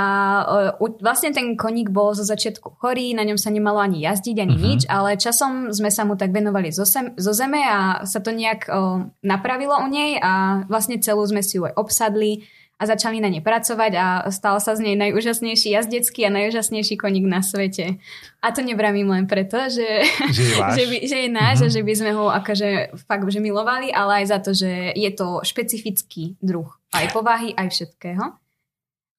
uh, 0.78 1.02
vlastne 1.02 1.34
ten 1.34 1.58
koník 1.58 1.90
bol 1.90 2.14
zo 2.14 2.22
začiatku 2.22 2.78
chorý, 2.78 3.18
na 3.18 3.26
ňom 3.26 3.42
sa 3.42 3.50
nemalo 3.50 3.82
ani 3.82 4.06
jazdiť, 4.06 4.38
ani 4.38 4.54
uh-huh. 4.54 4.68
nič, 4.70 4.82
ale 4.86 5.18
časom 5.18 5.74
sme 5.74 5.90
sa 5.90 6.06
mu 6.06 6.14
tak 6.14 6.30
venovali 6.30 6.70
zo, 6.70 6.86
sem, 6.86 7.18
zo 7.18 7.34
zeme 7.34 7.58
a 7.66 8.06
sa 8.06 8.22
to 8.22 8.30
nejak 8.30 8.70
uh, 8.70 9.02
napravilo 9.26 9.82
u 9.82 9.90
nej 9.90 10.22
a 10.22 10.62
vlastne 10.70 11.02
celú 11.02 11.26
sme 11.26 11.42
si 11.42 11.58
ju 11.58 11.66
aj 11.66 11.74
obsadli 11.74 12.46
a 12.80 12.84
začali 12.88 13.20
na 13.20 13.28
ne 13.28 13.44
pracovať 13.44 13.92
a 14.00 14.08
stal 14.32 14.56
sa 14.64 14.72
z 14.72 14.88
nej 14.88 14.96
najúžasnejší 14.96 15.76
jazdecký 15.76 16.24
a 16.24 16.32
najúžasnejší 16.32 16.96
koník 16.96 17.28
na 17.28 17.44
svete. 17.44 18.00
A 18.40 18.56
to 18.56 18.64
nebramím 18.64 19.12
len 19.12 19.28
preto, 19.28 19.60
že, 19.68 20.08
že 20.32 20.44
je, 20.48 20.56
že, 20.80 20.84
by, 20.88 20.98
že 21.04 21.18
je 21.28 21.30
náš 21.30 21.58
mm-hmm. 21.60 21.70
a 21.70 21.76
že 21.76 21.82
by 21.84 21.94
sme 21.94 22.12
ho 22.16 22.26
akože 22.32 22.70
fakt 23.04 23.28
že 23.28 23.44
milovali, 23.44 23.92
ale 23.92 24.24
aj 24.24 24.26
za 24.32 24.40
to, 24.40 24.52
že 24.56 24.96
je 24.96 25.12
to 25.12 25.44
špecifický 25.44 26.40
druh 26.40 26.72
aj 26.96 27.12
povahy, 27.12 27.52
aj 27.54 27.68
všetkého. 27.70 28.24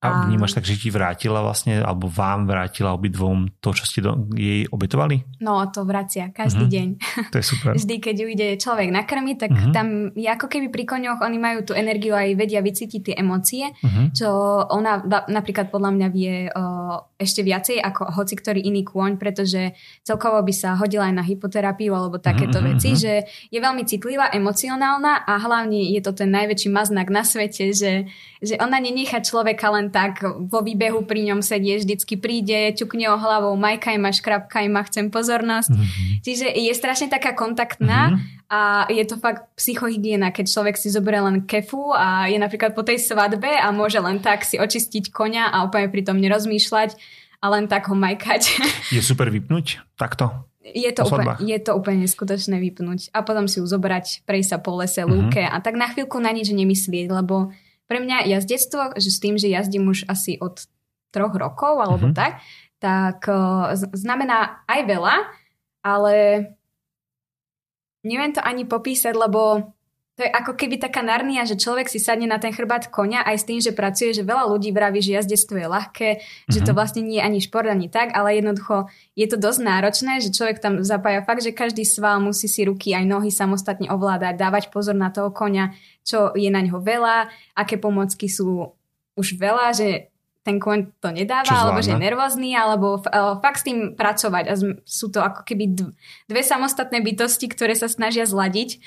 A 0.00 0.24
vnímaš 0.24 0.56
tak, 0.56 0.64
že 0.64 0.80
ti 0.80 0.88
vrátila 0.88 1.44
vlastne, 1.44 1.84
alebo 1.84 2.08
vám 2.08 2.48
vrátila 2.48 2.96
obidvom 2.96 3.52
to, 3.60 3.76
čo 3.76 3.84
ste 3.84 4.00
do, 4.00 4.16
jej 4.32 4.64
obetovali? 4.72 5.20
No, 5.44 5.60
to 5.68 5.84
vracia 5.84 6.32
každý 6.32 6.64
uh-huh. 6.64 6.72
deň. 6.72 6.88
To 7.28 7.36
je 7.36 7.44
super. 7.44 7.72
Vždy, 7.76 8.00
keď 8.00 8.16
ju 8.16 8.26
ide 8.32 8.48
človek 8.56 8.88
nakrmiť, 8.88 9.36
tak 9.36 9.52
uh-huh. 9.52 9.76
tam 9.76 10.08
je 10.16 10.24
ako 10.24 10.48
keby 10.48 10.72
pri 10.72 10.88
koňoch, 10.88 11.20
oni 11.20 11.36
majú 11.36 11.68
tú 11.68 11.76
energiu 11.76 12.16
aj 12.16 12.32
vedia 12.32 12.64
vycítiť 12.64 13.12
tie 13.12 13.14
emócie, 13.20 13.76
uh-huh. 13.76 14.08
čo 14.16 14.28
ona 14.72 15.04
napríklad 15.28 15.68
podľa 15.68 15.92
mňa 15.92 16.08
vie 16.08 16.48
o, 16.48 16.96
ešte 17.20 17.44
viacej 17.44 17.84
ako 17.84 18.16
hoci 18.16 18.40
ktorý 18.40 18.64
iný 18.64 18.88
kôň, 18.88 19.20
pretože 19.20 19.76
celkovo 20.00 20.40
by 20.40 20.52
sa 20.56 20.80
hodila 20.80 21.12
aj 21.12 21.14
na 21.20 21.24
hypoterapiu 21.28 21.92
alebo 21.92 22.16
takéto 22.16 22.64
uh-huh. 22.64 22.72
veci, 22.72 22.96
že 22.96 23.28
je 23.52 23.60
veľmi 23.60 23.84
citlivá, 23.84 24.32
emocionálna 24.32 25.28
a 25.28 25.36
hlavne 25.36 25.92
je 25.92 26.00
to 26.00 26.16
ten 26.16 26.32
najväčší 26.32 26.72
maznak 26.72 27.12
na 27.12 27.20
svete, 27.20 27.76
že, 27.76 28.08
že 28.40 28.56
ona 28.56 28.80
nenechá 28.80 29.20
človeka 29.20 29.68
len 29.68 29.89
len 29.90 29.92
tak 29.92 30.22
vo 30.22 30.62
výbehu 30.62 31.02
pri 31.02 31.26
ňom 31.26 31.42
sedie, 31.42 31.82
vždycky 31.82 32.14
príde, 32.14 32.70
ťukne 32.78 33.10
o 33.10 33.18
hlavou, 33.18 33.58
majkaj 33.58 33.98
ma, 33.98 34.14
škrapkaj 34.14 34.66
ma, 34.70 34.86
chcem 34.86 35.10
pozornosť. 35.10 35.74
Mm-hmm. 35.74 36.22
Čiže 36.22 36.46
je 36.46 36.72
strašne 36.78 37.10
taká 37.10 37.34
kontaktná 37.34 38.14
mm-hmm. 38.14 38.54
a 38.54 38.86
je 38.86 39.02
to 39.02 39.18
fakt 39.18 39.50
psychohygiena, 39.58 40.30
keď 40.30 40.46
človek 40.46 40.78
si 40.78 40.94
zoberie 40.94 41.18
len 41.18 41.42
kefu 41.42 41.90
a 41.90 42.30
je 42.30 42.38
napríklad 42.38 42.78
po 42.78 42.86
tej 42.86 43.02
svadbe 43.02 43.50
a 43.50 43.74
môže 43.74 43.98
len 43.98 44.22
tak 44.22 44.46
si 44.46 44.62
očistiť 44.62 45.10
konia 45.10 45.50
a 45.50 45.66
úplne 45.66 45.90
pri 45.90 46.06
tom 46.06 46.22
nerozmýšľať 46.22 46.94
a 47.40 47.46
len 47.50 47.66
tak 47.66 47.90
ho 47.90 47.96
majkať. 47.96 48.62
Je 48.94 49.00
super 49.00 49.32
vypnúť 49.32 49.80
takto? 49.96 50.44
Je 50.60 50.92
to, 50.92 51.08
úplne, 51.08 51.40
je 51.40 51.56
to 51.56 51.72
úplne 51.72 52.04
neskutočné 52.04 52.60
vypnúť 52.60 53.16
a 53.16 53.24
potom 53.24 53.48
si 53.48 53.58
ju 53.58 53.66
zobrať, 53.66 54.28
prejsť 54.28 54.48
sa 54.54 54.58
po 54.60 54.76
lese, 54.76 55.00
mm-hmm. 55.00 55.08
lúke 55.08 55.40
a 55.40 55.56
tak 55.64 55.72
na 55.72 55.88
chvíľku 55.88 56.20
na 56.20 56.36
nič 56.36 56.52
nemyslieť, 56.52 57.08
lebo 57.08 57.48
pre 57.90 57.98
mňa 57.98 58.30
jazdectvo, 58.30 58.94
že 58.94 59.10
s 59.10 59.18
tým, 59.18 59.34
že 59.34 59.50
jazdím 59.50 59.90
už 59.90 60.06
asi 60.06 60.38
od 60.38 60.62
troch 61.10 61.34
rokov 61.34 61.82
alebo 61.82 62.06
mm-hmm. 62.06 62.18
tak, 62.22 62.38
tak 62.78 63.26
uh, 63.26 63.74
znamená 63.74 64.62
aj 64.70 64.80
veľa, 64.86 65.16
ale 65.82 66.14
neviem 68.06 68.30
to 68.30 68.38
ani 68.38 68.62
popísať, 68.62 69.10
lebo 69.18 69.74
to 70.20 70.28
je 70.28 70.36
ako 70.36 70.52
keby 70.52 70.76
taká 70.76 71.00
narnia, 71.00 71.48
že 71.48 71.56
človek 71.56 71.88
si 71.88 71.96
sadne 71.96 72.28
na 72.28 72.36
ten 72.36 72.52
chrbát 72.52 72.92
konia 72.92 73.24
aj 73.24 73.40
s 73.40 73.48
tým, 73.48 73.56
že 73.64 73.72
pracuje, 73.72 74.12
že 74.12 74.20
veľa 74.20 74.52
ľudí 74.52 74.68
vraví, 74.68 75.00
že 75.00 75.16
jazdectvo 75.16 75.56
je 75.56 75.64
ľahké, 75.64 76.08
mm-hmm. 76.20 76.52
že 76.52 76.60
to 76.60 76.72
mhm. 76.72 76.76
vlastne 76.76 77.00
nie 77.08 77.16
je 77.16 77.24
ani 77.24 77.40
šport, 77.40 77.64
ani 77.64 77.88
tak, 77.88 78.12
ale 78.12 78.36
jednoducho 78.36 78.92
je 79.16 79.24
to 79.24 79.40
dosť 79.40 79.60
náročné, 79.64 80.20
že 80.20 80.28
človek 80.28 80.60
tam 80.60 80.84
zapája 80.84 81.24
fakt, 81.24 81.40
že 81.40 81.56
každý 81.56 81.88
sval 81.88 82.20
musí 82.20 82.52
si 82.52 82.68
ruky 82.68 82.92
aj 82.92 83.08
nohy 83.08 83.32
samostatne 83.32 83.88
ovládať, 83.88 84.36
dávať 84.36 84.68
pozor 84.68 84.92
na 84.92 85.08
toho 85.08 85.32
konia, 85.32 85.72
čo 86.04 86.36
je 86.36 86.52
na 86.52 86.60
ňo 86.60 86.84
veľa, 86.84 87.32
aké 87.56 87.80
pomocky 87.80 88.28
sú 88.28 88.76
už 89.16 89.40
veľa, 89.40 89.72
že 89.72 90.12
ten 90.40 90.56
koň 90.56 90.96
to 91.04 91.12
nedáva, 91.12 91.52
alebo 91.52 91.84
že 91.84 91.92
je 91.92 92.00
nervózny, 92.00 92.56
alebo 92.56 92.96
fakt 93.44 93.60
s 93.60 93.66
tým 93.68 93.92
pracovať. 93.92 94.44
A 94.48 94.54
sú 94.88 95.12
to 95.12 95.20
ako 95.20 95.44
keby 95.44 95.76
dve 96.24 96.40
samostatné 96.40 97.04
bytosti, 97.04 97.44
ktoré 97.52 97.76
sa 97.76 97.92
snažia 97.92 98.24
zladiť 98.24 98.80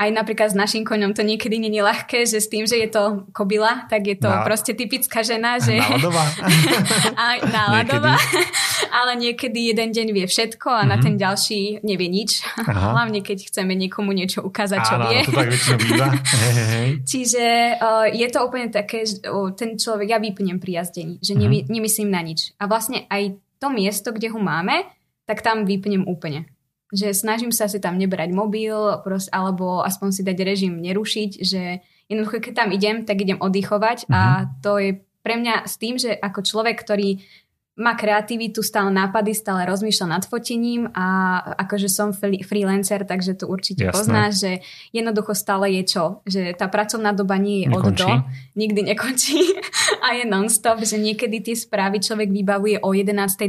aj 0.00 0.08
napríklad 0.16 0.48
s 0.48 0.56
našim 0.56 0.80
koňom 0.80 1.12
to 1.12 1.20
niekedy 1.20 1.60
není 1.60 1.84
ľahké, 1.84 2.24
že 2.24 2.40
s 2.40 2.48
tým, 2.48 2.64
že 2.64 2.80
je 2.80 2.88
to 2.88 3.28
kobila, 3.36 3.84
tak 3.92 4.08
je 4.08 4.16
to 4.16 4.32
no. 4.32 4.40
proste 4.48 4.72
typická 4.72 5.20
žena, 5.20 5.60
že... 5.60 5.76
Náladová. 5.76 6.24
aj 7.28 7.38
náladová. 7.52 8.16
ale 8.88 9.12
niekedy 9.20 9.76
jeden 9.76 9.92
deň 9.92 10.08
vie 10.16 10.24
všetko 10.24 10.72
a 10.72 10.80
mm-hmm. 10.80 10.88
na 10.88 10.96
mhm. 10.96 11.04
ten 11.04 11.14
ďalší 11.20 11.60
nevie 11.84 12.08
nič. 12.08 12.40
Aha. 12.64 12.72
Hlavne 12.96 13.20
keď 13.20 13.52
chceme 13.52 13.76
niekomu 13.76 14.16
niečo 14.16 14.40
ukázať, 14.40 14.80
čo 14.88 14.94
Áno, 14.96 15.12
vie. 15.12 15.20
to 15.20 15.36
tak 15.36 15.52
býva. 15.84 16.08
Čiže 17.10 17.44
uh, 17.76 18.08
je 18.08 18.28
to 18.32 18.38
úplne 18.40 18.72
také, 18.72 19.04
že 19.04 19.20
uh, 19.28 19.52
ten 19.52 19.76
človek, 19.76 20.08
ja 20.08 20.16
vypnem 20.16 20.56
pri 20.56 20.80
jazdení, 20.80 21.20
že 21.20 21.36
mm-hmm. 21.36 21.68
nemyslím 21.68 22.08
na 22.08 22.24
nič. 22.24 22.56
A 22.56 22.64
vlastne 22.64 23.04
aj 23.12 23.36
to 23.60 23.68
miesto, 23.68 24.16
kde 24.16 24.32
ho 24.32 24.40
máme, 24.40 24.88
tak 25.28 25.44
tam 25.44 25.68
vypnem 25.68 26.08
úplne 26.08 26.48
že 26.90 27.14
snažím 27.14 27.54
sa 27.54 27.70
si 27.70 27.78
tam 27.78 27.96
nebrať 27.96 28.34
mobil, 28.34 28.74
prost, 29.06 29.30
alebo 29.30 29.82
aspoň 29.86 30.08
si 30.10 30.22
dať 30.26 30.38
režim 30.42 30.74
nerušiť, 30.82 31.30
že 31.42 31.82
jednoducho 32.10 32.42
keď 32.42 32.52
tam 32.66 32.68
idem, 32.74 33.06
tak 33.06 33.22
idem 33.22 33.38
oddychovať 33.38 34.06
mm-hmm. 34.06 34.14
a 34.14 34.20
mhm. 34.22 34.46
to 34.62 34.72
je 34.78 34.90
pre 35.20 35.34
mňa 35.36 35.54
s 35.68 35.74
tým, 35.76 36.00
že 36.00 36.16
ako 36.16 36.40
človek, 36.40 36.80
ktorý 36.80 37.20
má 37.80 37.96
kreativitu, 37.96 38.60
stále 38.60 38.92
nápady, 38.92 39.32
stále 39.32 39.64
rozmýšľa 39.64 40.06
nad 40.20 40.24
fotením 40.28 40.92
a 40.92 41.40
akože 41.64 41.88
som 41.88 42.12
freelancer, 42.12 43.08
takže 43.08 43.40
to 43.40 43.48
určite 43.48 43.88
Jasné. 43.88 43.96
poznáš, 43.96 44.32
že 44.36 44.52
jednoducho 44.92 45.32
stále 45.32 45.72
je 45.80 45.82
čo, 45.88 46.04
že 46.28 46.52
tá 46.52 46.68
pracovná 46.68 47.16
doba 47.16 47.40
nie 47.40 47.64
je 47.64 47.72
nekončí. 47.72 47.88
od 47.88 47.94
do, 47.96 48.10
nikdy 48.52 48.80
nekončí 48.92 49.40
a 50.04 50.12
je 50.12 50.24
non-stop, 50.28 50.84
že 50.84 51.00
niekedy 51.00 51.40
tie 51.40 51.56
správy 51.56 52.04
človek 52.04 52.28
vybavuje 52.28 52.84
o 52.84 52.92
11. 52.92 53.16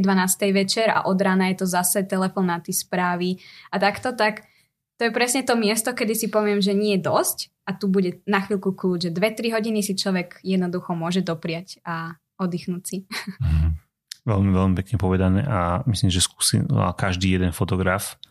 večer 0.56 0.88
a 0.88 1.04
od 1.04 1.18
rána 1.20 1.52
je 1.52 1.60
to 1.60 1.66
zase 1.68 2.08
telefonáty 2.08 2.72
správy 2.72 3.36
a 3.68 3.76
takto, 3.76 4.16
tak 4.16 4.48
to 4.96 5.10
je 5.10 5.12
presne 5.12 5.44
to 5.44 5.60
miesto, 5.60 5.92
kedy 5.92 6.16
si 6.16 6.32
poviem, 6.32 6.64
že 6.64 6.72
nie 6.72 6.96
je 6.96 7.04
dosť 7.04 7.52
a 7.68 7.76
tu 7.76 7.90
bude 7.92 8.24
na 8.24 8.40
chvíľku 8.40 8.72
kľúč, 8.72 9.10
že 9.10 9.14
2-3 9.14 9.60
hodiny 9.60 9.84
si 9.84 9.92
človek 9.92 10.40
jednoducho 10.40 10.96
môže 10.96 11.20
dopriať 11.20 11.84
a 11.84 12.16
oddychnúť 12.40 12.82
si. 12.86 12.98
Mm. 13.42 13.81
Veľmi, 14.22 14.54
veľmi 14.54 14.74
pekne 14.78 14.96
povedané 15.02 15.40
a 15.42 15.82
myslím, 15.90 16.06
že 16.14 16.22
skúsi 16.22 16.62
každý 16.94 17.34
jeden 17.34 17.50
fotograf 17.50 18.22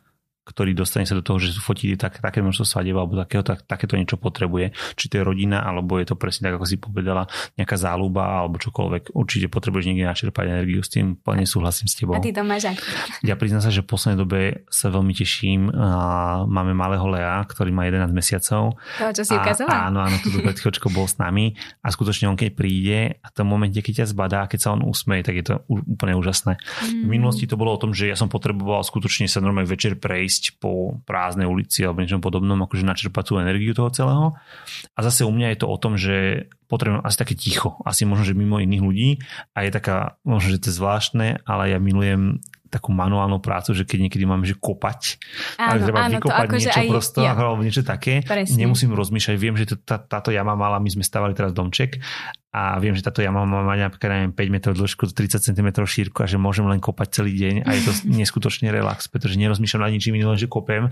ktorý 0.41 0.73
dostane 0.73 1.06
sa 1.06 1.13
do 1.13 1.21
toho, 1.21 1.38
že 1.38 1.54
fotí 1.58 1.93
tak, 1.95 2.17
také 2.17 2.41
množstvo 2.41 2.65
svadieb 2.65 2.97
alebo 2.97 3.13
takého, 3.13 3.45
tak, 3.45 3.63
takéto 3.69 3.93
niečo 3.93 4.17
potrebuje. 4.17 4.73
Či 4.97 5.06
to 5.08 5.13
je 5.21 5.23
rodina, 5.23 5.62
alebo 5.62 6.01
je 6.01 6.10
to 6.10 6.17
presne 6.17 6.49
tak, 6.49 6.58
ako 6.58 6.65
si 6.65 6.82
povedala, 6.82 7.30
nejaká 7.56 7.77
záľuba 7.77 8.41
alebo 8.41 8.58
čokoľvek. 8.58 9.13
Určite 9.13 9.47
potrebuješ 9.54 9.86
niekde 9.88 10.10
načerpať 10.10 10.45
energiu, 10.49 10.82
s 10.82 10.89
tým 10.89 11.17
plne 11.17 11.45
súhlasím 11.45 11.86
s 11.86 11.95
tebou. 11.95 12.17
A 12.17 12.23
ty 12.23 12.34
to 12.34 12.41
máš? 12.41 12.73
Ja 13.21 13.38
priznám 13.38 13.62
sa, 13.62 13.69
že 13.69 13.86
v 13.86 13.89
poslednej 13.93 14.19
dobe 14.19 14.41
sa 14.73 14.89
veľmi 14.89 15.13
teším. 15.13 15.69
A 15.71 16.43
máme 16.49 16.73
malého 16.73 17.06
Lea, 17.06 17.45
ktorý 17.45 17.69
má 17.69 17.86
11 17.86 18.10
mesiacov. 18.10 18.75
To, 18.97 19.06
čo 19.13 19.23
si 19.23 19.34
ukazoval? 19.38 19.93
Áno, 19.93 20.01
áno, 20.01 20.17
tu 20.25 20.34
pred 20.41 20.58
bol 20.91 21.06
s 21.06 21.21
nami 21.21 21.56
a 21.86 21.88
skutočne 21.93 22.27
on 22.27 22.36
keď 22.36 22.49
príde 22.58 22.99
a 23.21 23.27
v 23.30 23.34
tom 23.34 23.47
momente, 23.47 23.80
keď 23.80 24.04
ťa 24.04 24.12
zbadá, 24.12 24.39
keď 24.49 24.60
sa 24.60 24.69
on 24.73 24.82
usmeje, 24.82 25.21
tak 25.21 25.36
je 25.38 25.45
to 25.45 25.56
úplne 25.69 26.17
úžasné. 26.17 26.58
Mm. 26.58 27.06
V 27.06 27.10
minulosti 27.10 27.45
to 27.45 27.56
bolo 27.56 27.77
o 27.77 27.82
tom, 27.82 27.93
že 27.93 28.10
ja 28.10 28.17
som 28.17 28.27
potreboval 28.27 28.82
skutočne 28.82 29.30
sa 29.30 29.39
normálne 29.39 29.69
večer 29.69 29.95
prejsť 29.99 30.31
ísť 30.32 30.63
po 30.63 31.04
prázdnej 31.04 31.44
ulici 31.44 31.84
alebo 31.84 32.00
niečom 32.00 32.24
podobnom, 32.24 32.56
akože 32.63 32.88
načerpať 32.88 33.24
tú 33.28 33.34
energiu 33.44 33.76
toho 33.76 33.91
celého. 33.91 34.32
A 34.96 35.00
zase 35.04 35.28
u 35.28 35.32
mňa 35.36 35.52
je 35.52 35.60
to 35.60 35.67
o 35.67 35.76
tom, 35.76 36.00
že 36.00 36.48
potrebujem 36.72 37.04
asi 37.04 37.20
také 37.20 37.36
ticho, 37.36 37.76
asi 37.84 38.08
možno, 38.08 38.32
že 38.32 38.39
mimo 38.39 38.63
iných 38.63 38.80
ľudí 38.80 39.10
a 39.52 39.67
je 39.67 39.76
taká, 39.76 40.15
možno, 40.24 40.56
že 40.56 40.63
to 40.63 40.72
je 40.72 40.80
zvláštne, 40.80 41.28
ale 41.44 41.76
ja 41.76 41.84
milujem 41.84 42.39
takú 42.72 42.96
manuálnu 42.96 43.44
prácu, 43.44 43.76
že 43.76 43.84
keď 43.84 44.08
niekedy 44.08 44.24
máme 44.24 44.48
že 44.48 44.56
kopať, 44.56 45.20
áno, 45.60 45.68
ale 45.68 45.78
treba 45.84 46.00
áno, 46.08 46.12
vykopať 46.18 46.48
to 46.48 46.56
niečo 46.56 46.72
aj, 46.80 46.88
prosto, 46.88 47.20
ja. 47.20 47.36
alebo 47.36 47.62
niečo 47.62 47.84
také, 47.84 48.24
Presne. 48.24 48.56
nemusím 48.56 48.96
rozmýšľať, 48.96 49.36
viem, 49.36 49.56
že 49.60 49.66
to, 49.68 49.76
tá, 49.76 50.00
táto 50.00 50.32
jama 50.32 50.56
mala, 50.56 50.80
my 50.80 50.88
sme 50.88 51.04
stavali 51.04 51.36
teraz 51.36 51.52
domček 51.52 52.00
a 52.56 52.80
viem, 52.80 52.96
že 52.96 53.04
táto 53.04 53.20
jama 53.20 53.44
má 53.44 53.76
napríklad 53.76 54.12
neviem, 54.12 54.34
5 54.36 54.56
metrov 54.56 54.74
dĺžku, 54.80 55.12
30 55.12 55.52
cm 55.52 55.68
šírku 55.84 56.24
a 56.24 56.28
že 56.28 56.40
môžem 56.40 56.64
len 56.68 56.80
kopať 56.80 57.24
celý 57.24 57.36
deň 57.36 57.56
a 57.68 57.70
je 57.76 57.82
to 57.84 57.92
neskutočne 58.24 58.72
relax, 58.72 59.12
pretože 59.12 59.36
nerozmýšľam 59.36 59.88
nad 59.88 59.92
ničím 59.92 60.16
iným, 60.16 60.32
len 60.32 60.40
že 60.40 60.48
kopem 60.48 60.88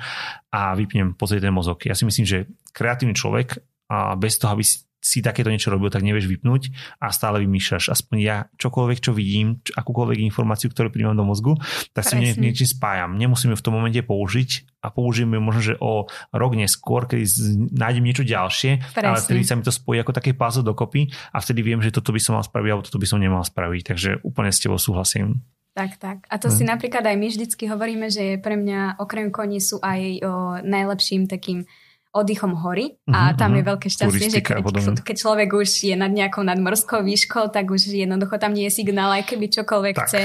a 0.52 0.76
vypnem 0.76 1.15
pozrieť 1.15 1.48
ten 1.48 1.54
mozog. 1.56 1.80
Ja 1.88 1.96
si 1.96 2.04
myslím, 2.04 2.28
že 2.28 2.52
kreatívny 2.76 3.15
človek 3.15 3.60
a 3.88 4.20
bez 4.20 4.36
toho, 4.36 4.54
aby 4.54 4.63
si 4.68 4.88
si 4.99 5.23
takéto 5.23 5.47
niečo 5.47 5.71
robil, 5.71 5.88
tak 5.88 6.03
nevieš 6.03 6.27
vypnúť 6.27 6.75
a 6.99 7.09
stále 7.15 7.39
vymýšľaš. 7.47 7.88
Aspoň 7.91 8.17
ja 8.19 8.38
čokoľvek, 8.59 8.99
čo 8.99 9.12
vidím, 9.15 9.63
akúkoľvek 9.63 10.19
informáciu, 10.27 10.67
ktorú 10.67 10.91
príjmam 10.91 11.15
do 11.15 11.23
mozgu, 11.23 11.55
tak 11.95 12.03
si 12.03 12.19
nie, 12.19 12.35
niečím 12.35 12.67
spájam. 12.67 13.15
Nemusím 13.15 13.55
ju 13.55 13.57
v 13.57 13.65
tom 13.65 13.79
momente 13.79 14.03
použiť 14.03 14.79
a 14.83 14.91
použijem 14.91 15.31
ju 15.35 15.41
možno, 15.41 15.62
že 15.63 15.75
o 15.79 16.07
rok 16.35 16.51
neskôr, 16.55 17.07
keď 17.07 17.23
nájdem 17.71 18.03
niečo 18.03 18.27
ďalšie, 18.27 18.95
Presne. 18.95 19.07
ale 19.07 19.17
vtedy 19.23 19.41
sa 19.47 19.55
mi 19.55 19.63
to 19.63 19.71
spojí 19.71 20.03
ako 20.03 20.12
také 20.15 20.35
puzzle 20.35 20.67
dokopy 20.67 21.07
a 21.31 21.39
vtedy 21.39 21.63
viem, 21.63 21.79
že 21.79 21.95
toto 21.95 22.12
by 22.12 22.19
som 22.19 22.35
mal 22.35 22.43
spraviť 22.43 22.69
alebo 22.69 22.88
toto 22.88 22.99
by 22.99 23.07
som 23.07 23.19
nemal 23.23 23.43
spraviť. 23.43 23.83
Takže 23.95 24.09
úplne 24.23 24.51
s 24.51 24.59
tebou 24.59 24.79
súhlasím. 24.79 25.43
Tak, 25.79 25.95
tak. 25.95 26.17
A 26.27 26.35
to 26.35 26.51
hm. 26.51 26.55
si 26.59 26.63
napríklad 26.67 27.07
aj 27.07 27.15
my 27.15 27.27
vždycky 27.31 27.63
hovoríme, 27.71 28.12
že 28.12 28.35
pre 28.43 28.59
mňa 28.59 28.99
okrem 28.99 29.31
koní 29.31 29.63
sú 29.63 29.79
aj 29.79 30.01
o, 30.19 30.31
najlepším 30.59 31.29
takým 31.31 31.63
oddychom 32.10 32.58
hory 32.58 32.98
a 33.06 33.30
uh-huh, 33.30 33.38
tam 33.38 33.54
je 33.54 33.62
veľké 33.62 33.88
šťastie, 33.88 34.30
že 34.34 34.41
keď, 34.41 34.65
keď 35.06 35.15
človek 35.15 35.50
už 35.54 35.69
je 35.86 35.93
nad 35.93 36.10
nejakou 36.10 36.41
nadmorskou 36.41 37.06
výškou, 37.06 37.54
tak 37.54 37.69
už 37.69 37.93
jednoducho 37.93 38.41
tam 38.41 38.58
nie 38.58 38.65
je 38.65 38.82
signál, 38.82 39.13
aj 39.13 39.30
keby 39.30 39.45
čokoľvek 39.54 39.95
tak. 39.95 40.08
chce 40.10 40.22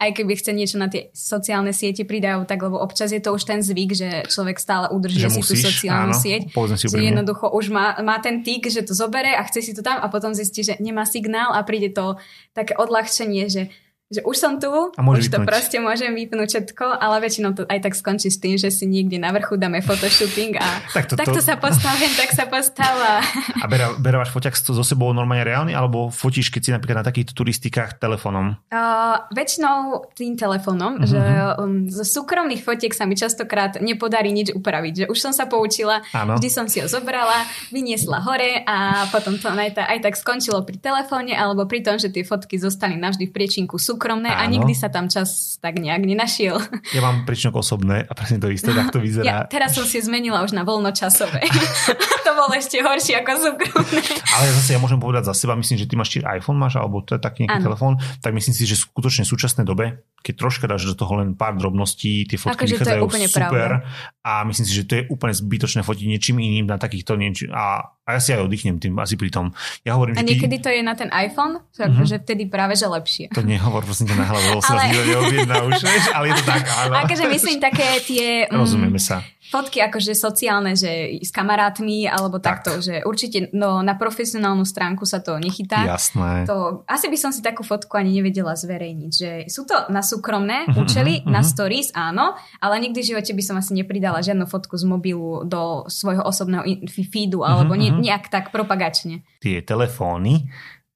aj 0.00 0.16
keby 0.16 0.32
chce 0.32 0.56
niečo 0.56 0.80
na 0.80 0.88
tie 0.88 1.12
sociálne 1.12 1.76
siete 1.76 2.08
pridajú, 2.08 2.48
tak 2.48 2.64
lebo 2.64 2.80
občas 2.80 3.12
je 3.12 3.20
to 3.20 3.36
už 3.36 3.44
ten 3.44 3.60
zvyk, 3.60 3.92
že 3.92 4.08
človek 4.32 4.56
stále 4.56 4.88
udrží 4.88 5.28
si 5.28 5.44
tú 5.44 5.52
sociálnu 5.52 6.16
áno, 6.16 6.16
sieť. 6.16 6.48
Si 6.80 6.88
že 6.88 7.04
jednoducho 7.12 7.52
už 7.52 7.68
má, 7.68 8.00
má 8.00 8.16
ten 8.16 8.40
týk, 8.40 8.72
že 8.72 8.80
to 8.80 8.96
zobere 8.96 9.36
a 9.36 9.44
chce 9.44 9.60
si 9.60 9.72
to 9.76 9.84
tam 9.84 10.00
a 10.00 10.08
potom 10.08 10.32
zistí, 10.32 10.64
že 10.64 10.80
nemá 10.80 11.04
signál 11.04 11.52
a 11.52 11.60
príde 11.60 11.92
to 11.92 12.16
také 12.56 12.72
odľahčenie, 12.80 13.44
že 13.52 13.68
že 14.10 14.26
už 14.26 14.34
som 14.34 14.58
tu, 14.58 14.66
a 14.66 15.00
už 15.06 15.30
vypnúť. 15.30 15.30
to 15.30 15.38
proste 15.46 15.78
môžem 15.78 16.10
vypnúť 16.10 16.48
všetko, 16.50 16.98
ale 16.98 17.22
väčšinou 17.22 17.54
to 17.54 17.62
aj 17.70 17.78
tak 17.78 17.94
skončí 17.94 18.26
s 18.26 18.42
tým, 18.42 18.58
že 18.58 18.66
si 18.74 18.82
niekde 18.82 19.22
na 19.22 19.30
vrchu 19.30 19.54
dáme 19.54 19.78
photoshooting 19.86 20.58
a 20.58 20.66
tak 20.98 21.06
to, 21.06 21.14
takto 21.14 21.38
to... 21.38 21.46
sa 21.46 21.54
postavím, 21.54 22.10
tak 22.18 22.34
sa 22.34 22.50
postáva. 22.50 23.22
A 23.62 23.70
bera, 23.70 23.94
beráš 23.94 24.34
foťak 24.34 24.58
so 24.58 24.82
sebou 24.82 25.14
normálne 25.14 25.46
reálny, 25.46 25.72
alebo 25.78 26.10
fotíš, 26.10 26.50
keď 26.50 26.60
si 26.60 26.70
napríklad 26.74 27.06
na 27.06 27.06
takýchto 27.06 27.38
turistikách 27.38 28.02
telefónom? 28.02 28.58
Uh, 28.74 29.30
väčšinou 29.30 30.10
tým 30.18 30.34
telefónom, 30.34 30.98
uh-huh. 30.98 31.06
že 31.06 31.22
um, 31.62 31.86
zo 31.86 32.02
súkromných 32.02 32.66
fotiek 32.66 32.90
sa 32.90 33.06
mi 33.06 33.14
častokrát 33.14 33.78
nepodarí 33.78 34.34
nič 34.34 34.50
upraviť, 34.50 34.94
že 34.94 35.04
už 35.06 35.18
som 35.22 35.30
sa 35.30 35.46
poučila, 35.46 36.02
Áno. 36.10 36.34
vždy 36.34 36.48
som 36.50 36.66
si 36.66 36.82
ho 36.82 36.90
zobrala, 36.90 37.46
vyniesla 37.70 38.26
hore 38.26 38.66
a 38.66 39.06
potom 39.14 39.38
to 39.38 39.46
aj, 39.46 39.78
aj 39.78 39.98
tak 40.02 40.18
skončilo 40.18 40.66
pri 40.66 40.82
telefóne 40.82 41.30
alebo 41.38 41.62
pri 41.70 41.86
tom, 41.86 41.94
že 41.94 42.10
tie 42.10 42.26
fotky 42.26 42.58
zostali 42.58 42.98
navždy 42.98 43.30
v 43.30 43.34
priečinku 43.38 43.78
super 43.78 43.99
súkromné 44.00 44.32
Áno. 44.32 44.40
a 44.40 44.44
nikdy 44.48 44.72
sa 44.72 44.88
tam 44.88 45.12
čas 45.12 45.60
tak 45.60 45.76
nejak 45.76 46.00
nenašiel. 46.00 46.56
Ja 46.96 47.04
mám 47.04 47.28
príčinok 47.28 47.60
osobné 47.60 48.08
a 48.08 48.12
presne 48.16 48.40
to 48.40 48.48
isté, 48.48 48.72
tak 48.72 48.88
to 48.88 48.96
vyzerá. 49.04 49.28
Ja, 49.28 49.38
teraz 49.44 49.76
som 49.76 49.84
si 49.84 50.00
zmenila 50.00 50.40
už 50.40 50.56
na 50.56 50.64
voľnočasové. 50.64 51.44
to 52.24 52.30
bolo 52.32 52.56
ešte 52.56 52.80
horšie 52.80 53.20
ako 53.20 53.32
súkromné. 53.36 54.00
Ale 54.40 54.56
zase 54.56 54.72
ja 54.72 54.80
môžem 54.80 54.96
povedať 54.96 55.28
za 55.28 55.36
seba, 55.36 55.52
myslím, 55.52 55.76
že 55.76 55.84
ty 55.84 56.00
máš 56.00 56.16
iPhone 56.16 56.56
máš, 56.56 56.80
alebo 56.80 57.04
to 57.04 57.12
je 57.12 57.20
taký 57.20 57.44
nejaký 57.44 57.60
telefón, 57.60 58.00
tak 58.24 58.32
myslím 58.32 58.56
si, 58.56 58.64
že 58.64 58.80
skutočne 58.80 59.28
v 59.28 59.30
súčasnej 59.36 59.68
dobe, 59.68 60.00
keď 60.24 60.34
troška 60.40 60.64
dáš 60.64 60.88
do 60.88 60.96
toho 60.96 61.20
len 61.20 61.36
pár 61.36 61.60
drobností, 61.60 62.24
tie 62.24 62.40
fotky 62.40 62.64
akože 62.64 62.72
vychádzajú 62.80 63.02
super 63.04 63.28
pravda. 63.36 63.76
A 64.20 64.44
myslím 64.44 64.66
si, 64.68 64.76
že 64.76 64.84
to 64.84 64.92
je 65.00 65.02
úplne 65.08 65.32
zbytočné 65.32 65.80
fotiť 65.80 66.04
niečím 66.04 66.36
iným 66.44 66.68
na 66.68 66.76
takýchto 66.76 67.16
nieč- 67.16 67.48
a, 67.48 67.96
a 68.04 68.08
ja 68.12 68.20
si 68.20 68.36
aj 68.36 68.44
oddychnem 68.44 68.76
tým 68.76 68.92
asi 69.00 69.16
pri 69.16 69.32
tom. 69.32 69.56
Ja 69.80 69.96
hovorím, 69.96 70.20
a 70.20 70.24
niekedy 70.24 70.60
ty... 70.60 70.64
to 70.64 70.68
je 70.68 70.84
na 70.84 70.92
ten 70.92 71.08
iPhone, 71.08 71.64
mm-hmm. 71.72 72.04
že 72.04 72.20
vtedy 72.20 72.44
práve, 72.52 72.76
že 72.76 72.84
lepšie. 72.84 73.32
To 73.32 73.40
nehovor, 73.40 73.80
prosím 73.80 74.12
ťa 74.12 74.16
na 74.20 74.26
hlavu, 74.28 74.60
ale... 74.60 74.64
sa 74.64 74.76
neobjedná 74.92 75.56
už, 75.64 75.74
ale 76.12 76.24
je 76.28 76.34
to 76.36 76.44
tak, 76.44 76.62
áno. 76.68 76.92
Akože 77.08 77.24
myslím 77.32 77.56
také 77.64 77.88
tie... 78.04 78.44
Mm, 78.44 78.60
Rozumieme 78.60 79.00
sa 79.00 79.24
fotky 79.50 79.82
akože 79.82 80.14
sociálne, 80.14 80.78
že 80.78 81.18
s 81.18 81.34
kamarátmi 81.34 82.06
alebo 82.06 82.38
tak. 82.38 82.62
takto, 82.62 82.78
že 82.78 83.02
určite 83.02 83.50
no, 83.50 83.82
na 83.82 83.98
profesionálnu 83.98 84.62
stránku 84.62 85.02
sa 85.02 85.18
to 85.18 85.34
nechytá. 85.42 85.82
Jasné. 85.82 86.46
To, 86.46 86.86
asi 86.86 87.10
by 87.10 87.18
som 87.18 87.34
si 87.34 87.42
takú 87.42 87.66
fotku 87.66 87.98
ani 87.98 88.14
nevedela 88.14 88.54
zverejniť, 88.54 89.12
že 89.12 89.30
sú 89.50 89.66
to 89.66 89.90
na 89.90 90.06
súkromné 90.06 90.70
uh-huh, 90.70 90.86
účely, 90.86 91.20
uh-huh. 91.20 91.34
na 91.34 91.42
stories, 91.42 91.90
áno, 91.92 92.38
ale 92.62 92.78
nikdy 92.78 93.02
v 93.02 93.10
živote 93.16 93.34
by 93.34 93.42
som 93.42 93.58
asi 93.58 93.74
nepridala 93.74 94.22
žiadnu 94.22 94.46
fotku 94.46 94.78
z 94.78 94.86
mobilu 94.86 95.42
do 95.42 95.90
svojho 95.90 96.22
osobného 96.22 96.86
feedu 97.10 97.42
alebo 97.42 97.74
uh-huh, 97.74 97.98
ne, 97.98 97.98
nejak 97.98 98.30
tak 98.30 98.54
propagačne. 98.54 99.26
Tie 99.42 99.58
telefóny 99.66 100.46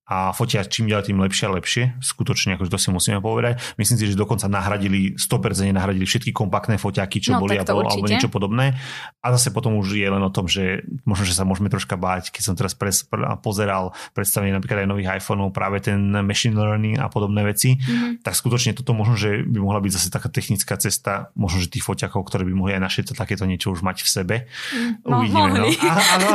a 0.05 0.37
fotia 0.37 0.61
čím 0.69 0.93
ďalej 0.93 1.09
tým 1.09 1.19
lepšie 1.25 1.45
a 1.49 1.57
lepšie. 1.57 1.85
Skutočne, 2.05 2.61
akože 2.61 2.69
to 2.69 2.77
si 2.77 2.93
musíme 2.93 3.25
povedať. 3.25 3.57
Myslím 3.81 3.97
si, 3.97 4.05
že 4.13 4.21
dokonca 4.21 4.45
nahradili, 4.53 5.17
100% 5.17 5.73
nahradili 5.73 6.05
všetky 6.05 6.29
kompaktné 6.29 6.77
foťaky, 6.77 7.25
čo 7.25 7.31
no, 7.33 7.41
boli 7.41 7.57
alebo, 7.57 7.89
alebo 7.89 8.05
niečo 8.05 8.29
podobné. 8.29 8.77
A 9.25 9.33
zase 9.33 9.49
potom 9.49 9.81
už 9.81 9.97
je 9.97 10.05
len 10.05 10.21
o 10.21 10.29
tom, 10.29 10.45
že 10.45 10.85
možno, 11.09 11.25
že 11.25 11.33
sa 11.33 11.49
môžeme 11.49 11.73
troška 11.73 11.97
báť, 11.97 12.37
keď 12.37 12.43
som 12.45 12.53
teraz 12.53 12.77
pres, 12.77 13.09
pozeral 13.41 13.97
predstavenie 14.13 14.53
napríklad 14.53 14.85
aj 14.85 14.89
nových 14.93 15.09
iPhoneov, 15.25 15.57
práve 15.57 15.81
ten 15.81 15.97
machine 16.21 16.53
learning 16.53 17.01
a 17.01 17.09
podobné 17.09 17.41
veci, 17.41 17.81
mm-hmm. 17.81 18.21
tak 18.21 18.37
skutočne 18.37 18.77
toto 18.77 18.93
možno, 18.93 19.17
že 19.17 19.41
by 19.41 19.57
mohla 19.57 19.81
byť 19.81 19.93
zase 19.97 20.09
taká 20.13 20.29
technická 20.29 20.77
cesta, 20.77 21.33
možno, 21.33 21.65
že 21.65 21.73
tých 21.73 21.81
foťakov, 21.81 22.29
ktoré 22.29 22.45
by 22.45 22.53
mohli 22.53 22.77
aj 22.77 22.83
naše 22.85 23.01
takéto 23.09 23.49
niečo 23.49 23.73
už 23.73 23.81
mať 23.81 24.05
v 24.05 24.09
sebe. 24.13 24.37
Mm, 24.77 24.93
no, 25.01 25.17
Uvidíme. 25.25 25.49
No. 25.65 25.67
Áno, 25.89 26.29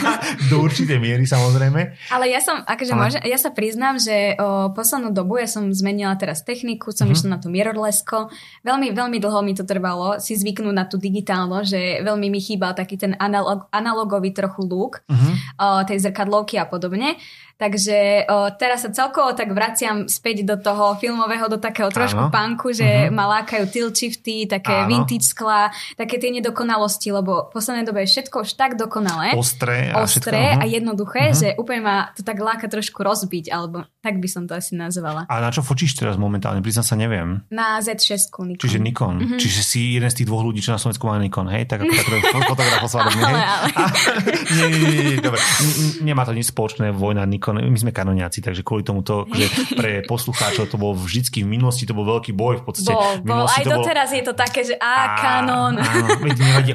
do 0.54 0.56
určitej 0.62 1.02
miery 1.02 1.26
samozrejme. 1.26 1.98
Ale 2.14 2.30
ja 2.30 2.38
som, 2.38 2.62
akože 2.62 2.94
Ale 2.94 3.15
že 3.16 3.24
ja 3.24 3.38
sa 3.40 3.50
priznám, 3.50 3.96
že 3.96 4.36
o 4.36 4.70
poslednú 4.76 5.16
dobu 5.16 5.40
ja 5.40 5.48
som 5.48 5.72
zmenila 5.72 6.12
teraz 6.20 6.44
techniku, 6.44 6.92
som 6.92 7.08
mm-hmm. 7.08 7.16
išla 7.16 7.28
na 7.32 7.38
to 7.40 7.48
mirrorlesko. 7.48 8.28
Veľmi, 8.60 8.92
veľmi 8.92 9.16
dlho 9.16 9.40
mi 9.40 9.56
to 9.56 9.64
trvalo 9.64 10.20
si 10.20 10.36
zvyknúť 10.36 10.74
na 10.76 10.84
tú 10.84 11.00
digitálno, 11.00 11.64
že 11.64 12.04
veľmi 12.04 12.28
mi 12.28 12.40
chýbal 12.44 12.76
taký 12.76 13.00
ten 13.00 13.16
analog, 13.16 13.64
analogový 13.72 14.36
trochu 14.36 14.68
look 14.68 15.00
mm-hmm. 15.08 15.34
o, 15.56 15.66
tej 15.88 16.04
zrkadlovky 16.04 16.60
a 16.60 16.68
podobne. 16.68 17.16
Takže 17.56 18.28
o, 18.28 18.52
teraz 18.52 18.84
sa 18.84 18.92
celkovo 18.92 19.32
tak 19.32 19.48
vraciam 19.56 20.04
späť 20.12 20.44
do 20.44 20.60
toho 20.60 20.92
filmového, 21.00 21.48
do 21.48 21.56
takého 21.56 21.88
trošku 21.88 22.28
Áno. 22.28 22.32
punku, 22.32 22.76
že 22.76 23.08
uh-huh. 23.08 23.16
ma 23.16 23.40
lákajú 23.40 23.64
tilt 23.72 23.96
shifty, 23.96 24.44
také 24.44 24.84
Áno. 24.84 24.92
vintage 24.92 25.24
skla, 25.32 25.72
také 25.96 26.20
tie 26.20 26.28
nedokonalosti, 26.36 27.08
lebo 27.16 27.48
v 27.48 27.56
poslednej 27.56 27.88
dobe 27.88 28.04
je 28.04 28.12
všetko 28.12 28.44
už 28.44 28.60
tak 28.60 28.76
dokonalé. 28.76 29.32
Ostré 29.32 29.88
a, 29.88 30.04
ostré 30.04 30.36
všetko, 30.36 30.52
uh-huh. 30.52 30.62
a 30.62 30.64
jednoduché, 30.68 31.22
uh-huh. 31.32 31.40
že 31.40 31.48
úplne 31.56 31.80
ma 31.80 31.96
to 32.12 32.20
tak 32.20 32.36
láka 32.44 32.68
trošku 32.68 33.00
rozbiť, 33.00 33.48
alebo 33.48 33.88
tak 34.06 34.22
by 34.22 34.28
som 34.30 34.46
to 34.46 34.54
asi 34.54 34.78
nazvala. 34.78 35.26
A 35.26 35.42
na 35.42 35.50
čo 35.50 35.66
fočíš 35.66 35.98
teraz 35.98 36.14
momentálne? 36.14 36.62
Priznám 36.62 36.86
sa, 36.86 36.94
neviem. 36.94 37.42
Na 37.50 37.82
Z6 37.82 38.30
Nikon. 38.38 38.62
Čiže 38.62 38.78
Nikon. 38.78 39.14
Uh-huh. 39.18 39.38
Čiže 39.42 39.60
si 39.66 39.98
jeden 39.98 40.06
z 40.06 40.22
tých 40.22 40.30
dvoch 40.30 40.46
ľudí, 40.46 40.62
čo 40.62 40.70
na 40.70 40.78
Slovensku 40.78 41.10
má 41.10 41.18
Nikon, 41.18 41.50
hej? 41.50 41.66
Tak 41.66 41.82
ako 41.82 41.90
hej? 43.18 43.34
Ale, 43.34 43.42
ale. 43.42 43.84
nie, 44.56 44.66
nie, 44.70 44.80
nie, 44.86 45.02
nie, 45.10 45.18
dobre. 45.18 45.42
Nemá 46.06 46.22
to 46.22 46.30
nič 46.30 46.54
spoločné, 46.54 46.94
vojna 46.94 47.26
Nikon 47.26 47.58
my 47.66 47.78
sme 47.78 47.90
kanoniaci, 47.90 48.38
takže 48.44 48.62
kvôli 48.62 48.86
tomu 48.86 49.02
to, 49.02 49.26
že 49.34 49.74
pre 49.74 50.06
poslucháčov 50.06 50.70
to 50.70 50.78
bol 50.78 50.94
vždycky 50.94 51.42
v 51.42 51.50
minulosti, 51.50 51.82
to 51.82 51.96
bol 51.96 52.06
veľký 52.06 52.30
boj 52.30 52.62
v 52.62 52.64
podstate. 52.64 52.94
Bol, 52.94 53.26
bol. 53.26 53.50
Aj 53.50 53.64
doteraz 53.66 54.14
je 54.14 54.22
to 54.22 54.38
také, 54.38 54.62
že 54.62 54.78
a, 54.78 55.18
kanon. 55.18 55.74
Áno, 55.82 56.22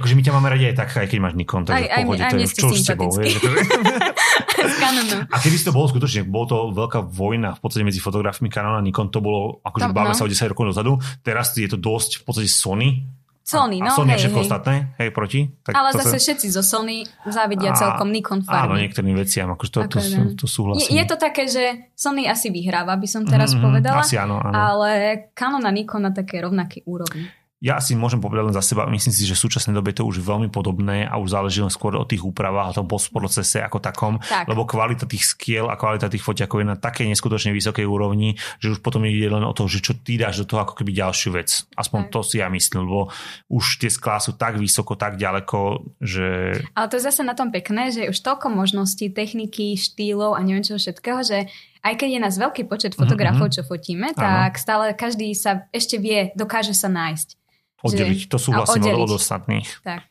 akože 0.01 0.13
my 0.17 0.23
ťa 0.25 0.33
máme 0.35 0.47
radi 0.51 0.65
aj 0.73 0.75
tak, 0.75 0.89
aj 0.99 1.07
keď 1.07 1.19
máš 1.21 1.35
Nikon, 1.39 1.63
takže 1.63 1.87
aj, 1.87 2.01
v 2.01 2.05
pohode, 2.05 2.23
aj, 2.25 2.31
to 2.31 2.37
je 2.41 2.47
čo 2.51 2.67
s 2.73 2.83
tebou. 2.83 3.11
a 5.33 5.37
kedy 5.41 5.55
to 5.61 5.71
bolo 5.73 5.87
skutočne, 5.89 6.27
bolo 6.27 6.45
to 6.47 6.57
veľká 6.73 7.05
vojna 7.07 7.57
v 7.57 7.61
podstate 7.61 7.85
medzi 7.85 7.99
fotografmi 8.03 8.47
Canon 8.47 8.77
a 8.77 8.81
Nikon, 8.83 9.09
to 9.09 9.19
bolo, 9.19 9.59
akože 9.65 9.89
báme 9.93 10.13
no. 10.13 10.17
sa 10.17 10.25
o 10.25 10.31
10 10.31 10.51
rokov 10.51 10.71
dozadu, 10.75 10.97
teraz 11.25 11.53
je 11.57 11.67
to 11.67 11.77
dosť 11.79 12.21
v 12.21 12.23
podstate 12.23 12.49
Sony, 12.49 13.05
Sony, 13.41 13.81
no. 13.81 13.89
A 13.89 13.97
Sony 13.97 14.13
hej, 14.13 14.19
všetko 14.21 14.39
hej. 14.39 14.45
ostatné, 14.47 14.75
hej, 15.01 15.09
proti. 15.09 15.49
Tak 15.65 15.73
Ale 15.73 15.89
zase 15.97 16.17
sa... 16.17 16.23
všetci 16.23 16.47
zo 16.53 16.61
Sony 16.61 17.03
závidia 17.25 17.73
a, 17.73 17.77
celkom 17.77 18.13
Nikon 18.13 18.45
farmy. 18.45 18.63
Áno, 18.63 18.73
niektorým 18.77 19.17
veciam, 19.17 19.49
akože 19.51 19.71
to, 19.73 19.79
to, 19.89 19.97
to, 19.97 20.21
to 20.39 20.45
súhlasím. 20.45 20.85
Je, 20.93 21.01
je 21.01 21.05
to 21.09 21.17
také, 21.17 21.49
že 21.49 21.89
Sony 21.97 22.29
asi 22.29 22.53
vyhráva, 22.53 22.93
by 22.95 23.07
som 23.09 23.25
teraz 23.25 23.51
mm-hmm, 23.51 23.65
povedala. 23.65 24.05
Asi 24.05 24.15
áno, 24.15 24.37
áno. 24.37 24.53
Ale 24.53 24.89
Canon 25.33 25.65
a 25.65 25.71
Nikon 25.73 26.05
na 26.05 26.13
také 26.13 26.37
rovnaké 26.39 26.85
úrovni 26.85 27.27
ja 27.61 27.77
si 27.77 27.93
môžem 27.93 28.17
povedať 28.17 28.49
len 28.49 28.57
za 28.57 28.65
seba, 28.65 28.89
myslím 28.89 29.13
si, 29.13 29.21
že 29.21 29.37
v 29.37 29.45
súčasnej 29.45 29.77
dobe 29.77 29.93
to 29.93 30.01
už 30.01 30.25
veľmi 30.25 30.49
podobné 30.49 31.05
a 31.05 31.21
už 31.21 31.37
záleží 31.37 31.61
len 31.61 31.69
skôr 31.69 31.93
o 31.93 32.09
tých 32.09 32.25
úpravách 32.25 32.73
a 32.73 32.77
tom 32.81 32.89
postprocese 32.89 33.61
ako 33.61 33.77
takom, 33.77 34.17
tak. 34.17 34.49
lebo 34.49 34.65
kvalita 34.65 35.05
tých 35.05 35.29
skiel 35.29 35.69
a 35.69 35.77
kvalita 35.77 36.09
tých 36.09 36.25
foťakov 36.25 36.57
je 36.57 36.67
na 36.73 36.73
takej 36.73 37.13
neskutočne 37.13 37.53
vysokej 37.53 37.85
úrovni, 37.85 38.33
že 38.57 38.73
už 38.73 38.81
potom 38.81 39.05
ide 39.05 39.29
len 39.29 39.45
o 39.45 39.53
to, 39.53 39.69
že 39.69 39.85
čo 39.85 39.93
ty 39.93 40.17
dáš 40.17 40.41
do 40.41 40.49
toho 40.49 40.65
ako 40.65 40.81
keby 40.81 40.89
ďalšiu 40.89 41.37
vec. 41.37 41.69
Aspoň 41.77 42.09
tak. 42.09 42.11
to 42.17 42.19
si 42.25 42.41
ja 42.41 42.49
myslím, 42.49 42.89
lebo 42.89 43.13
už 43.53 43.77
tie 43.77 43.93
sklá 43.93 44.17
sú 44.17 44.33
tak 44.33 44.57
vysoko, 44.57 44.97
tak 44.97 45.21
ďaleko, 45.21 45.85
že... 46.01 46.57
Ale 46.73 46.89
to 46.89 46.97
je 46.97 47.05
zase 47.05 47.21
na 47.21 47.37
tom 47.37 47.53
pekné, 47.53 47.93
že 47.93 48.09
už 48.09 48.17
toľko 48.25 48.49
možností, 48.57 49.13
techniky, 49.13 49.77
štýlov 49.77 50.33
a 50.33 50.41
neviem 50.41 50.65
čo 50.65 50.81
všetkého, 50.81 51.21
že 51.21 51.45
aj 51.85 51.93
keď 51.93 52.09
je 52.09 52.19
nás 52.25 52.35
veľký 52.37 52.65
počet 52.65 52.97
fotografov, 52.97 53.53
mm-hmm. 53.53 53.61
čo 53.61 53.69
fotíme, 53.69 54.13
tak 54.13 54.57
stále 54.57 54.93
každý 54.97 55.33
sa 55.37 55.65
ešte 55.73 55.97
vie, 55.97 56.29
dokáže 56.33 56.73
sa 56.73 56.89
nájsť. 56.89 57.41
Oddeliť, 57.81 58.29
to 58.29 58.37
sú 58.37 58.53
vlastne 58.53 58.93
od 58.93 59.09
ostatných. 59.09 59.67
Tak. 59.81 60.05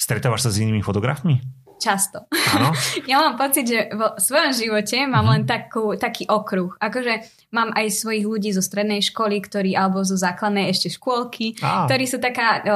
Stretávaš 0.00 0.48
sa 0.48 0.50
s 0.52 0.60
inými 0.64 0.80
fotografmi? 0.80 1.40
Často. 1.80 2.28
Áno? 2.28 2.76
ja 3.10 3.16
mám 3.24 3.40
pocit, 3.40 3.64
že 3.64 3.88
vo 3.96 4.12
svojom 4.20 4.52
živote 4.52 5.08
mám 5.08 5.24
uh-huh. 5.24 5.32
len 5.32 5.42
takú, 5.48 5.96
taký 5.96 6.28
okruh. 6.28 6.76
Akože 6.76 7.24
mám 7.56 7.72
aj 7.72 7.88
svojich 7.96 8.28
ľudí 8.28 8.52
zo 8.52 8.60
strednej 8.60 9.00
školy, 9.00 9.40
ktorí, 9.40 9.72
alebo 9.72 10.04
zo 10.04 10.20
základnej 10.20 10.68
ešte 10.68 10.92
škôlky, 10.92 11.56
ah. 11.64 11.88
ktorí 11.88 12.04
sú 12.04 12.20
taká 12.20 12.60
o, 12.60 12.68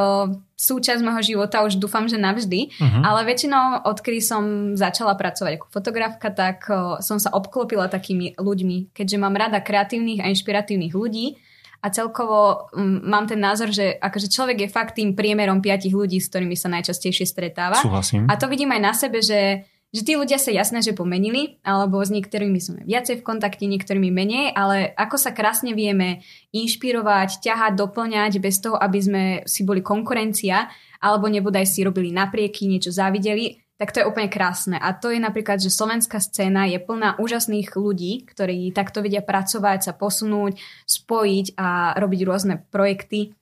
súčasť 0.57 1.04
môjho 1.04 1.37
života, 1.37 1.68
už 1.68 1.76
dúfam, 1.76 2.09
že 2.09 2.16
navždy. 2.16 2.72
Uh-huh. 2.80 3.02
Ale 3.04 3.28
väčšinou, 3.28 3.85
odkedy 3.85 4.24
som 4.24 4.72
začala 4.72 5.12
pracovať 5.20 5.61
ako 5.61 5.66
fotografka, 5.68 6.33
tak 6.33 6.64
o, 6.72 6.96
som 7.04 7.20
sa 7.20 7.28
obklopila 7.37 7.92
takými 7.92 8.40
ľuďmi. 8.40 8.96
Keďže 8.96 9.20
mám 9.20 9.37
rada 9.37 9.61
kreatívnych 9.61 10.24
a 10.24 10.33
inšpiratívnych 10.33 10.96
ľudí, 10.96 11.37
a 11.84 11.92
celkovo 11.92 12.72
um, 12.72 13.04
mám 13.04 13.28
ten 13.28 13.36
názor, 13.36 13.68
že 13.68 14.00
akože 14.00 14.32
človek 14.32 14.64
je 14.64 14.72
fakt 14.72 14.96
tým 14.96 15.12
priemerom 15.12 15.60
piatich 15.60 15.92
ľudí, 15.92 16.16
s 16.16 16.32
ktorými 16.32 16.56
sa 16.56 16.72
najčastejšie 16.72 17.28
stretáva. 17.28 17.76
Súhlasím. 17.76 18.24
A 18.24 18.40
to 18.40 18.48
vidím 18.48 18.72
aj 18.72 18.80
na 18.80 18.92
sebe, 18.96 19.20
že, 19.20 19.68
že 19.92 20.00
tí 20.00 20.16
ľudia 20.16 20.40
sa 20.40 20.48
jasné, 20.48 20.80
že 20.80 20.96
pomenili, 20.96 21.60
alebo 21.60 22.00
s 22.00 22.08
niektorými 22.08 22.56
sme 22.56 22.80
viacej 22.88 23.20
v 23.20 23.26
kontakte, 23.28 23.68
niektorými 23.68 24.08
menej, 24.08 24.56
ale 24.56 24.96
ako 24.96 25.20
sa 25.20 25.36
krásne 25.36 25.76
vieme 25.76 26.24
inšpirovať, 26.56 27.44
ťahať, 27.44 27.76
doplňať 27.76 28.40
bez 28.40 28.64
toho, 28.64 28.80
aby 28.80 28.98
sme 29.04 29.22
si 29.44 29.68
boli 29.68 29.84
konkurencia, 29.84 30.72
alebo 31.04 31.28
nebodaj 31.28 31.68
si 31.68 31.84
robili 31.84 32.16
naprieky, 32.16 32.64
niečo 32.64 32.96
závideli, 32.96 33.63
tak 33.74 33.90
to 33.90 34.00
je 34.00 34.08
úplne 34.08 34.30
krásne. 34.30 34.78
A 34.78 34.94
to 34.94 35.10
je 35.10 35.18
napríklad, 35.18 35.58
že 35.58 35.72
slovenská 35.72 36.22
scéna 36.22 36.70
je 36.70 36.78
plná 36.78 37.18
úžasných 37.18 37.74
ľudí, 37.74 38.22
ktorí 38.22 38.70
takto 38.70 39.02
vedia 39.02 39.18
pracovať, 39.18 39.90
sa 39.90 39.92
posunúť, 39.92 40.58
spojiť 40.87 41.58
a 41.58 41.98
robiť 41.98 42.20
rôzne 42.22 42.54
projekty. 42.70 43.34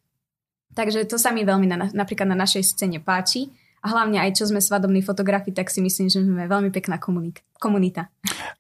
Takže 0.73 1.05
to 1.05 1.21
sa 1.21 1.37
mi 1.37 1.45
veľmi 1.45 1.69
na, 1.69 1.77
napríklad 1.93 2.25
na 2.25 2.39
našej 2.39 2.65
scéne 2.65 2.97
páči 3.05 3.53
a 3.83 3.87
hlavne 3.91 4.23
aj 4.23 4.39
čo 4.39 4.47
sme 4.47 4.63
svadobní 4.63 5.03
fotografi, 5.03 5.51
tak 5.51 5.67
si 5.67 5.83
myslím, 5.83 6.07
že 6.07 6.23
sme 6.23 6.47
veľmi 6.47 6.71
pekná 6.71 7.03
komunik- 7.03 7.43
komunita. 7.59 8.11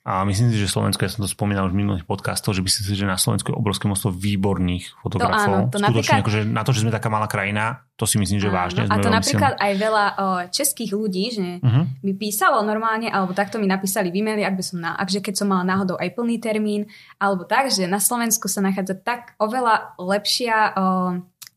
A 0.06 0.22
myslím 0.22 0.54
si, 0.54 0.62
že 0.62 0.70
Slovensko, 0.70 1.02
ja 1.02 1.11
som 1.11 1.22
to 1.22 1.30
spomínal 1.30 1.66
už 1.66 1.74
v 1.74 1.82
minulých 1.82 2.06
podcastoch, 2.06 2.54
že 2.54 2.62
myslím 2.62 2.82
si, 2.87 2.94
že 2.94 3.06
na 3.06 3.18
Slovensku 3.18 3.50
je 3.50 3.58
obrovské 3.58 3.90
množstvo 3.90 4.14
výborných 4.14 4.98
fotografov. 5.02 5.46
To 5.46 5.58
áno, 5.58 5.74
to 5.74 5.78
napríklad... 5.82 6.22
akože 6.22 6.40
na 6.46 6.62
to, 6.62 6.70
že 6.70 6.82
sme 6.87 6.94
taká 6.94 7.11
malá 7.11 7.26
krajina, 7.26 7.87
to 7.98 8.06
si 8.06 8.18
myslím, 8.18 8.38
že 8.38 8.50
áno, 8.50 8.58
vážne. 8.58 8.82
A 8.87 8.98
to 8.98 9.11
napríklad 9.11 9.58
aj 9.58 9.72
veľa 9.78 10.04
o, 10.06 10.14
českých 10.50 10.90
ľudí, 10.94 11.24
že 11.35 11.46
uh-huh. 11.62 11.85
mi 12.02 12.14
písalo 12.18 12.62
normálne, 12.62 13.11
alebo 13.11 13.35
takto 13.35 13.62
mi 13.62 13.66
napísali 13.70 14.11
v 14.11 14.22
e-maili, 14.22 14.42
ak 14.42 14.58
by 14.58 14.64
som 14.66 14.78
na, 14.82 14.94
akže 14.94 15.22
keď 15.22 15.35
som 15.38 15.50
mala 15.50 15.62
náhodou 15.66 15.98
aj 15.98 16.18
plný 16.18 16.42
termín, 16.42 16.90
alebo 17.18 17.42
tak, 17.42 17.70
že 17.70 17.87
na 17.87 18.02
Slovensku 18.02 18.46
sa 18.46 18.62
nachádza 18.62 18.98
tak 18.98 19.38
oveľa 19.38 19.98
lepšia 19.98 20.74
o, 20.74 20.82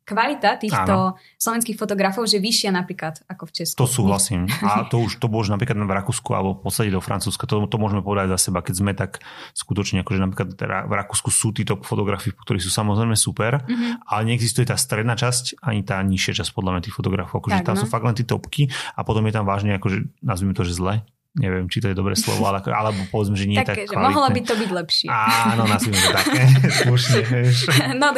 kvalita 0.05 0.61
týchto 0.61 1.17
Áno. 1.17 1.17
slovenských 1.41 1.81
fotografov, 1.81 2.29
že 2.29 2.37
vyššia 2.37 2.69
napríklad 2.69 3.25
ako 3.25 3.49
v 3.49 3.51
Česku. 3.51 3.77
To 3.81 3.89
súhlasím. 3.89 4.45
A 4.61 4.85
to 4.85 5.01
už 5.01 5.17
to 5.17 5.25
bolo 5.25 5.41
napríklad 5.49 5.73
v 5.81 5.89
Rakúsku 5.89 6.29
alebo 6.37 6.61
v 6.61 6.69
podstate 6.69 6.93
do 6.93 7.01
Francúzska. 7.01 7.49
To, 7.49 7.65
to 7.65 7.77
môžeme 7.81 8.05
povedať 8.05 8.37
za 8.37 8.49
seba, 8.49 8.61
keď 8.61 8.73
sme 8.77 8.91
tak 8.93 9.25
skutočne, 9.57 10.05
akože 10.05 10.21
napríklad 10.21 10.49
v 10.85 10.93
Rakúsku 10.93 11.33
sú 11.33 11.49
títo 11.57 11.81
fotografii, 11.81 12.37
ktorí 12.37 12.61
sú 12.61 12.69
samozrejme 12.69 13.17
super, 13.17 13.65
mm-hmm. 13.65 14.05
ale 14.05 14.21
neexistuje 14.29 14.69
tá 14.69 14.77
stredná 14.77 15.17
časť 15.17 15.57
ani 15.65 15.81
tá 15.81 15.97
nižšia 16.05 16.45
časť 16.45 16.53
podľa 16.53 16.77
mňa 16.77 16.81
tých 16.85 16.95
fotografov. 16.95 17.41
Akože 17.41 17.65
tak, 17.65 17.73
tam 17.73 17.75
no. 17.75 17.81
sú 17.81 17.87
fakt 17.89 18.05
len 18.05 18.13
tie 18.13 18.29
topky 18.29 18.69
a 18.93 19.01
potom 19.01 19.25
je 19.25 19.33
tam 19.33 19.49
vážne, 19.49 19.73
akože 19.81 20.21
nazvime 20.21 20.53
to, 20.53 20.61
že 20.61 20.77
zle, 20.77 21.01
neviem, 21.35 21.67
či 21.67 21.83
to 21.83 21.91
je 21.91 21.95
dobré 21.95 22.15
slovo, 22.15 22.47
ale, 22.47 22.63
alebo 22.63 22.95
povedzme, 23.11 23.35
že 23.35 23.45
nie 23.45 23.59
tak, 23.59 23.75
tak 23.75 23.77
že 23.83 23.91
kvalitné. 23.91 24.07
mohlo 24.07 24.27
by 24.31 24.41
to 24.47 24.53
byť 24.55 24.69
lepšie. 24.71 25.07
Áno, 25.11 25.63
nazvime 25.67 25.99
to 25.99 26.11
také, 26.15 26.41
slušne, 26.87 27.19
vieš. 27.27 27.57
Not, 27.99 28.15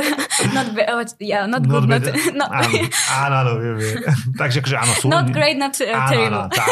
not, 0.53 0.67
be, 0.77 0.83
yeah, 1.25 1.49
not, 1.49 1.65
not 1.65 1.71
good, 1.81 1.89
not, 1.89 2.05
not, 2.39 2.49
áno, 2.53 2.77
áno, 3.09 3.35
áno, 3.41 3.51
viem, 3.57 3.75
viem. 3.81 3.95
Takže 4.37 4.61
akože 4.61 4.77
áno, 4.77 4.93
sú... 5.01 5.05
Not 5.09 5.33
great, 5.33 5.57
not 5.57 5.73
uh, 5.81 5.89
áno, 5.89 6.09
terrible. 6.13 6.45
Áno, 6.45 6.53
tak. 6.53 6.67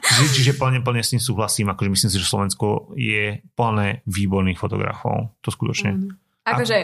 Čiže, 0.00 0.30
čiže 0.30 0.52
plne, 0.54 0.78
plne 0.86 1.02
s 1.02 1.10
tým 1.10 1.22
súhlasím, 1.22 1.74
akože 1.74 1.90
myslím 1.90 2.10
si, 2.14 2.18
že 2.22 2.26
Slovensko 2.30 2.94
je 2.94 3.42
plné 3.58 4.06
výborných 4.06 4.62
fotografov, 4.62 5.34
to 5.42 5.50
skutočne. 5.50 5.90
Mm. 5.98 6.10
Akože 6.46 6.76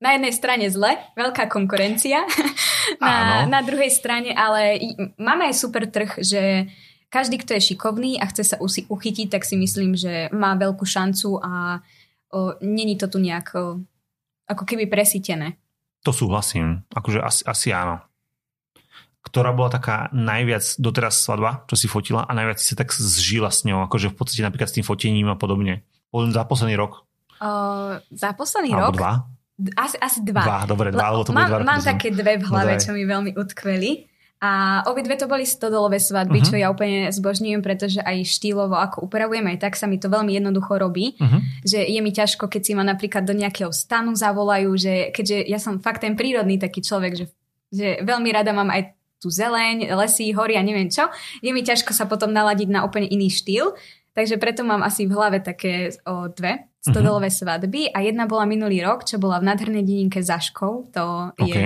na 0.00 0.16
jednej 0.16 0.32
strane 0.32 0.66
zle, 0.68 1.00
veľká 1.16 1.48
konkurencia, 1.48 2.24
na, 3.00 3.44
na 3.44 3.60
druhej 3.60 3.88
strane, 3.92 4.32
ale 4.32 4.80
máme 5.20 5.48
aj 5.48 5.54
super 5.56 5.88
trh, 5.88 6.20
že 6.20 6.68
každý, 7.14 7.38
kto 7.38 7.54
je 7.54 7.70
šikovný 7.70 8.18
a 8.18 8.26
chce 8.26 8.42
sa 8.42 8.56
uchytiť, 8.58 9.30
tak 9.30 9.46
si 9.46 9.54
myslím, 9.54 9.94
že 9.94 10.26
má 10.34 10.58
veľkú 10.58 10.82
šancu 10.82 11.38
a 11.38 11.78
o, 12.34 12.58
není 12.58 12.98
to 12.98 13.06
tu 13.06 13.22
nejak 13.22 13.54
o, 13.54 13.78
ako 14.50 14.66
keby 14.66 14.90
presítené. 14.90 15.54
To 16.02 16.10
súhlasím. 16.10 16.82
Akože 16.90 17.22
asi, 17.22 17.46
asi 17.46 17.70
áno. 17.70 18.02
Ktorá 19.22 19.54
bola 19.54 19.70
taká 19.70 20.10
najviac 20.10 20.66
doteraz 20.82 21.22
svadba, 21.22 21.62
čo 21.70 21.78
si 21.78 21.86
fotila 21.86 22.26
a 22.26 22.32
najviac 22.34 22.58
si 22.58 22.74
sa 22.74 22.82
tak 22.82 22.90
zžila 22.90 23.54
s 23.54 23.62
ňou, 23.62 23.86
akože 23.86 24.10
v 24.10 24.16
podstate 24.18 24.42
napríklad 24.42 24.68
s 24.68 24.76
tým 24.76 24.84
fotením 24.84 25.30
a 25.30 25.38
podobne. 25.38 25.86
Za 26.10 26.44
posledný 26.44 26.74
rok. 26.76 27.06
Uh, 27.38 28.02
za 28.10 28.34
posledný 28.34 28.74
Alebo 28.74 28.90
rok? 28.90 28.98
dva? 28.98 29.12
Asi, 29.78 29.96
asi 30.02 30.18
dva. 30.26 30.42
Dva, 30.42 30.60
dobre, 30.66 30.90
dva, 30.90 31.14
to 31.22 31.30
mám, 31.30 31.46
dva 31.46 31.62
mám 31.62 31.78
také 31.78 32.10
dve 32.10 32.42
v 32.42 32.44
hlave, 32.50 32.74
no, 32.74 32.82
čo 32.82 32.90
mi 32.90 33.06
veľmi 33.06 33.38
utkveli. 33.38 33.90
A 34.44 34.84
obidve 34.92 35.16
to 35.16 35.24
boli 35.24 35.48
stodolové 35.48 35.96
svadby, 35.96 36.44
uh-huh. 36.44 36.48
čo 36.52 36.60
ja 36.60 36.68
úplne 36.68 37.08
zbožňujem, 37.08 37.64
pretože 37.64 38.04
aj 38.04 38.28
štýlovo, 38.28 38.76
ako 38.76 39.08
upravujem, 39.08 39.48
aj 39.48 39.58
tak 39.64 39.72
sa 39.72 39.88
mi 39.88 39.96
to 39.96 40.12
veľmi 40.12 40.36
jednoducho 40.36 40.76
robí. 40.76 41.16
Uh-huh. 41.16 41.40
Že 41.64 41.80
je 41.88 42.00
mi 42.04 42.12
ťažko, 42.12 42.52
keď 42.52 42.60
si 42.60 42.72
ma 42.76 42.84
napríklad 42.84 43.24
do 43.24 43.32
nejakého 43.32 43.72
stanu 43.72 44.12
zavolajú, 44.12 44.68
že 44.76 45.08
keďže 45.16 45.48
ja 45.48 45.56
som 45.56 45.80
fakt 45.80 46.04
ten 46.04 46.12
prírodný 46.12 46.60
taký 46.60 46.84
človek, 46.84 47.16
že, 47.16 47.26
že 47.72 48.04
veľmi 48.04 48.28
rada 48.36 48.52
mám 48.52 48.68
aj 48.68 48.92
tú 49.16 49.32
zeleň, 49.32 49.96
lesy, 49.96 50.36
hory 50.36 50.60
a 50.60 50.62
neviem 50.66 50.92
čo, 50.92 51.08
je 51.40 51.48
mi 51.48 51.64
ťažko 51.64 51.96
sa 51.96 52.04
potom 52.04 52.28
naladiť 52.28 52.68
na 52.68 52.84
úplne 52.84 53.08
iný 53.08 53.32
štýl. 53.32 53.72
Takže 54.12 54.38
preto 54.38 54.62
mám 54.62 54.84
asi 54.84 55.10
v 55.10 55.16
hlave 55.16 55.42
také 55.42 55.90
o, 56.06 56.30
dve 56.30 56.70
stodolové 56.84 57.32
uh-huh. 57.32 57.64
svadby 57.64 57.90
a 57.90 58.04
jedna 58.04 58.28
bola 58.28 58.44
minulý 58.44 58.84
rok, 58.84 59.08
čo 59.08 59.16
bola 59.16 59.40
v 59.40 59.48
nádhernej 59.48 59.82
dedinke 59.82 60.20
Zaškov. 60.20 60.92
To 60.92 61.32
okay. 61.32 61.48
je 61.48 61.62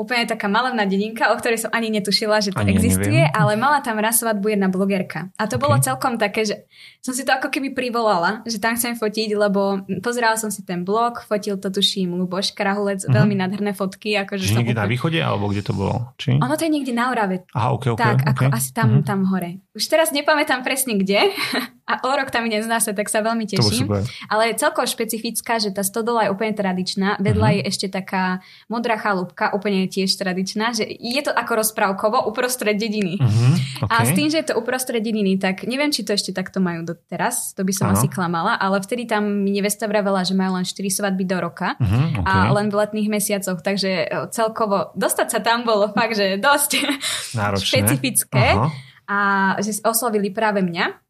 úplne 0.00 0.24
taká 0.24 0.48
malevná 0.48 0.88
dedinka, 0.88 1.28
o 1.28 1.36
ktorej 1.36 1.68
som 1.68 1.70
ani 1.76 1.92
netušila, 1.92 2.40
že 2.40 2.56
to 2.56 2.64
ani 2.64 2.72
existuje, 2.72 3.28
neviem. 3.28 3.36
ale 3.36 3.52
mala 3.60 3.84
tam 3.84 4.00
raz 4.00 4.24
svadbu 4.24 4.56
jedna 4.56 4.72
blogerka. 4.72 5.28
A 5.36 5.44
to 5.44 5.60
okay. 5.60 5.64
bolo 5.68 5.76
celkom 5.76 6.16
také, 6.16 6.48
že 6.48 6.64
som 7.04 7.12
si 7.12 7.20
to 7.20 7.36
ako 7.36 7.52
keby 7.52 7.76
privolala, 7.76 8.40
že 8.48 8.56
tam 8.56 8.76
chcem 8.76 8.96
fotiť, 8.96 9.36
lebo 9.36 9.84
pozerala 10.00 10.40
som 10.40 10.48
si 10.48 10.64
ten 10.64 10.84
blog, 10.88 11.20
fotil 11.28 11.60
to 11.60 11.68
tuším 11.68 12.16
Luboš 12.16 12.56
Krahulec, 12.56 13.04
uh-huh. 13.04 13.12
veľmi 13.12 13.36
nádherné 13.36 13.76
fotky. 13.76 14.16
Akože 14.16 14.44
že 14.44 14.56
niekde 14.56 14.72
úplne... 14.72 14.84
na 14.84 14.88
východe, 14.88 15.18
alebo 15.20 15.52
kde 15.52 15.62
to 15.64 15.72
bolo? 15.76 16.16
Či? 16.16 16.40
Ono 16.40 16.54
to 16.56 16.64
je 16.64 16.72
niekde 16.72 16.96
na 16.96 17.12
Orave. 17.12 17.44
Aha, 17.52 17.76
okay, 17.76 17.92
okay, 17.92 18.04
tak, 18.04 18.16
okay. 18.24 18.28
ako 18.32 18.42
asi 18.56 18.70
tam, 18.72 18.88
uh-huh. 18.88 19.04
tam 19.04 19.28
hore. 19.28 19.60
Už 19.76 19.84
teraz 19.84 20.12
nepamätám 20.16 20.64
presne 20.64 20.96
kde 20.96 21.28
a 21.90 21.92
o 22.04 22.10
rok 22.12 22.32
tam 22.32 22.48
idem 22.48 22.64
zase, 22.64 22.96
tak 22.96 23.08
sa 23.12 23.20
veľmi 23.20 23.44
teším. 23.48 23.88
Ale 24.28 24.52
je 24.52 24.60
celkovo 24.60 24.88
špecifická, 24.88 25.60
že 25.60 25.72
tá 25.72 25.80
stodola 25.80 26.28
je 26.28 26.32
úplne 26.32 26.56
tradičná, 26.56 27.20
vedľa 27.20 27.48
uh-huh. 27.48 27.58
je 27.60 27.68
ešte 27.68 27.86
taká 27.92 28.44
modrá 28.68 29.00
chalúbka, 29.00 29.52
úplne 29.56 29.89
tiež 29.90 30.14
tradičná, 30.14 30.70
že 30.70 30.86
je 30.86 31.20
to 31.20 31.34
ako 31.34 31.66
rozprávkovo 31.66 32.30
uprostred 32.30 32.78
dediny. 32.78 33.18
Uh-huh, 33.18 33.58
okay. 33.82 33.90
A 33.90 34.06
s 34.06 34.14
tým, 34.14 34.30
že 34.30 34.38
je 34.40 34.54
to 34.54 34.58
uprostred 34.62 35.02
dediny, 35.02 35.34
tak 35.36 35.66
neviem, 35.66 35.90
či 35.90 36.06
to 36.06 36.14
ešte 36.14 36.30
takto 36.30 36.62
majú 36.62 36.86
doteraz, 36.86 37.52
to 37.58 37.66
by 37.66 37.74
som 37.74 37.90
uh-huh. 37.90 37.98
asi 37.98 38.06
klamala, 38.06 38.54
ale 38.54 38.78
vtedy 38.78 39.10
tam 39.10 39.42
mi 39.42 39.50
nevesta 39.50 39.90
vravela, 39.90 40.22
že 40.22 40.38
majú 40.38 40.54
len 40.54 40.64
4 40.64 40.78
svadby 40.86 41.26
do 41.26 41.42
roka 41.42 41.74
uh-huh, 41.74 42.22
okay. 42.22 42.30
a 42.30 42.54
len 42.54 42.70
v 42.70 42.78
letných 42.78 43.08
mesiacoch, 43.10 43.58
takže 43.58 43.90
e, 44.06 44.30
celkovo 44.30 44.94
dostať 44.94 45.28
sa 45.28 45.40
tam 45.42 45.66
bolo 45.66 45.90
fakt, 45.90 46.14
že 46.14 46.38
dosť 46.38 46.70
špecifické 47.66 48.54
uh-huh. 48.54 48.70
a 49.10 49.18
že 49.58 49.82
oslovili 49.82 50.30
práve 50.30 50.62
mňa. 50.62 51.09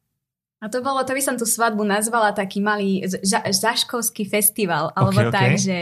A 0.61 0.69
to 0.69 0.85
bolo, 0.85 1.01
to 1.09 1.17
by 1.17 1.25
som 1.25 1.41
tú 1.41 1.49
svadbu 1.49 1.89
nazvala 1.89 2.37
taký 2.37 2.61
malý 2.61 3.01
ža, 3.25 3.49
žaškovský 3.49 4.29
festival, 4.29 4.93
alebo 4.93 5.25
okay, 5.25 5.33
tak, 5.33 5.51
okay. 5.57 5.65
že 5.65 5.79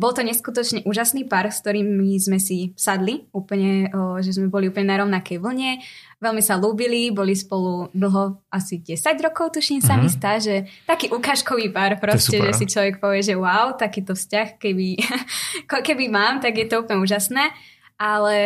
bol 0.00 0.16
to 0.16 0.24
neskutočne 0.24 0.80
úžasný 0.88 1.28
pár, 1.28 1.52
s 1.52 1.60
ktorými 1.60 2.16
sme 2.16 2.40
si 2.40 2.72
sadli, 2.72 3.28
úplne, 3.36 3.92
o, 3.92 4.24
že 4.24 4.32
sme 4.32 4.48
boli 4.48 4.72
úplne 4.72 4.88
na 4.88 5.04
rovnakej 5.04 5.36
vlne, 5.36 5.84
veľmi 6.24 6.40
sa 6.40 6.56
lúbili, 6.56 7.12
boli 7.12 7.36
spolu 7.36 7.92
dlho, 7.92 8.40
asi 8.48 8.80
10 8.80 9.20
rokov, 9.20 9.52
tuším 9.52 9.84
sa 9.84 10.00
mm-hmm. 10.00 10.00
mi 10.00 10.08
mhm. 10.08 10.16
stá, 10.16 10.32
že 10.40 10.64
taký 10.88 11.12
ukážkový 11.12 11.68
pár 11.68 12.00
proste, 12.00 12.40
že 12.40 12.56
si 12.56 12.64
človek 12.64 13.04
povie, 13.04 13.20
že 13.20 13.36
wow, 13.36 13.76
takýto 13.76 14.16
vzťah, 14.16 14.56
keby, 14.56 14.96
keby 15.92 16.08
mám, 16.08 16.40
tak 16.40 16.56
je 16.56 16.72
to 16.72 16.80
úplne 16.80 17.04
úžasné, 17.04 17.52
ale 18.00 18.36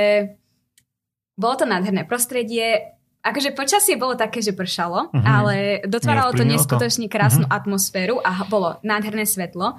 bolo 1.38 1.55
to 1.55 1.68
nádherné 1.68 2.09
prostredie, 2.09 2.95
akože 3.27 3.59
počasie 3.59 3.99
bolo 3.99 4.15
také, 4.15 4.39
že 4.39 4.55
pršalo, 4.55 5.11
uh-huh. 5.11 5.25
ale 5.27 5.83
dotváralo 5.83 6.31
to 6.33 6.47
neskutočne 6.47 7.11
krásnu 7.11 7.45
uh-huh. 7.47 7.59
atmosféru 7.59 8.23
a 8.23 8.47
bolo 8.47 8.79
nádherné 8.87 9.27
svetlo. 9.27 9.75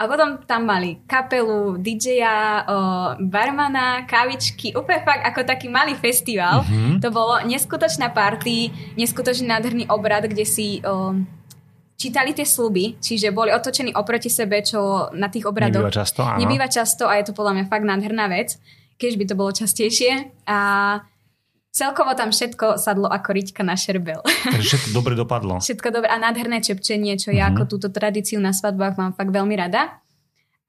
A 0.00 0.08
potom 0.08 0.40
tam 0.48 0.64
mali 0.64 0.96
kapelu, 1.04 1.76
DJ-a, 1.76 2.64
barmana, 3.20 4.08
kávičky, 4.08 4.72
úplne 4.72 5.04
fakt 5.04 5.28
ako 5.28 5.44
taký 5.44 5.68
malý 5.68 5.92
festival. 5.92 6.64
Uh-huh. 6.64 6.96
To 7.04 7.12
bolo 7.12 7.36
neskutočná 7.44 8.08
party, 8.08 8.72
neskutočný 8.96 9.52
nádherný 9.52 9.84
obrad, 9.92 10.24
kde 10.24 10.48
si 10.48 10.80
o, 10.80 11.12
čítali 12.00 12.32
tie 12.32 12.48
sluby, 12.48 12.96
čiže 12.96 13.28
boli 13.28 13.52
otočení 13.52 13.92
oproti 13.92 14.32
sebe, 14.32 14.64
čo 14.64 15.12
na 15.12 15.28
tých 15.28 15.44
obradoch 15.44 15.84
nebýva 15.84 16.00
často, 16.00 16.20
áno. 16.24 16.40
nebýva 16.40 16.68
často 16.72 17.04
a 17.04 17.20
je 17.20 17.28
to 17.28 17.36
podľa 17.36 17.60
mňa 17.60 17.64
fakt 17.68 17.84
nádherná 17.84 18.24
vec, 18.32 18.56
keď 18.96 19.12
by 19.20 19.24
to 19.28 19.34
bolo 19.36 19.52
častejšie. 19.52 20.32
A 20.48 20.58
Celkovo 21.70 22.18
tam 22.18 22.34
všetko 22.34 22.82
sadlo 22.82 23.06
ako 23.06 23.30
riťka 23.30 23.62
na 23.62 23.78
šerbel. 23.78 24.26
Takže 24.54 24.66
všetko 24.66 24.90
dobre 24.90 25.14
dopadlo. 25.14 25.62
Všetko 25.62 25.88
dobre 25.94 26.10
a 26.10 26.18
nádherné 26.18 26.58
čepčenie, 26.58 27.14
čo 27.14 27.30
ja 27.30 27.46
uh-huh. 27.46 27.62
ako 27.62 27.78
túto 27.78 27.88
tradíciu 27.94 28.42
na 28.42 28.50
svadbách 28.50 28.98
mám 28.98 29.14
fakt 29.14 29.30
veľmi 29.30 29.54
rada. 29.54 30.02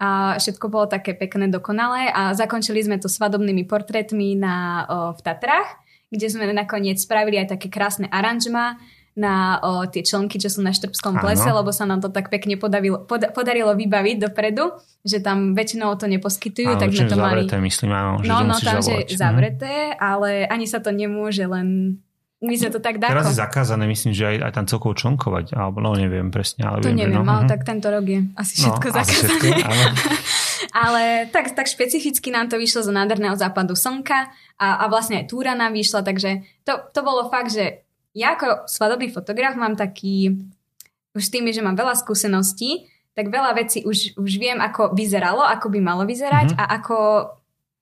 A 0.02 0.38
všetko 0.38 0.66
bolo 0.70 0.90
také 0.90 1.14
pekné, 1.14 1.46
dokonalé 1.46 2.10
a 2.10 2.34
zakončili 2.34 2.82
sme 2.82 2.98
to 2.98 3.06
svadobnými 3.06 3.70
portrétmi 3.70 4.34
na, 4.34 4.86
o, 4.90 5.14
v 5.14 5.22
Tatrách, 5.22 5.78
kde 6.10 6.26
sme 6.26 6.50
nakoniec 6.50 6.98
spravili 6.98 7.38
aj 7.38 7.54
také 7.54 7.70
krásne 7.70 8.10
aranžma 8.10 8.82
na 9.12 9.60
o, 9.60 9.84
tie 9.92 10.08
člnky, 10.08 10.40
čo 10.40 10.48
sú 10.48 10.64
na 10.64 10.72
Štrbskom 10.72 11.20
plese, 11.20 11.52
ano. 11.52 11.60
lebo 11.60 11.76
sa 11.76 11.84
nám 11.84 12.00
to 12.00 12.08
tak 12.08 12.32
pekne 12.32 12.56
podavilo, 12.56 13.04
pod, 13.04 13.36
podarilo 13.36 13.76
vybaviť 13.76 14.18
dopredu, 14.24 14.72
že 15.04 15.20
tam 15.20 15.52
väčšinou 15.52 16.00
to 16.00 16.08
neposkytujú, 16.08 16.76
áno, 16.76 16.80
tak 16.80 16.96
sme 16.96 17.12
to 17.12 17.20
mali... 17.20 17.44
Zavreté, 17.44 17.58
myslím, 17.60 17.92
áno, 17.92 18.12
že 18.24 18.30
no, 18.32 18.38
no, 18.48 18.56
tam, 18.56 18.80
zavolať. 18.80 19.08
že 19.12 19.16
zavreté, 19.20 19.74
ale 20.00 20.48
ani 20.48 20.64
sa 20.64 20.80
to 20.80 20.96
nemôže, 20.96 21.44
len 21.44 22.00
my 22.42 22.56
sme 22.58 22.74
to 22.74 22.82
tak 22.82 22.98
dáko. 22.98 23.14
Teraz 23.14 23.30
je 23.30 23.38
zakázané, 23.38 23.84
myslím, 23.86 24.18
že 24.18 24.24
aj, 24.26 24.38
aj 24.50 24.52
tam 24.58 24.66
celkovo 24.66 24.98
člnkovať, 24.98 25.54
alebo 25.54 25.78
no 25.78 25.94
neviem 25.94 26.34
presne. 26.34 26.66
Ale 26.66 26.82
to 26.82 26.90
viem, 26.90 27.06
neviem, 27.06 27.22
no, 27.22 27.28
ale 27.28 27.46
uh-huh. 27.46 27.52
tak 27.54 27.62
tento 27.68 27.86
rok 27.92 28.02
je 28.02 28.26
asi 28.34 28.54
všetko 28.66 28.88
no, 28.90 28.94
zakázané. 28.98 29.14
Asi 29.14 29.38
všetko, 29.38 29.72
ale 30.88 31.04
tak, 31.30 31.46
tak 31.54 31.68
špecificky 31.70 32.34
nám 32.34 32.50
to 32.50 32.58
vyšlo 32.58 32.82
zo 32.82 32.90
nádherného 32.96 33.38
západu 33.38 33.78
slnka 33.78 34.34
a, 34.58 34.68
a 34.82 34.84
vlastne 34.90 35.22
aj 35.22 35.30
túra 35.30 35.54
nám 35.54 35.78
vyšla, 35.78 36.02
takže 36.02 36.42
to, 36.66 36.82
to 36.90 37.00
bolo 37.06 37.30
fakt, 37.30 37.54
že 37.54 37.86
ja 38.12 38.36
ako 38.36 38.68
svadobný 38.68 39.12
fotograf 39.12 39.56
mám 39.56 39.80
taký, 39.80 40.36
už 41.16 41.24
s 41.24 41.32
tým, 41.32 41.48
že 41.52 41.64
mám 41.64 41.80
veľa 41.80 41.96
skúseností, 41.96 42.92
tak 43.12 43.28
veľa 43.28 43.52
vecí 43.56 43.84
už, 43.84 44.16
už 44.16 44.32
viem, 44.40 44.60
ako 44.60 44.96
vyzeralo, 44.96 45.44
ako 45.44 45.68
by 45.68 45.80
malo 45.84 46.04
vyzerať 46.08 46.56
mm-hmm. 46.56 46.64
a 46.64 46.74
ako, 46.80 46.98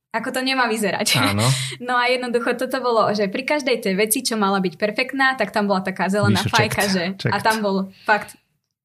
ako 0.10 0.30
to 0.34 0.42
nemá 0.42 0.66
vyzerať. 0.66 1.08
Áno. 1.22 1.46
No 1.80 1.96
a 1.96 2.12
jednoducho 2.12 2.60
toto 2.60 2.78
bolo, 2.84 3.08
že 3.16 3.32
pri 3.32 3.48
každej 3.48 3.80
tej 3.82 3.94
veci, 3.96 4.20
čo 4.20 4.36
mala 4.36 4.60
byť 4.60 4.76
perfektná, 4.76 5.34
tak 5.40 5.56
tam 5.56 5.66
bola 5.66 5.80
taká 5.82 6.12
zelená 6.12 6.44
Vyšo 6.44 6.54
fajka, 6.54 6.82
checked, 6.86 6.94
že 6.94 7.04
checked. 7.18 7.34
a 7.34 7.38
tam 7.40 7.64
bol 7.64 7.90
fakt 8.04 8.36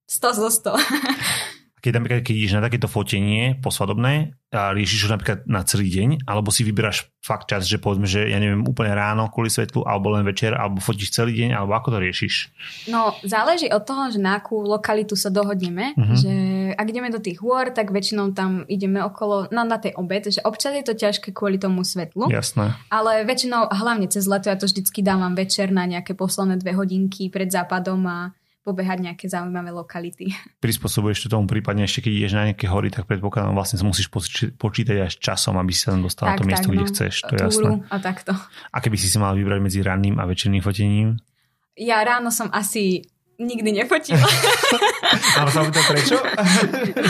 100 0.08 0.40
zo 0.40 0.48
100. 0.48 0.72
keď 1.84 2.00
napríklad 2.00 2.24
keď 2.24 2.34
ideš 2.40 2.56
na 2.56 2.64
takéto 2.64 2.88
fotenie 2.88 3.60
posvadobné 3.60 4.32
a 4.56 4.72
riešiš 4.72 5.04
ho 5.04 5.12
napríklad 5.12 5.44
na 5.44 5.60
celý 5.68 5.92
deň, 5.92 6.24
alebo 6.24 6.48
si 6.48 6.64
vyberáš 6.64 7.12
fakt 7.20 7.52
čas, 7.52 7.68
že 7.68 7.76
povedzme, 7.76 8.08
že 8.08 8.24
ja 8.24 8.40
neviem, 8.40 8.64
úplne 8.64 8.96
ráno 8.96 9.28
kvôli 9.28 9.52
svetlu, 9.52 9.84
alebo 9.84 10.14
len 10.14 10.24
večer, 10.24 10.56
alebo 10.56 10.80
fotíš 10.80 11.12
celý 11.12 11.36
deň, 11.36 11.52
alebo 11.52 11.76
ako 11.76 11.92
to 11.92 11.98
riešiš? 12.00 12.34
No, 12.88 13.12
záleží 13.20 13.68
od 13.68 13.84
toho, 13.84 14.08
že 14.08 14.22
na 14.22 14.40
akú 14.40 14.64
lokalitu 14.64 15.12
sa 15.12 15.28
dohodneme, 15.28 15.92
uh-huh. 15.92 16.16
že 16.16 16.32
ak 16.72 16.86
ideme 16.88 17.12
do 17.12 17.20
tých 17.20 17.42
hôr, 17.44 17.68
tak 17.74 17.92
väčšinou 17.92 18.32
tam 18.32 18.64
ideme 18.64 19.04
okolo, 19.04 19.52
no 19.52 19.60
na 19.66 19.76
tej 19.76 19.92
obed, 19.98 20.24
že 20.24 20.40
občas 20.40 20.72
je 20.72 20.86
to 20.86 20.96
ťažké 20.96 21.36
kvôli 21.36 21.60
tomu 21.60 21.84
svetlu. 21.84 22.32
Jasné. 22.32 22.78
Ale 22.88 23.26
väčšinou, 23.28 23.68
hlavne 23.68 24.08
cez 24.08 24.24
leto, 24.24 24.48
ja 24.48 24.56
to 24.56 24.70
vždycky 24.70 25.02
dávam 25.04 25.36
večer 25.36 25.74
na 25.74 25.84
nejaké 25.84 26.16
posledné 26.16 26.62
dve 26.62 26.72
hodinky 26.72 27.28
pred 27.28 27.50
západom 27.50 28.00
a 28.06 28.32
pobehať 28.64 28.98
nejaké 29.04 29.28
zaujímavé 29.28 29.70
lokality. 29.70 30.32
Prispôsobuješ 30.64 31.28
to 31.28 31.36
tomu 31.36 31.44
prípadne 31.44 31.84
ešte, 31.84 32.08
keď 32.08 32.12
ideš 32.16 32.32
na 32.32 32.42
nejaké 32.50 32.66
hory, 32.66 32.88
tak 32.88 33.04
predpokladám 33.04 33.52
vlastne 33.52 33.76
sa 33.76 33.84
musíš 33.84 34.08
počítať 34.56 35.04
až 35.04 35.20
časom, 35.20 35.60
aby 35.60 35.70
si 35.70 35.84
sa 35.84 35.92
tam 35.92 36.02
dostal 36.02 36.32
tak, 36.32 36.40
na 36.40 36.40
to 36.40 36.44
miesto, 36.48 36.68
tak, 36.68 36.74
kde 36.74 36.84
no, 36.84 36.90
chceš. 36.90 37.14
To 37.28 37.32
je 37.36 37.40
jasné. 37.44 37.70
A 37.92 37.96
takto. 38.00 38.32
A 38.72 38.76
keby 38.80 38.96
si 38.96 39.06
si 39.12 39.20
mal 39.20 39.36
vybrať 39.36 39.60
medzi 39.60 39.84
ranným 39.84 40.16
a 40.16 40.24
večerným 40.24 40.64
fotením? 40.64 41.20
Ja 41.76 42.00
ráno 42.00 42.32
som 42.32 42.48
asi 42.50 43.04
nikdy 43.38 43.70
nefotila. 43.82 44.22
Ale 45.38 45.50
sa 45.50 45.66
to 45.66 45.80
prečo? 45.84 46.16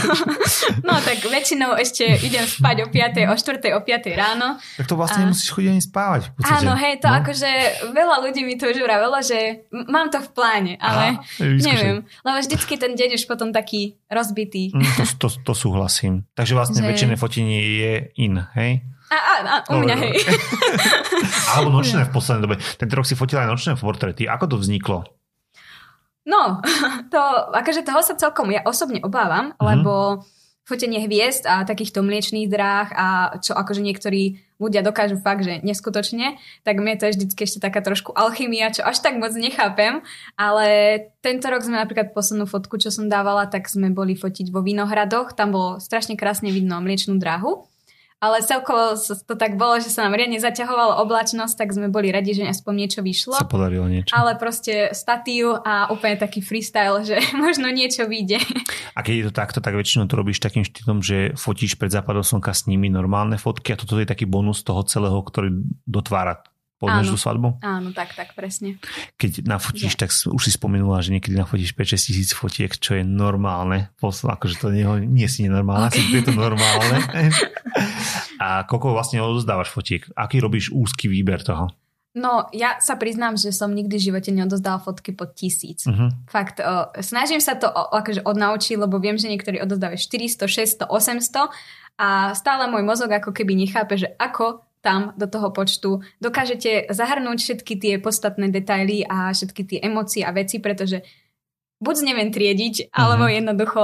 no, 0.87 0.95
tak 1.01 1.19
väčšinou 1.25 1.77
ešte 1.77 2.05
idem 2.25 2.45
spať 2.45 2.85
o 2.85 2.87
5, 2.89 3.33
o 3.33 3.35
4, 3.37 3.77
o 3.77 3.81
5 3.81 4.13
ráno. 4.19 4.57
Tak 4.81 4.87
to 4.89 4.95
vlastne 4.97 5.23
a... 5.23 5.29
nemusíš 5.29 5.51
chodiť 5.53 5.71
ani 5.71 5.83
spávať. 5.83 6.23
Áno, 6.45 6.73
hej, 6.77 7.01
to 7.01 7.09
no? 7.09 7.17
akože 7.21 7.51
veľa 7.93 8.17
ľudí 8.25 8.41
mi 8.45 8.55
to 8.57 8.69
už 8.69 8.81
uravelo, 8.81 9.19
že 9.21 9.69
mám 9.73 10.09
to 10.09 10.21
v 10.21 10.29
pláne, 10.33 10.73
ale 10.81 11.21
Aha, 11.21 11.41
neviem. 11.41 12.05
Lebo 12.25 12.37
vždycky 12.41 12.77
ten 12.81 12.97
deň 12.97 13.21
už 13.21 13.25
potom 13.29 13.53
taký 13.53 13.97
rozbitý. 14.09 14.73
Mm, 14.73 14.85
to, 14.97 15.05
to, 15.27 15.29
to 15.41 15.53
súhlasím. 15.53 16.25
Takže 16.33 16.57
vlastne 16.57 16.81
že... 16.81 16.89
väčšine 16.89 17.15
fotenie 17.21 17.61
je 17.61 17.93
in, 18.21 18.41
hej? 18.57 18.85
A, 19.13 19.17
a, 19.17 19.35
a 19.45 19.55
u 19.77 19.85
mňa, 19.85 19.97
hej. 20.01 20.17
Alebo 21.55 21.71
nočné 21.71 22.09
v 22.09 22.11
poslednej 22.11 22.43
dobe. 22.43 22.57
Tento 22.59 22.95
rok 22.97 23.07
si 23.07 23.15
fotila 23.15 23.45
aj 23.45 23.51
nočné 23.53 23.73
portréty. 23.77 24.25
Ako 24.25 24.49
to 24.49 24.57
vzniklo? 24.57 25.05
No, 26.25 26.61
to, 27.13 27.21
akože 27.53 27.85
toho 27.85 28.01
sa 28.01 28.17
celkom 28.17 28.49
ja 28.53 28.65
osobne 28.65 29.01
obávam, 29.05 29.53
mm-hmm. 29.53 29.65
lebo 29.65 29.93
fotenie 30.65 31.05
hviezd 31.05 31.45
a 31.45 31.69
takýchto 31.69 32.01
mliečných 32.01 32.49
dráh 32.49 32.89
a 32.97 33.07
čo 33.37 33.53
akože 33.53 33.85
niektorí 33.85 34.41
ľudia 34.57 34.81
dokážu 34.81 35.21
fakt, 35.21 35.45
že 35.45 35.61
neskutočne, 35.61 36.41
tak 36.65 36.81
mne 36.81 36.97
to 36.97 37.05
je 37.05 37.21
vždycky 37.21 37.45
ešte 37.45 37.61
taká 37.61 37.85
trošku 37.85 38.17
alchymia, 38.17 38.73
čo 38.73 38.81
až 38.81 39.05
tak 39.05 39.21
moc 39.21 39.37
nechápem, 39.37 40.01
ale 40.41 40.67
tento 41.21 41.53
rok 41.53 41.69
sme 41.69 41.77
napríklad 41.77 42.17
poslednú 42.17 42.49
fotku, 42.49 42.81
čo 42.81 42.89
som 42.89 43.13
dávala, 43.13 43.45
tak 43.45 43.69
sme 43.69 43.93
boli 43.93 44.17
fotiť 44.17 44.49
vo 44.49 44.65
Vinohradoch, 44.65 45.37
tam 45.37 45.53
bolo 45.53 45.71
strašne 45.85 46.17
krásne 46.17 46.49
vidno 46.49 46.81
mliečnú 46.81 47.21
dráhu 47.21 47.69
ale 48.25 48.41
celkovo 48.41 48.97
to 48.97 49.35
tak 49.37 49.61
bolo, 49.61 49.77
že 49.77 49.93
sa 49.93 50.09
nám 50.09 50.17
riadne 50.17 50.41
zaťahovala 50.41 51.05
oblačnosť, 51.05 51.55
tak 51.61 51.69
sme 51.77 51.93
boli 51.93 52.09
radi, 52.09 52.33
že 52.33 52.49
aspoň 52.49 52.73
niečo 52.73 53.01
vyšlo. 53.05 53.37
Sa 53.37 53.45
podarilo 53.45 53.85
niečo. 53.85 54.17
Ale 54.17 54.41
proste 54.41 54.97
statív 54.97 55.61
a 55.61 55.93
úplne 55.93 56.17
taký 56.17 56.41
freestyle, 56.41 57.05
že 57.05 57.21
možno 57.45 57.69
niečo 57.69 58.09
vyjde. 58.09 58.41
A 58.97 59.05
keď 59.05 59.15
je 59.15 59.25
to 59.29 59.33
takto, 59.37 59.59
tak 59.61 59.77
väčšinou 59.77 60.09
to 60.09 60.17
robíš 60.17 60.41
takým 60.41 60.65
štýlom, 60.65 61.05
že 61.05 61.37
fotíš 61.37 61.77
pred 61.77 61.93
západom 61.93 62.25
slnka 62.25 62.57
s 62.57 62.65
nimi 62.65 62.89
normálne 62.89 63.37
fotky 63.37 63.77
a 63.77 63.81
toto 63.81 64.01
je 64.01 64.09
taký 64.09 64.25
bonus 64.25 64.65
toho 64.65 64.81
celého, 64.89 65.21
ktorý 65.21 65.53
dotvára 65.85 66.41
Poznáš 66.87 67.09
tú 67.11 67.19
svadbu? 67.19 67.49
Áno, 67.65 67.89
tak, 67.91 68.13
tak, 68.13 68.37
presne. 68.37 68.77
Keď 69.17 69.49
nafotíš, 69.49 69.97
ja. 69.97 70.07
tak 70.07 70.11
už 70.13 70.43
si 70.43 70.53
spomenula, 70.53 71.01
že 71.01 71.13
niekedy 71.17 71.35
nafotíš 71.35 71.73
5-6 71.73 72.09
tisíc 72.11 72.31
fotiek, 72.37 72.73
čo 72.73 72.97
je 72.99 73.03
normálne. 73.03 73.91
Akože 74.01 74.61
to 74.61 74.69
nie, 74.71 74.85
nie 75.09 75.29
si 75.29 75.49
nenormálne, 75.49 75.89
okay. 75.89 76.01
si 76.01 76.21
je 76.21 76.25
to 76.29 76.35
normálne. 76.37 77.01
A 78.45 78.69
koľko 78.69 78.93
vlastne 78.93 79.25
odozdávaš 79.25 79.73
fotiek? 79.73 80.05
Aký 80.15 80.39
robíš 80.39 80.69
úzky 80.71 81.09
výber 81.09 81.41
toho? 81.41 81.73
No, 82.15 82.47
ja 82.55 82.79
sa 82.79 82.95
priznám, 82.95 83.35
že 83.35 83.51
som 83.51 83.75
nikdy 83.75 83.99
v 83.99 84.07
živote 84.07 84.31
neodozdala 84.31 84.79
fotky 84.79 85.11
pod 85.11 85.35
tisíc. 85.35 85.83
Uh-huh. 85.83 86.15
Fakt, 86.31 86.63
o, 86.63 86.95
snažím 87.03 87.43
sa 87.43 87.59
to 87.59 87.67
o, 87.67 87.91
akože 87.91 88.23
odnaučiť, 88.23 88.79
lebo 88.79 89.03
viem, 89.03 89.19
že 89.19 89.27
niektorí 89.27 89.59
odozdávajú 89.59 89.99
400, 89.99 90.87
600, 90.87 90.95
800 90.95 91.51
a 91.99 92.31
stále 92.39 92.71
môj 92.71 92.87
mozog 92.87 93.11
ako 93.11 93.35
keby 93.35 93.59
nechápe, 93.59 93.99
že 93.99 94.15
ako 94.15 94.63
tam 94.85 95.17
do 95.17 95.25
toho 95.25 95.49
počtu 95.49 96.05
dokážete 96.21 96.93
zahrnúť 96.93 97.39
všetky 97.41 97.75
tie 97.81 97.95
podstatné 97.97 98.53
detaily 98.53 99.01
a 99.09 99.33
všetky 99.33 99.63
tie 99.65 99.79
emócie 99.81 100.21
a 100.21 100.37
veci, 100.37 100.61
pretože 100.61 101.01
buď 101.81 101.97
neviem 102.05 102.29
triediť, 102.29 102.93
alebo 102.93 103.25
uh-huh. 103.25 103.37
jednoducho 103.41 103.83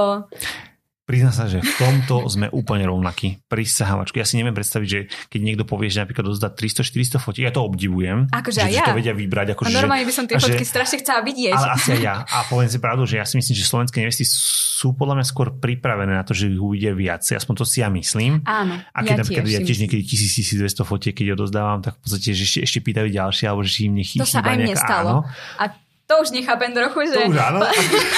Prizná 1.11 1.35
sa, 1.35 1.43
že 1.51 1.59
v 1.59 1.73
tomto 1.75 2.23
sme 2.31 2.47
úplne 2.55 2.87
rovnakí. 2.87 3.43
Prisahávačku. 3.51 4.15
Ja 4.15 4.23
si 4.23 4.39
neviem 4.39 4.55
predstaviť, 4.55 4.87
že 4.87 4.99
keď 5.27 5.39
niekto 5.43 5.63
povie, 5.67 5.91
že 5.91 5.99
napríklad 5.99 6.23
dozdá 6.23 6.47
300-400 6.47 7.19
fotiek, 7.19 7.51
ja 7.51 7.53
to 7.53 7.67
obdivujem. 7.67 8.31
Akože 8.31 8.63
že, 8.63 8.79
ja. 8.79 8.87
to 8.87 8.95
vedia 8.95 9.11
vybrať. 9.11 9.51
Ako, 9.51 9.67
a 9.67 9.75
normálne 9.75 10.07
by 10.07 10.13
som 10.15 10.23
tie 10.23 10.39
fotky 10.39 10.63
že, 10.63 10.71
strašne 10.71 11.03
chcela 11.03 11.19
vidieť. 11.19 11.51
Ale 11.51 11.67
asi 11.75 11.99
aj 11.99 11.99
ja. 11.99 12.15
A 12.23 12.47
poviem 12.47 12.71
si 12.71 12.79
pravdu, 12.79 13.03
že 13.03 13.19
ja 13.19 13.27
si 13.27 13.35
myslím, 13.35 13.59
že 13.59 13.67
slovenské 13.67 13.99
nevesty 13.99 14.23
sú 14.23 14.95
podľa 14.95 15.19
mňa 15.19 15.25
skôr 15.27 15.51
pripravené 15.51 16.15
na 16.15 16.23
to, 16.23 16.31
že 16.31 16.47
ich 16.47 16.63
uvidia 16.63 16.95
viac. 16.95 17.27
Aspoň 17.27 17.59
to 17.59 17.67
si 17.67 17.83
ja 17.83 17.91
myslím. 17.91 18.39
Áno. 18.47 18.79
A 18.79 18.99
keď 19.03 19.11
ja 19.11 19.19
napríklad 19.19 19.45
tiež 19.51 19.55
ja 19.59 19.67
tiež 19.67 19.79
niekedy 19.83 20.07
1000-1200 20.07 20.87
fotiek, 20.87 21.11
keď 21.11 21.27
odozdávam, 21.35 21.83
tak 21.83 21.99
v 21.99 22.07
podstate 22.07 22.31
že 22.31 22.47
ešte, 22.47 22.59
ešte 22.63 22.79
pýtajú 22.87 23.11
ďalšie, 23.11 23.51
alebo 23.51 23.67
že 23.67 23.83
im 23.83 23.99
nechýba 23.99 24.23
To 24.23 24.31
sa 24.31 24.39
aj 24.39 24.55
mne 24.55 24.79
stalo. 24.79 25.27
Áno. 25.27 25.59
A 25.59 25.75
to 26.11 26.15
už 26.19 26.29
nechápem 26.35 26.75
trochu, 26.75 27.07
že... 27.07 27.15
To 27.15 27.31
už 27.31 27.39
áno. 27.39 27.59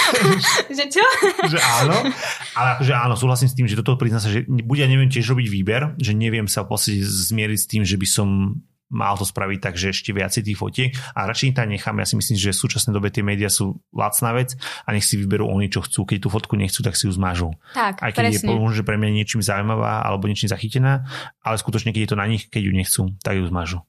že 0.82 0.86
čo? 0.90 1.06
že 1.46 1.60
áno. 1.62 2.10
Ale 2.58 2.68
akože 2.82 2.94
áno, 2.98 3.14
súhlasím 3.14 3.50
s 3.50 3.56
tým, 3.56 3.70
že 3.70 3.78
toto 3.78 4.02
prizná 4.02 4.18
sa, 4.18 4.34
že 4.34 4.42
buď 4.50 4.78
ja 4.82 4.88
neviem 4.90 5.14
tiež 5.14 5.30
robiť 5.30 5.48
výber, 5.54 5.94
že 6.02 6.18
neviem 6.18 6.50
sa 6.50 6.66
v 6.66 6.74
zmieriť 6.74 7.60
s 7.62 7.70
tým, 7.70 7.86
že 7.86 8.02
by 8.02 8.08
som 8.10 8.58
mal 8.94 9.18
to 9.18 9.26
spraviť 9.26 9.58
tak, 9.58 9.74
že 9.74 9.90
ešte 9.90 10.14
viac 10.14 10.30
tých 10.30 10.54
fotiek 10.54 10.94
a 11.18 11.26
radšej 11.26 11.58
tam 11.58 11.74
nechám. 11.74 11.98
Ja 11.98 12.06
si 12.06 12.14
myslím, 12.14 12.38
že 12.38 12.54
v 12.54 12.62
súčasnej 12.62 12.94
dobe 12.94 13.10
tie 13.10 13.26
médiá 13.26 13.50
sú 13.50 13.82
lacná 13.90 14.38
vec 14.38 14.54
a 14.86 14.94
nech 14.94 15.02
si 15.02 15.18
vyberú 15.18 15.50
oni, 15.50 15.74
čo 15.74 15.82
chcú. 15.82 16.06
Keď 16.06 16.18
tú 16.22 16.30
fotku 16.30 16.54
nechcú, 16.54 16.86
tak 16.86 16.94
si 16.94 17.10
ju 17.10 17.12
zmažú. 17.12 17.58
Tak, 17.74 18.06
Aj 18.06 18.14
keď 18.14 18.38
presne. 18.38 18.54
je 18.54 18.54
možno, 18.54 18.78
že 18.78 18.86
pre 18.86 19.02
mňa 19.02 19.10
niečím 19.18 19.42
zaujímavá 19.42 20.06
alebo 20.06 20.30
niečím 20.30 20.54
zachytená, 20.54 21.10
ale 21.42 21.56
skutočne, 21.58 21.90
keď 21.90 22.02
je 22.06 22.12
to 22.14 22.18
na 22.22 22.30
nich, 22.30 22.46
keď 22.54 22.62
ju 22.70 22.74
nechcú, 22.78 23.02
tak 23.26 23.42
ju 23.42 23.50
zmažú. 23.50 23.82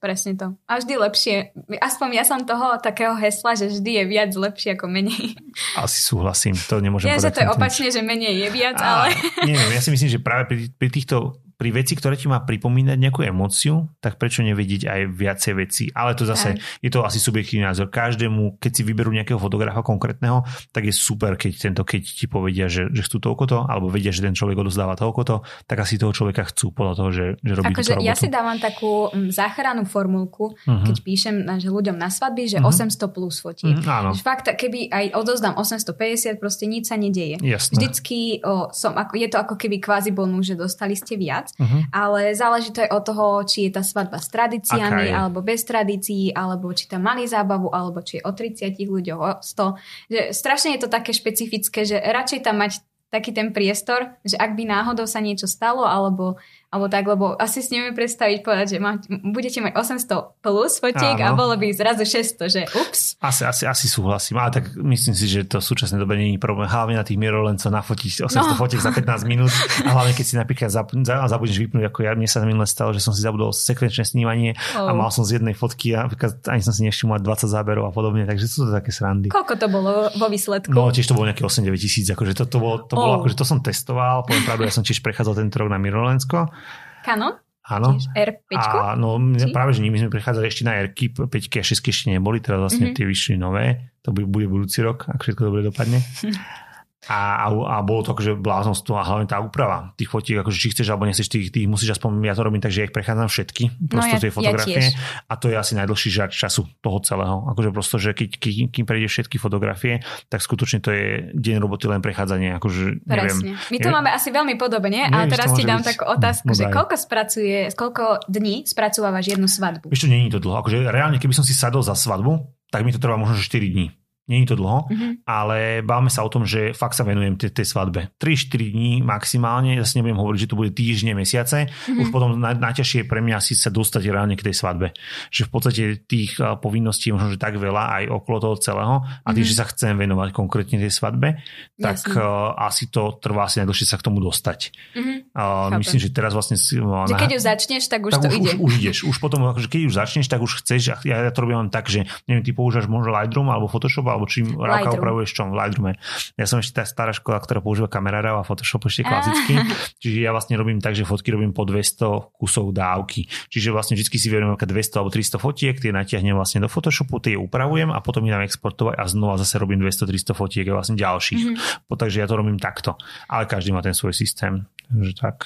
Presne 0.00 0.32
to. 0.32 0.56
A 0.64 0.80
vždy 0.80 0.96
lepšie. 0.96 1.52
Aspoň 1.76 2.08
ja 2.16 2.24
som 2.24 2.40
toho 2.48 2.80
takého 2.80 3.12
hesla, 3.20 3.52
že 3.52 3.68
vždy 3.68 4.00
je 4.00 4.04
viac 4.08 4.32
lepšie 4.32 4.72
ako 4.72 4.88
menej. 4.88 5.36
Asi 5.76 6.00
súhlasím, 6.00 6.56
to 6.56 6.80
nemôžem 6.80 7.12
ja, 7.12 7.20
povedať. 7.20 7.28
Ja, 7.28 7.28
že 7.28 7.36
to 7.36 7.42
je 7.44 7.52
opačne, 7.52 7.86
že 7.92 8.00
menej 8.00 8.32
je 8.32 8.48
viac, 8.48 8.80
a, 8.80 9.04
ale... 9.04 9.12
Nie, 9.44 9.60
ja 9.60 9.80
si 9.84 9.92
myslím, 9.92 10.08
že 10.08 10.18
práve 10.24 10.48
pri, 10.48 10.72
pri 10.72 10.88
týchto 10.88 11.36
pri 11.60 11.76
veci, 11.76 11.92
ktoré 11.92 12.16
ti 12.16 12.24
má 12.24 12.40
pripomínať 12.40 12.96
nejakú 12.96 13.20
emóciu, 13.20 13.92
tak 14.00 14.16
prečo 14.16 14.40
nevedieť 14.40 14.88
aj 14.88 15.00
viacej 15.12 15.52
veci. 15.60 15.84
Ale 15.92 16.16
to 16.16 16.24
zase, 16.24 16.56
aj. 16.56 16.80
je 16.80 16.88
to 16.88 17.04
asi 17.04 17.20
subjektívny 17.20 17.68
názor. 17.68 17.92
Každému, 17.92 18.56
keď 18.56 18.80
si 18.80 18.82
vyberú 18.88 19.12
nejakého 19.12 19.36
fotografa 19.36 19.84
konkrétneho, 19.84 20.40
tak 20.72 20.88
je 20.88 20.94
super, 20.96 21.36
keď 21.36 21.52
tento, 21.68 21.82
keď 21.84 22.00
ti 22.00 22.24
povedia, 22.24 22.72
že, 22.72 22.88
že 22.88 23.04
chcú 23.04 23.20
toľko 23.20 23.68
alebo 23.68 23.92
vedia, 23.92 24.14
že 24.14 24.24
ten 24.24 24.32
človek 24.32 24.56
odozdáva 24.64 24.96
toľko 24.96 25.42
tak 25.66 25.78
asi 25.82 26.00
toho 26.00 26.14
človeka 26.14 26.48
chcú 26.48 26.72
podľa 26.72 26.94
toho, 26.96 27.10
že, 27.10 27.26
že 27.44 27.52
robí 27.58 27.74
akože 27.74 27.92
Ja 28.00 28.16
si 28.16 28.30
dávam 28.30 28.56
takú 28.56 29.10
mm, 29.10 29.28
záchrannú 29.34 29.84
formulku, 29.84 30.54
uh-huh. 30.54 30.86
keď 30.86 30.96
píšem 31.04 31.36
že 31.60 31.68
ľuďom 31.68 31.98
na 31.98 32.08
svadby, 32.08 32.46
že 32.48 32.58
uh-huh. 32.62 32.72
Mhm. 32.72 32.88
800 32.94 33.16
plus 33.16 33.36
fotiek. 33.42 33.76
Uh-huh, 33.76 33.98
áno. 34.00 34.10
Fakt, 34.16 34.48
keby 34.48 34.88
aj 34.88 35.04
odozdám 35.18 35.58
850, 35.58 36.40
proste 36.40 36.64
nič 36.70 36.88
sa 36.88 36.96
nedieje. 36.96 37.42
Jasné. 37.42 37.74
Vždycky 37.76 38.40
o, 38.46 38.70
som, 38.70 38.96
ako, 38.96 39.12
je 39.18 39.28
to 39.28 39.36
ako 39.36 39.54
keby 39.58 39.82
kvázi 39.82 40.14
bonus, 40.14 40.48
že 40.48 40.56
dostali 40.56 40.94
ste 40.94 41.18
viac, 41.18 41.49
uh-huh. 41.58 41.82
ale 41.90 42.36
záleží 42.36 42.70
to 42.70 42.84
aj 42.84 42.90
od 42.92 43.02
toho, 43.02 43.24
či 43.48 43.58
je 43.66 43.70
tá 43.74 43.82
svadba 43.82 44.20
s 44.20 44.28
tradíciami, 44.30 45.10
alebo 45.10 45.40
bez 45.40 45.66
tradícií, 45.66 46.30
alebo 46.30 46.70
či 46.70 46.86
tam 46.86 47.08
mali 47.08 47.26
zábavu, 47.26 47.72
alebo 47.72 48.04
či 48.04 48.20
je 48.20 48.26
o 48.26 48.32
30 48.32 48.76
ľuďoch, 48.76 49.20
o 49.20 49.30
100. 49.42 50.12
Že 50.12 50.20
strašne 50.36 50.70
je 50.76 50.80
to 50.80 50.88
také 50.92 51.10
špecifické, 51.10 51.82
že 51.82 51.96
radšej 51.98 52.40
tam 52.46 52.62
mať 52.62 52.82
taký 53.10 53.34
ten 53.34 53.50
priestor, 53.50 54.14
že 54.22 54.38
ak 54.38 54.54
by 54.54 54.64
náhodou 54.70 55.04
sa 55.04 55.18
niečo 55.18 55.50
stalo, 55.50 55.82
alebo 55.82 56.38
alebo 56.70 56.86
tak, 56.86 57.02
lebo 57.02 57.34
asi 57.34 57.66
si 57.66 57.74
nevieme 57.74 57.98
predstaviť 57.98 58.46
povedať, 58.46 58.66
že 58.70 58.78
má, 58.78 58.94
budete 59.10 59.58
mať 59.58 59.74
800 59.74 60.38
plus 60.38 60.78
fotiek 60.78 61.18
Áno. 61.18 61.34
a 61.34 61.38
bolo 61.38 61.58
by 61.58 61.66
zrazu 61.74 62.06
600, 62.06 62.46
že 62.46 62.62
ups. 62.70 63.18
Asi, 63.18 63.42
asi, 63.42 63.66
asi 63.66 63.90
súhlasím, 63.90 64.38
ale 64.38 64.54
tak 64.54 64.78
myslím 64.78 65.18
si, 65.18 65.26
že 65.26 65.50
to 65.50 65.58
v 65.58 65.66
súčasnej 65.66 65.98
dobe 65.98 66.14
nie 66.14 66.38
je 66.38 66.38
problém. 66.38 66.70
Hlavne 66.70 66.94
na 66.94 67.02
tých 67.02 67.18
mirolencov 67.18 67.74
nafotiť 67.74 68.22
800 68.22 68.54
no. 68.54 68.54
fotiek 68.54 68.78
za 68.78 68.94
15 68.94 69.26
minút 69.26 69.50
a 69.82 69.90
hlavne 69.98 70.14
keď 70.14 70.26
si 70.30 70.34
napríklad 70.38 70.70
zap, 70.70 70.94
zabudneš 70.94 71.58
vypnúť, 71.58 71.90
ako 71.90 71.98
ja, 72.06 72.14
mne 72.14 72.30
sa 72.30 72.38
minule 72.46 72.70
stalo, 72.70 72.94
že 72.94 73.02
som 73.02 73.10
si 73.10 73.26
zabudol 73.26 73.50
sekvenčné 73.50 74.06
snímanie 74.06 74.54
oh. 74.78 74.86
a 74.86 74.94
mal 74.94 75.10
som 75.10 75.26
z 75.26 75.42
jednej 75.42 75.58
fotky 75.58 75.98
a 75.98 76.06
napríklad 76.06 76.38
ani 76.46 76.62
som 76.62 76.70
si 76.70 76.86
nevšimol 76.86 77.18
20 77.18 77.50
záberov 77.50 77.90
a 77.90 77.92
podobne, 77.92 78.30
takže 78.30 78.46
sú 78.46 78.70
to 78.70 78.70
také 78.70 78.94
srandy. 78.94 79.26
Koľko 79.26 79.58
to 79.58 79.66
bolo 79.66 80.06
vo 80.14 80.26
výsledku? 80.30 80.70
No 80.70 80.94
tiež 80.94 81.10
to 81.10 81.18
bolo 81.18 81.26
nejaké 81.26 81.42
8-9 81.42 81.74
tisíc, 81.82 82.06
akože 82.06 82.38
to, 82.38 82.46
to, 82.46 82.62
bolo, 82.62 82.86
to 82.86 82.94
oh. 82.94 83.02
bolo, 83.02 83.12
akože 83.26 83.34
to 83.34 83.42
som 83.42 83.58
testoval, 83.58 84.22
poviem 84.22 84.46
pravdu, 84.46 84.70
ja 84.70 84.70
som 84.70 84.86
tiež 84.86 85.02
prechádzal 85.02 85.34
tento 85.34 85.58
rok 85.58 85.66
na 85.66 85.82
Mirolensko 85.82 86.59
Canon? 87.04 87.34
Áno. 87.70 87.94
R5? 88.18 88.50
A, 88.58 88.98
no, 88.98 89.20
Či? 89.38 89.54
práve, 89.54 89.78
že 89.78 89.84
my 89.84 89.94
sme 89.94 90.10
prechádzali 90.10 90.46
ešte 90.50 90.66
na 90.66 90.74
R 90.74 90.90
5 90.90 91.30
a 91.30 91.62
6 91.62 91.78
ešte 91.78 92.08
neboli, 92.10 92.42
teraz 92.42 92.58
vlastne 92.58 92.90
mm-hmm. 92.90 92.96
tie 92.98 93.04
vyšli 93.06 93.34
nové. 93.38 93.94
To 94.02 94.10
bude 94.10 94.48
budúci 94.50 94.82
rok, 94.82 95.06
ak 95.06 95.22
všetko 95.22 95.42
dobre 95.46 95.62
dopadne. 95.62 96.02
a, 97.08 97.44
a, 97.44 97.46
a 97.48 97.76
bolo 97.80 98.04
to 98.04 98.12
akože 98.12 98.36
bláznostvo 98.36 98.92
a 99.00 99.06
hlavne 99.06 99.24
tá 99.24 99.40
úprava 99.40 99.96
tých 99.96 100.12
fotiek, 100.12 100.44
akože 100.44 100.58
či 100.60 100.68
chceš 100.76 100.92
alebo 100.92 101.08
nechceš, 101.08 101.32
tých, 101.32 101.48
tých 101.48 101.64
musíš 101.64 101.96
aspoň, 101.96 102.20
ja 102.28 102.36
to 102.36 102.44
robím 102.44 102.60
tak, 102.60 102.68
že 102.68 102.84
ja 102.84 102.86
ich 102.88 102.94
prechádzam 102.94 103.32
všetky, 103.32 103.88
prosto 103.88 104.14
no 104.14 104.18
ja, 104.18 104.20
tie 104.20 104.32
fotografie 104.32 104.84
ja 104.84 105.00
a 105.24 105.34
to 105.40 105.48
je 105.48 105.56
asi 105.56 105.72
najdlhší 105.80 106.10
žať 106.12 106.30
času 106.36 106.68
toho 106.84 107.00
celého. 107.00 107.48
Akože 107.56 107.72
prosto, 107.72 107.96
že 107.96 108.12
keď, 108.12 108.36
keď, 108.36 108.52
kým 108.68 108.84
prejde 108.84 109.08
všetky 109.08 109.36
fotografie, 109.40 110.04
tak 110.28 110.44
skutočne 110.44 110.84
to 110.84 110.92
je 110.92 111.32
deň 111.32 111.56
roboty 111.56 111.88
len 111.88 112.04
prechádzanie. 112.04 112.52
Akože, 112.60 113.00
neviem, 113.08 113.56
My 113.56 113.76
to 113.80 113.88
neviem, 113.88 113.96
máme 113.96 114.10
asi 114.12 114.28
veľmi 114.28 114.54
podobne, 114.60 115.08
ale 115.08 115.32
teraz 115.32 115.56
ti 115.56 115.64
dám 115.64 115.80
takú 115.80 116.04
otázku, 116.04 116.52
no, 116.52 116.58
že 116.58 116.68
koľko 116.68 116.94
spracuje, 117.00 117.72
koľko 117.72 118.28
dní 118.28 118.68
spracovávaš 118.68 119.38
jednu 119.38 119.48
svadbu? 119.48 119.88
Ešte 119.88 120.10
je 120.10 120.32
to 120.36 120.42
dlho. 120.42 120.60
Akože 120.60 120.84
reálne, 120.92 121.16
keby 121.16 121.32
som 121.32 121.46
si 121.46 121.56
sadol 121.56 121.80
za 121.80 121.96
svadbu, 121.96 122.60
tak 122.70 122.84
mi 122.84 122.92
to 122.92 123.02
trvá 123.02 123.18
možno 123.18 123.40
4 123.40 123.50
dní. 123.66 123.99
Je 124.30 124.46
to 124.46 124.54
dlho, 124.54 124.86
mm-hmm. 124.86 125.12
ale 125.26 125.82
bávame 125.82 126.06
sa 126.06 126.22
o 126.22 126.30
tom, 126.30 126.46
že 126.46 126.70
fakt 126.70 126.94
sa 126.94 127.02
venujem 127.02 127.34
tej, 127.34 127.50
tej 127.50 127.66
svadbe. 127.66 128.14
3-4 128.22 128.70
dní 128.70 128.92
maximálne, 129.02 129.74
ja 129.74 129.82
si 129.82 129.98
nebudem 129.98 130.22
hovoriť, 130.22 130.38
že 130.46 130.48
to 130.48 130.54
bude 130.54 130.70
týždne, 130.70 131.18
mesiace. 131.18 131.66
Mm-hmm. 131.66 131.98
Už 131.98 132.08
potom 132.14 132.38
na, 132.38 132.54
najťažšie 132.54 133.02
je 133.02 133.06
pre 133.10 133.18
mňa 133.18 133.42
si 133.42 133.58
sa 133.58 133.74
dostať 133.74 134.06
reálne 134.06 134.38
k 134.38 134.46
tej 134.46 134.54
svadbe. 134.54 134.94
Že 135.34 135.42
v 135.46 135.50
podstate 135.50 135.82
tých 136.06 136.38
povinností 136.38 137.10
je 137.10 137.18
možno, 137.18 137.34
že 137.34 137.42
tak 137.42 137.58
veľa 137.58 137.84
aj 138.00 138.04
okolo 138.06 138.36
toho 138.38 138.54
celého 138.62 138.94
a 139.02 139.28
tým, 139.34 139.42
mm-hmm. 139.42 139.50
že 139.50 139.54
sa 139.58 139.66
chcem 139.66 139.98
venovať 139.98 140.28
konkrétne 140.30 140.78
tej 140.78 140.92
svadbe, 140.94 141.42
tak 141.74 141.98
uh, 142.14 142.54
asi 142.54 142.86
to 142.86 143.18
trvá 143.18 143.50
asi 143.50 143.58
najdlhšie 143.58 143.86
sa 143.90 143.98
k 143.98 144.06
tomu 144.06 144.22
dostať. 144.22 144.70
Mm-hmm. 144.94 145.16
Uh, 145.34 145.74
myslím, 145.82 145.98
že 145.98 146.14
teraz 146.14 146.36
vlastne... 146.36 146.54
Uh, 146.54 147.10
že 147.10 147.18
keď 147.18 147.32
už 147.34 147.42
začneš, 147.42 147.82
tak 147.90 148.06
už 148.06 148.12
tak 148.14 148.22
to 148.26 148.28
už, 148.30 148.36
ide. 148.38 148.52
Už, 148.54 148.54
už 148.62 148.72
ideš. 148.78 148.98
Už 149.08 149.16
potom, 149.18 149.42
akože 149.50 149.66
keď 149.66 149.80
už 149.90 149.94
začneš, 149.96 150.26
tak 150.30 150.40
už 150.44 150.62
chceš. 150.62 150.94
Ja, 151.02 151.26
ja 151.26 151.32
to 151.32 151.42
robím 151.42 151.72
tak, 151.72 151.88
že 151.88 152.06
neviem, 152.28 152.44
ty 152.44 152.52
používaš 152.52 152.86
možno 152.86 153.14
Lightroom 153.16 153.48
alebo 153.48 153.66
Photoshop 153.70 154.04
alebo 154.06 154.19
čím 154.26 154.56
Rauka 154.58 154.96
upravuješ 154.96 155.30
čom 155.32 155.52
v 155.52 155.60
Lightroome. 155.60 155.92
Ja 156.36 156.44
som 156.48 156.60
ešte 156.60 156.80
tá 156.80 156.84
stará 156.88 157.12
škola, 157.14 157.40
ktorá 157.40 157.62
používa 157.62 157.86
kamerárov 157.86 158.40
a 158.40 158.44
Photoshop 158.44 158.88
ešte 158.88 159.06
klasicky. 159.06 159.54
Čiže 160.02 160.18
ja 160.24 160.34
vlastne 160.34 160.58
robím 160.58 160.80
tak, 160.80 160.96
že 160.96 161.04
fotky 161.06 161.30
robím 161.32 161.54
po 161.54 161.68
200 161.68 162.36
kusov 162.36 162.72
dávky. 162.74 163.28
Čiže 163.52 163.70
vlastne 163.70 163.94
vždy 163.94 164.16
si 164.16 164.28
viem 164.28 164.56
200 164.56 164.98
alebo 165.00 165.10
300 165.12 165.36
fotiek, 165.40 165.74
tie 165.76 165.92
natiahnem 165.94 166.34
vlastne 166.34 166.64
do 166.64 166.68
Photoshopu, 166.68 167.20
tie 167.22 167.36
upravujem 167.36 167.92
a 167.92 167.98
potom 168.02 168.24
ich 168.26 168.32
dám 168.32 168.44
exportovať 168.44 168.96
a 168.98 169.04
znova 169.06 169.38
zase 169.38 169.60
robím 169.60 169.84
200-300 169.84 170.34
fotiek 170.34 170.66
a 170.72 170.80
vlastne 170.80 170.96
ďalších. 170.98 171.42
Mm-hmm. 171.44 171.92
Takže 171.92 172.16
ja 172.18 172.26
to 172.26 172.34
robím 172.40 172.56
takto. 172.56 172.96
Ale 173.28 173.44
každý 173.44 173.76
má 173.76 173.84
ten 173.84 173.92
svoj 173.92 174.16
systém. 174.16 174.64
Takže 174.90 175.12
tak. 175.14 175.36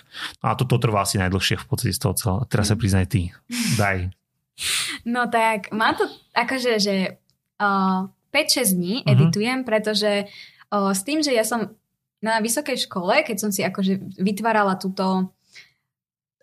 No 0.40 0.46
a 0.50 0.52
toto 0.56 0.80
trvá 0.80 1.04
asi 1.04 1.20
najdlhšie 1.20 1.60
v 1.60 1.66
podstate 1.68 1.92
z 1.92 2.00
toho 2.00 2.14
celého. 2.16 2.42
Teraz 2.48 2.72
sa 2.72 2.76
priznaj 2.78 3.06
ty. 3.10 3.34
Daj. 3.80 4.08
No 5.04 5.26
tak, 5.28 5.74
má 5.74 5.92
to 5.98 6.06
akože, 6.32 6.72
že 6.78 6.94
uh, 7.58 8.06
5-6 8.34 8.74
dní 8.74 8.94
uh-huh. 9.00 9.12
editujem, 9.14 9.62
pretože 9.62 10.26
o, 10.74 10.90
s 10.90 11.06
tým, 11.06 11.22
že 11.22 11.30
ja 11.30 11.46
som 11.46 11.78
na 12.18 12.42
vysokej 12.42 12.90
škole, 12.90 13.22
keď 13.22 13.36
som 13.38 13.50
si 13.54 13.62
akože 13.62 14.18
vytvárala 14.18 14.74
túto 14.74 15.30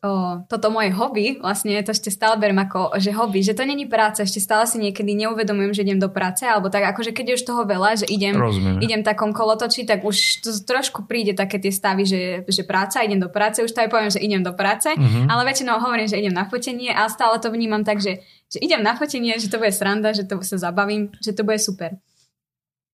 o, 0.01 0.41
toto 0.49 0.67
moje 0.73 0.89
hobby, 0.93 1.37
vlastne 1.37 1.77
to 1.85 1.93
ešte 1.93 2.09
stále 2.09 2.37
beriem 2.37 2.57
ako, 2.57 2.97
že 2.97 3.13
hobby, 3.13 3.45
že 3.45 3.53
to 3.53 3.65
není 3.65 3.85
práca, 3.85 4.25
ešte 4.25 4.41
stále 4.41 4.65
si 4.65 4.81
niekedy 4.81 5.13
neuvedomujem, 5.13 5.73
že 5.73 5.85
idem 5.85 6.01
do 6.01 6.09
práce, 6.09 6.45
alebo 6.45 6.73
tak 6.73 6.89
akože 6.93 7.13
keď 7.13 7.25
je 7.33 7.37
už 7.37 7.43
toho 7.45 7.63
veľa, 7.65 8.05
že 8.05 8.07
idem, 8.09 8.33
idem 8.81 9.05
takom 9.05 9.33
kolotoči, 9.33 9.85
tak 9.85 10.01
už 10.01 10.41
to 10.41 10.49
trošku 10.65 11.05
príde 11.05 11.37
také 11.37 11.61
tie 11.61 11.69
stavy, 11.69 12.03
že, 12.05 12.21
že 12.49 12.65
práca, 12.65 13.05
idem 13.05 13.21
do 13.21 13.29
práce, 13.29 13.61
už 13.61 13.73
to 13.73 13.81
aj 13.85 13.89
poviem, 13.93 14.09
že 14.09 14.21
idem 14.21 14.41
do 14.41 14.57
práce, 14.57 14.89
uh-huh. 14.89 15.29
ale 15.29 15.45
väčšinou 15.45 15.77
hovorím, 15.77 16.09
že 16.09 16.17
idem 16.17 16.33
na 16.33 16.49
fotenie 16.49 16.89
a 16.89 17.05
stále 17.05 17.37
to 17.37 17.53
vnímam 17.53 17.85
tak, 17.85 18.01
že, 18.01 18.25
že 18.51 18.59
idem 18.59 18.83
na 18.83 18.99
fotenie, 18.99 19.39
že 19.39 19.47
to 19.47 19.57
bude 19.57 19.71
sranda, 19.71 20.11
že 20.11 20.27
to 20.27 20.43
sa 20.43 20.59
zabavím, 20.59 21.15
že 21.23 21.31
to 21.31 21.47
bude 21.47 21.57
super. 21.57 21.95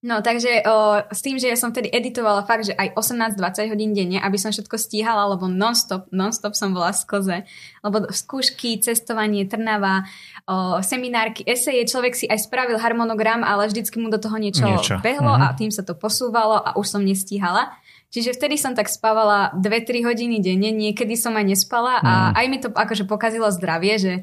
No 0.05 0.21
takže 0.21 0.61
o, 0.61 1.01
s 1.09 1.25
tým, 1.25 1.41
že 1.41 1.49
ja 1.49 1.57
som 1.57 1.73
vtedy 1.73 1.89
editovala 1.89 2.45
fakt, 2.45 2.69
že 2.69 2.77
aj 2.77 2.93
18-20 3.01 3.73
hodín 3.73 3.97
denne, 3.97 4.21
aby 4.21 4.37
som 4.37 4.53
všetko 4.53 4.77
stíhala, 4.77 5.33
lebo 5.33 5.49
non-stop, 5.49 6.13
non-stop 6.13 6.53
som 6.53 6.69
bola 6.69 6.93
v 6.93 7.01
skoze. 7.01 7.37
Lebo 7.81 8.05
skúšky, 8.13 8.77
cestovanie, 8.77 9.49
Trnava, 9.49 10.05
o, 10.45 10.77
seminárky, 10.85 11.41
eseje, 11.49 11.89
človek 11.89 12.13
si 12.13 12.29
aj 12.29 12.45
spravil 12.45 12.77
harmonogram, 12.77 13.41
ale 13.41 13.73
vždycky 13.73 13.97
mu 13.97 14.13
do 14.13 14.21
toho 14.21 14.37
niečo, 14.37 14.69
niečo. 14.69 15.01
behlo 15.01 15.33
uh-huh. 15.33 15.49
a 15.49 15.57
tým 15.57 15.73
sa 15.73 15.81
to 15.81 15.97
posúvalo 15.97 16.61
a 16.61 16.77
už 16.77 16.93
som 16.93 17.01
nestíhala. 17.01 17.73
Čiže 18.13 18.37
vtedy 18.37 18.55
som 18.61 18.77
tak 18.77 18.93
spávala 18.93 19.51
2-3 19.57 20.05
hodiny 20.05 20.39
denne, 20.39 20.69
niekedy 20.71 21.17
som 21.17 21.33
aj 21.33 21.57
nespala 21.57 21.97
a 21.99 22.05
uh-huh. 22.05 22.39
aj 22.39 22.45
mi 22.53 22.57
to 22.61 22.69
akože 22.69 23.09
pokazilo 23.09 23.49
zdravie, 23.49 23.97
že 23.97 24.13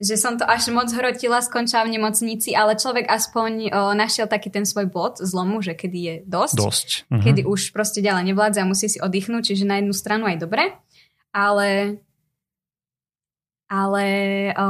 že 0.00 0.16
som 0.16 0.40
to 0.40 0.48
až 0.48 0.72
moc 0.72 0.88
hrotila, 0.88 1.44
skončila 1.44 1.84
v 1.84 2.00
nemocnici, 2.00 2.56
ale 2.56 2.80
človek 2.80 3.04
aspoň 3.04 3.52
o, 3.68 3.92
našiel 3.92 4.24
taký 4.24 4.48
ten 4.48 4.64
svoj 4.64 4.88
bod 4.88 5.20
zlomu, 5.20 5.60
že 5.60 5.76
kedy 5.76 5.98
je 6.00 6.14
dosť, 6.24 6.56
dosť. 6.56 6.88
Uh-huh. 7.12 7.20
kedy 7.20 7.44
už 7.44 7.76
proste 7.76 8.00
ďalej 8.00 8.32
nevládza 8.32 8.64
a 8.64 8.70
musí 8.70 8.88
si 8.88 8.96
oddychnúť, 8.96 9.52
čiže 9.52 9.68
na 9.68 9.76
jednu 9.76 9.92
stranu 9.92 10.24
aj 10.24 10.40
dobre, 10.40 10.72
ale 11.36 12.00
ale 13.68 14.06
o, 14.56 14.66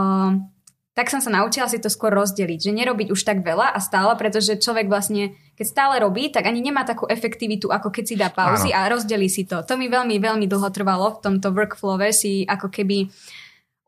tak 0.98 1.06
som 1.08 1.22
sa 1.22 1.30
naučila 1.30 1.70
si 1.70 1.78
to 1.78 1.86
skôr 1.86 2.10
rozdeliť, 2.10 2.66
že 2.66 2.74
nerobiť 2.74 3.14
už 3.14 3.22
tak 3.22 3.46
veľa 3.46 3.70
a 3.70 3.78
stále, 3.78 4.10
pretože 4.18 4.58
človek 4.58 4.90
vlastne, 4.90 5.38
keď 5.54 5.66
stále 5.70 5.94
robí, 6.02 6.28
tak 6.34 6.44
ani 6.44 6.58
nemá 6.58 6.82
takú 6.82 7.06
efektivitu, 7.06 7.70
ako 7.70 7.88
keď 7.94 8.04
si 8.04 8.18
dá 8.18 8.28
pauzy 8.34 8.74
Áno. 8.74 8.82
a 8.84 8.90
rozdelí 8.98 9.30
si 9.30 9.46
to. 9.46 9.62
To 9.62 9.78
mi 9.78 9.86
veľmi, 9.86 10.18
veľmi 10.18 10.44
dlho 10.50 10.68
trvalo 10.74 11.16
v 11.16 11.22
tomto 11.22 11.54
workflowe 11.54 12.10
si 12.10 12.42
ako 12.44 12.68
keby 12.68 13.08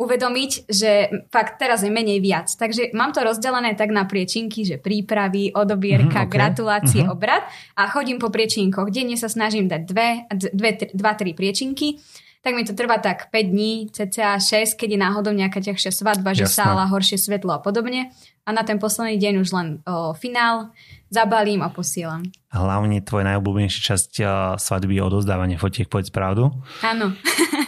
uvedomiť, 0.00 0.72
že 0.72 0.90
fakt 1.28 1.60
teraz 1.60 1.84
je 1.84 1.92
menej 1.92 2.18
viac. 2.18 2.48
Takže 2.50 2.90
mám 2.96 3.12
to 3.12 3.22
rozdelené 3.22 3.76
tak 3.78 3.92
na 3.92 4.08
priečinky, 4.08 4.64
že 4.64 4.76
prípravy, 4.80 5.52
odobierka, 5.52 6.24
mm, 6.24 6.26
okay. 6.26 6.34
gratulácie, 6.34 7.00
mm-hmm. 7.04 7.14
obrad 7.14 7.44
a 7.78 7.86
chodím 7.92 8.18
po 8.18 8.32
priečinkoch. 8.32 8.90
Denne 8.90 9.14
sa 9.14 9.30
snažím 9.30 9.70
dať 9.70 9.82
dve, 9.86 10.08
dve, 10.32 10.70
dva, 10.96 11.12
tri 11.14 11.36
priečinky 11.36 12.00
tak 12.42 12.58
mi 12.58 12.66
to 12.66 12.74
trvá 12.74 12.98
tak 12.98 13.30
5 13.30 13.54
dní, 13.54 13.86
cca 13.94 14.34
6, 14.34 14.74
keď 14.74 14.88
je 14.90 14.98
náhodou 14.98 15.30
nejaká 15.30 15.62
ťažšia 15.62 15.94
svadba, 15.94 16.34
že 16.34 16.50
Jasné. 16.50 16.58
sála, 16.58 16.90
horšie 16.90 17.14
svetlo 17.14 17.54
a 17.54 17.62
podobne. 17.62 18.10
A 18.42 18.50
na 18.50 18.66
ten 18.66 18.82
posledný 18.82 19.14
deň 19.14 19.34
už 19.46 19.48
len 19.54 19.68
o, 19.86 20.10
finál, 20.18 20.74
zabalím 21.06 21.62
a 21.62 21.70
posielam. 21.70 22.26
Hlavne 22.50 22.98
tvoje 23.06 23.30
najobľúbenejšia 23.30 23.94
časť 23.94 24.12
svadby 24.58 24.98
je 24.98 25.02
odozdávanie 25.06 25.54
fotiek, 25.54 25.86
povedz 25.86 26.10
pravdu. 26.10 26.50
Áno. 26.82 27.14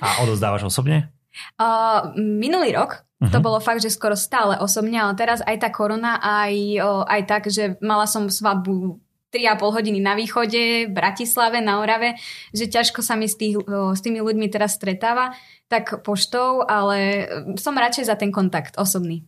a 0.03 0.27
odozdávaš 0.27 0.67
osobne? 0.67 1.15
Uh, 1.59 2.15
minulý 2.17 2.75
rok 2.75 3.03
uh-huh. 3.19 3.31
to 3.31 3.39
bolo 3.43 3.59
fakt, 3.59 3.83
že 3.83 3.91
skoro 3.91 4.15
stále 4.15 4.59
osobne, 4.59 4.99
ale 4.99 5.19
teraz 5.19 5.43
aj 5.43 5.57
tá 5.61 5.69
korona, 5.75 6.23
aj, 6.23 6.55
uh, 6.79 7.03
aj 7.07 7.23
tak, 7.27 7.43
že 7.51 7.77
mala 7.83 8.07
som 8.07 8.31
svadbu 8.31 9.03
3,5 9.35 9.75
hodiny 9.75 9.99
na 9.99 10.15
východe, 10.15 10.87
v 10.87 10.93
Bratislave, 10.95 11.59
na 11.59 11.83
Orave, 11.83 12.15
že 12.55 12.71
ťažko 12.71 13.03
sa 13.03 13.19
mi 13.19 13.27
s, 13.27 13.35
tých, 13.35 13.59
s 13.67 13.99
tými 13.99 14.23
ľuďmi 14.23 14.47
teraz 14.47 14.79
stretáva, 14.79 15.35
tak 15.67 16.07
poštou, 16.07 16.63
ale 16.63 17.27
som 17.59 17.75
radšej 17.75 18.07
za 18.07 18.15
ten 18.15 18.31
kontakt 18.31 18.79
osobný. 18.79 19.27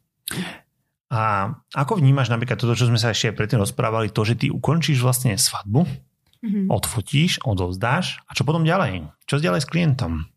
A 1.10 1.50
ako 1.74 1.98
vnímaš 1.98 2.30
napríklad 2.30 2.58
toto, 2.58 2.78
čo 2.78 2.86
sme 2.86 3.02
sa 3.02 3.10
ešte 3.10 3.34
predtým 3.34 3.58
rozprávali, 3.58 4.14
to, 4.14 4.22
že 4.22 4.38
ty 4.38 4.46
ukončíš 4.50 5.02
vlastne 5.02 5.34
svadbu, 5.34 5.86
mm-hmm. 5.86 6.66
odfotíš, 6.70 7.42
odovzdáš 7.42 8.22
a 8.26 8.34
čo 8.34 8.46
potom 8.46 8.62
ďalej? 8.62 9.10
Čo 9.26 9.42
ďalej 9.42 9.66
s 9.66 9.70
klientom? 9.70 10.30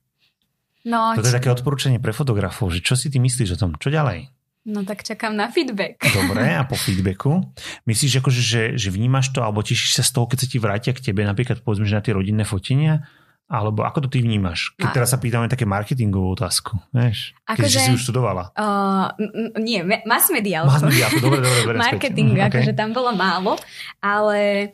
No, 0.88 1.11
Toto 1.11 1.27
je 1.27 1.36
také 1.36 1.51
odporúčanie 1.51 1.99
pre 1.99 2.15
fotografov, 2.15 2.71
že 2.71 2.80
čo 2.80 2.95
si 2.95 3.11
ty 3.11 3.19
myslíš 3.19 3.55
o 3.55 3.57
tom? 3.59 3.71
Čo 3.75 3.91
ďalej? 3.91 4.32
No 4.69 4.84
tak 4.84 5.07
čakám 5.07 5.34
na 5.34 5.47
feedback. 5.49 5.97
Dobre, 6.17 6.55
a 6.55 6.63
po 6.67 6.75
feedbacku? 6.75 7.41
Myslíš, 7.88 8.19
akože, 8.19 8.41
že, 8.43 8.61
že 8.75 8.89
vnímaš 8.91 9.32
to, 9.32 9.41
alebo 9.41 9.63
tešíš 9.63 9.99
sa 9.99 10.03
z 10.03 10.11
toho, 10.13 10.27
keď 10.27 10.38
sa 10.43 10.47
ti 10.47 10.57
vrátia 10.59 10.91
k 10.91 10.99
tebe, 10.99 11.23
napríklad 11.23 11.63
povedzme, 11.63 11.88
že 11.88 11.97
na 11.97 12.03
tie 12.03 12.13
rodinné 12.13 12.43
fotenia? 12.43 13.07
Alebo 13.49 13.82
ako 13.82 14.05
to 14.05 14.13
ty 14.13 14.21
vnímaš? 14.21 14.77
Keď 14.77 14.93
teraz 14.93 15.09
sa 15.09 15.17
pýtame 15.17 15.49
také 15.49 15.65
marketingovú 15.65 16.38
otázku, 16.38 16.77
vieš? 16.93 17.34
Ako 17.49 17.65
že, 17.65 17.82
si 17.82 17.89
už 17.97 18.05
študovala. 18.05 18.53
Uh, 18.53 19.09
nie, 19.57 19.82
mass 20.05 20.30
media. 20.30 20.61
Mass 20.69 20.86
media, 20.86 21.09
dobre, 21.17 21.41
dobre, 21.41 21.57
dobre. 21.65 21.75
Marketing, 21.89 22.38
okay. 22.38 22.45
akože 22.45 22.77
tam 22.77 22.93
bolo 22.93 23.09
málo, 23.17 23.57
ale 24.05 24.69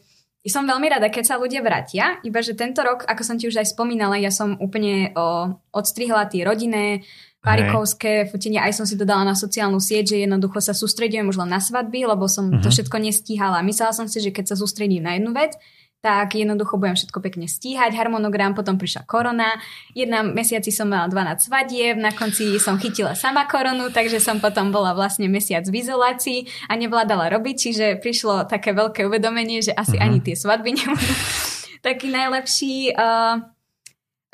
som 0.49 0.69
veľmi 0.69 0.87
rada, 0.89 1.09
keď 1.09 1.23
sa 1.25 1.35
ľudia 1.41 1.65
vrátia, 1.65 2.21
iba 2.21 2.37
že 2.39 2.53
tento 2.53 2.85
rok, 2.85 3.01
ako 3.09 3.21
som 3.25 3.35
ti 3.35 3.49
už 3.49 3.57
aj 3.57 3.73
spomínala, 3.73 4.21
ja 4.21 4.29
som 4.29 4.53
úplne 4.61 5.09
o, 5.17 5.57
odstrihla 5.73 6.29
tie 6.29 6.45
rodinné, 6.45 7.01
parikovské 7.45 8.25
fotenia, 8.25 8.65
aj 8.65 8.73
som 8.73 8.85
si 8.89 8.97
to 8.97 9.05
dala 9.05 9.21
na 9.21 9.37
sociálnu 9.37 9.77
sieť, 9.77 10.17
že 10.17 10.25
jednoducho 10.25 10.57
sa 10.65 10.73
sústredujem 10.73 11.29
už 11.29 11.37
len 11.45 11.53
na 11.53 11.61
svadby, 11.61 12.09
lebo 12.09 12.25
som 12.25 12.49
uh-huh. 12.49 12.65
to 12.65 12.73
mhm. 12.73 12.75
všetko 12.81 12.97
nestíhala. 12.97 13.61
Myslela 13.61 13.93
som 13.93 14.09
si, 14.09 14.17
že 14.17 14.33
keď 14.33 14.53
sa 14.53 14.55
sústredím 14.57 15.05
na 15.05 15.13
jednu 15.21 15.29
vec, 15.37 15.53
tak 16.05 16.37
jednoducho 16.37 16.77
budem 16.77 16.93
všetko 16.93 17.17
pekne 17.17 17.49
stíhať. 17.49 17.97
Harmonogram, 17.97 18.53
potom 18.53 18.77
prišla 18.77 19.09
korona. 19.09 19.57
Jedna 19.97 20.21
mesiaci 20.21 20.69
som 20.69 20.85
mala 20.85 21.09
12 21.09 21.49
svadieb, 21.49 21.97
na 21.97 22.13
konci 22.13 22.61
som 22.61 22.77
chytila 22.77 23.17
sama 23.17 23.49
koronu, 23.49 23.89
takže 23.89 24.21
som 24.21 24.37
potom 24.37 24.69
bola 24.69 24.93
vlastne 24.93 25.25
mesiac 25.25 25.65
v 25.65 25.81
izolácii 25.81 26.69
a 26.69 26.77
nevládala 26.77 27.33
robiť, 27.33 27.55
čiže 27.57 27.85
prišlo 28.05 28.45
také 28.45 28.77
veľké 28.77 29.01
uvedomenie, 29.09 29.65
že 29.65 29.73
asi 29.73 29.97
uh-huh. 29.97 30.05
ani 30.05 30.21
tie 30.21 30.37
svadby 30.37 30.77
nebudú 30.77 31.09
taký 31.89 32.13
najlepší. 32.13 32.93
Uh, 32.93 33.41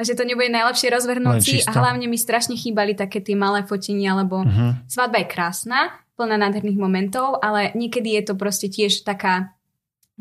že 0.02 0.18
to 0.18 0.26
nebude 0.26 0.50
najlepšie 0.50 0.90
rozvrhnúci 0.90 1.62
a 1.70 1.78
hlavne 1.78 2.10
mi 2.10 2.18
strašne 2.18 2.58
chýbali 2.58 2.98
také 2.98 3.22
tie 3.22 3.38
malé 3.38 3.62
fotenia, 3.64 4.18
lebo 4.18 4.42
uh-huh. 4.42 4.82
svadba 4.90 5.22
je 5.22 5.28
krásna, 5.30 5.94
plná 6.18 6.42
nádherných 6.42 6.80
momentov, 6.82 7.38
ale 7.40 7.70
niekedy 7.78 8.18
je 8.18 8.24
to 8.28 8.34
proste 8.34 8.68
tiež 8.74 9.06
taká 9.06 9.54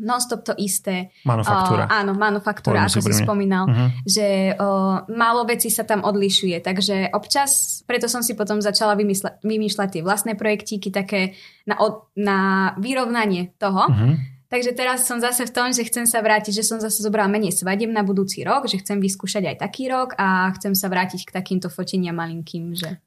non-stop 0.01 0.41
to 0.41 0.53
isté. 0.57 1.13
Manufaktúra. 1.23 1.85
Uh, 1.85 2.01
áno, 2.01 2.11
manufaktúra, 2.17 2.89
ako 2.89 3.05
si 3.05 3.13
spomínal. 3.13 3.69
Uh-huh. 3.69 3.89
Že 4.03 4.57
uh, 4.57 5.05
málo 5.13 5.45
vecí 5.45 5.69
sa 5.69 5.85
tam 5.85 6.01
odlišuje, 6.01 6.57
takže 6.59 7.13
občas, 7.13 7.81
preto 7.85 8.09
som 8.09 8.25
si 8.25 8.33
potom 8.33 8.59
začala 8.59 8.97
vymysle, 8.97 9.37
vymýšľať 9.45 9.89
tie 9.93 10.01
vlastné 10.01 10.33
projektíky 10.33 10.89
také 10.89 11.37
na, 11.69 11.77
od, 11.77 12.09
na 12.17 12.73
vyrovnanie 12.81 13.53
toho. 13.61 13.85
Uh-huh. 13.87 14.17
Takže 14.51 14.75
teraz 14.75 15.07
som 15.07 15.23
zase 15.23 15.47
v 15.47 15.55
tom, 15.55 15.71
že 15.71 15.87
chcem 15.87 16.03
sa 16.03 16.19
vrátiť, 16.19 16.51
že 16.51 16.67
som 16.67 16.75
zase 16.83 16.99
zobrala 16.99 17.31
menej 17.31 17.55
svadiem 17.55 17.95
na 17.95 18.03
budúci 18.03 18.43
rok, 18.43 18.67
že 18.67 18.83
chcem 18.83 18.99
vyskúšať 18.99 19.47
aj 19.47 19.63
taký 19.63 19.87
rok 19.87 20.11
a 20.19 20.51
chcem 20.59 20.75
sa 20.75 20.91
vrátiť 20.91 21.23
k 21.23 21.31
takýmto 21.31 21.71
foteniam 21.71 22.19
malinkým, 22.19 22.75
že... 22.75 22.99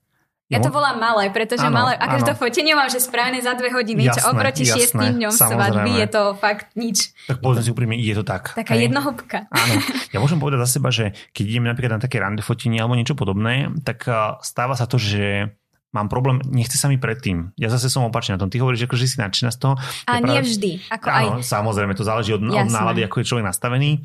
Ja 0.53 0.61
to 0.61 0.69
volám 0.69 1.01
malé, 1.01 1.33
pretože 1.33 1.65
ano, 1.65 1.89
malé, 1.89 1.93
akože 1.97 2.25
to 2.29 2.35
fotenie 2.37 2.77
mám, 2.77 2.93
že 2.93 3.01
správne 3.01 3.41
za 3.41 3.57
dve 3.57 3.73
hodiny, 3.73 4.13
jasné, 4.13 4.21
čo 4.21 4.23
oproti 4.29 4.63
jasné, 4.69 4.77
šiestým 4.77 5.13
dňom 5.17 5.33
svadby 5.33 5.93
je 6.05 6.09
to 6.13 6.23
fakt 6.37 6.69
nič. 6.77 7.17
Tak 7.25 7.41
povedzme 7.41 7.65
si 7.65 7.71
úprimne, 7.73 7.97
je 7.97 8.13
to 8.13 8.25
tak. 8.29 8.53
Taká 8.53 8.77
hej? 8.77 8.93
jednohúbka. 8.93 9.49
Áno. 9.49 9.75
Ja 10.15 10.23
môžem 10.23 10.39
povedať 10.39 10.63
za 10.69 10.79
seba, 10.79 10.95
že 10.95 11.17
keď 11.35 11.45
ideme 11.49 11.67
napríklad 11.73 11.99
na 11.99 12.03
také 12.07 12.23
rande 12.23 12.45
fotenie 12.45 12.79
alebo 12.79 12.95
niečo 12.95 13.19
podobné, 13.19 13.73
tak 13.83 14.07
stáva 14.47 14.79
sa 14.79 14.87
to, 14.87 14.95
že 14.95 15.51
mám 15.91 16.07
problém, 16.07 16.39
nechce 16.51 16.79
sa 16.79 16.87
mi 16.87 17.01
predtým. 17.01 17.51
Ja 17.59 17.67
zase 17.67 17.91
som 17.91 18.07
opačne 18.07 18.37
na 18.37 18.43
tom. 18.43 18.51
Ty 18.53 18.63
hovoríš, 18.63 18.87
že 18.87 19.11
si 19.11 19.19
nadšená 19.19 19.51
z 19.55 19.59
toho. 19.59 19.75
A 20.07 20.23
nie 20.23 20.39
práve... 20.39 20.47
vždy. 20.47 20.71
Ako 20.91 21.07
áno, 21.07 21.33
aj... 21.41 21.47
samozrejme, 21.47 21.99
to 21.99 22.05
záleží 22.07 22.31
od, 22.35 22.43
od 22.47 22.69
nálady, 22.69 23.07
ako 23.07 23.23
je 23.23 23.27
človek 23.27 23.47
nastavený 23.47 24.03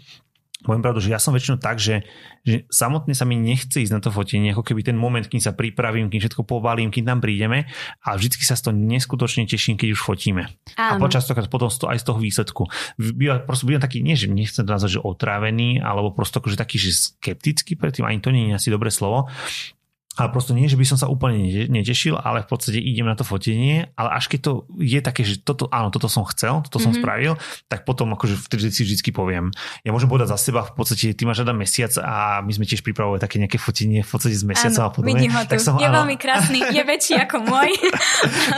poviem 0.60 0.84
pravdu, 0.84 1.00
že 1.00 1.16
ja 1.16 1.20
som 1.24 1.32
väčšinou 1.32 1.56
tak, 1.56 1.80
že, 1.80 2.04
že 2.44 2.68
samotne 2.68 3.16
sa 3.16 3.24
mi 3.24 3.40
nechce 3.40 3.80
ísť 3.80 3.94
na 3.96 4.02
to 4.04 4.12
fotenie, 4.12 4.52
ako 4.52 4.68
keby 4.68 4.84
ten 4.84 5.00
moment, 5.00 5.24
kým 5.24 5.40
sa 5.40 5.56
pripravím, 5.56 6.12
kým 6.12 6.20
všetko 6.20 6.44
povalím, 6.44 6.92
kým 6.92 7.08
tam 7.08 7.24
prídeme 7.24 7.72
a 8.04 8.20
vždycky 8.20 8.44
sa 8.44 8.60
z 8.60 8.68
toho 8.68 8.76
neskutočne 8.76 9.48
teším, 9.48 9.80
keď 9.80 9.96
už 9.96 10.02
fotíme. 10.04 10.52
Áno. 10.76 10.92
A 10.92 10.94
počas 11.00 11.24
toho, 11.24 11.40
potom 11.48 11.72
aj 11.72 12.00
z 12.00 12.06
toho 12.06 12.20
výsledku. 12.20 12.68
Býva, 13.00 13.40
proste 13.40 13.64
budem 13.64 13.80
taký, 13.80 14.04
nie, 14.04 14.20
že 14.20 14.28
nechcem 14.28 14.68
to 14.68 14.72
nazvať, 14.76 15.00
že 15.00 15.06
otrávený, 15.06 15.80
alebo 15.80 16.12
prosto 16.12 16.44
akože 16.44 16.60
taký, 16.60 16.76
že 16.76 16.92
skeptický 16.92 17.80
predtým, 17.80 18.04
ani 18.04 18.20
to 18.20 18.36
nie 18.36 18.52
je 18.52 18.60
asi 18.60 18.68
dobré 18.68 18.92
slovo, 18.92 19.32
ale 20.20 20.36
proste 20.36 20.52
nie, 20.52 20.68
že 20.68 20.76
by 20.76 20.86
som 20.86 20.98
sa 21.00 21.08
úplne 21.08 21.68
netešil, 21.72 22.20
ale 22.20 22.44
v 22.44 22.48
podstate 22.52 22.80
idem 22.80 23.08
na 23.08 23.16
to 23.16 23.24
fotenie, 23.24 23.90
ale 23.96 24.10
až 24.16 24.28
keď 24.28 24.40
to 24.44 24.52
je 24.78 25.00
také, 25.00 25.22
že 25.24 25.40
toto, 25.40 25.72
áno, 25.72 25.90
toto 25.90 26.12
som 26.12 26.28
chcel, 26.28 26.62
toto 26.68 26.78
som 26.78 26.92
mm-hmm. 26.92 27.02
spravil, 27.02 27.34
tak 27.72 27.88
potom 27.88 28.12
akože 28.14 28.36
vtedy 28.36 28.72
si 28.72 28.84
vždy 28.84 29.12
poviem. 29.16 29.50
Ja 29.88 29.96
môžem 29.96 30.12
povedať 30.12 30.36
za 30.36 30.38
seba, 30.38 30.68
v 30.68 30.76
podstate 30.76 31.16
ty 31.16 31.24
máš 31.24 31.42
žiaden 31.42 31.58
mesiac 31.58 31.94
a 32.04 32.44
my 32.44 32.52
sme 32.52 32.68
tiež 32.68 32.84
pripravovali 32.84 33.24
také 33.24 33.40
nejaké 33.40 33.58
fotenie 33.58 34.04
v 34.04 34.10
podstate 34.10 34.36
z 34.36 34.46
mesiaca 34.46 34.86
áno, 34.86 34.90
a 34.90 34.94
podobne. 34.94 35.28
Ho 35.30 35.42
tu. 35.46 35.52
Tak 35.56 35.60
som, 35.64 35.80
je 35.80 35.88
áno. 35.88 36.04
veľmi 36.04 36.16
krásny, 36.20 36.60
je 36.60 36.84
väčší 36.84 37.16
ako 37.24 37.38
môj. 37.48 37.72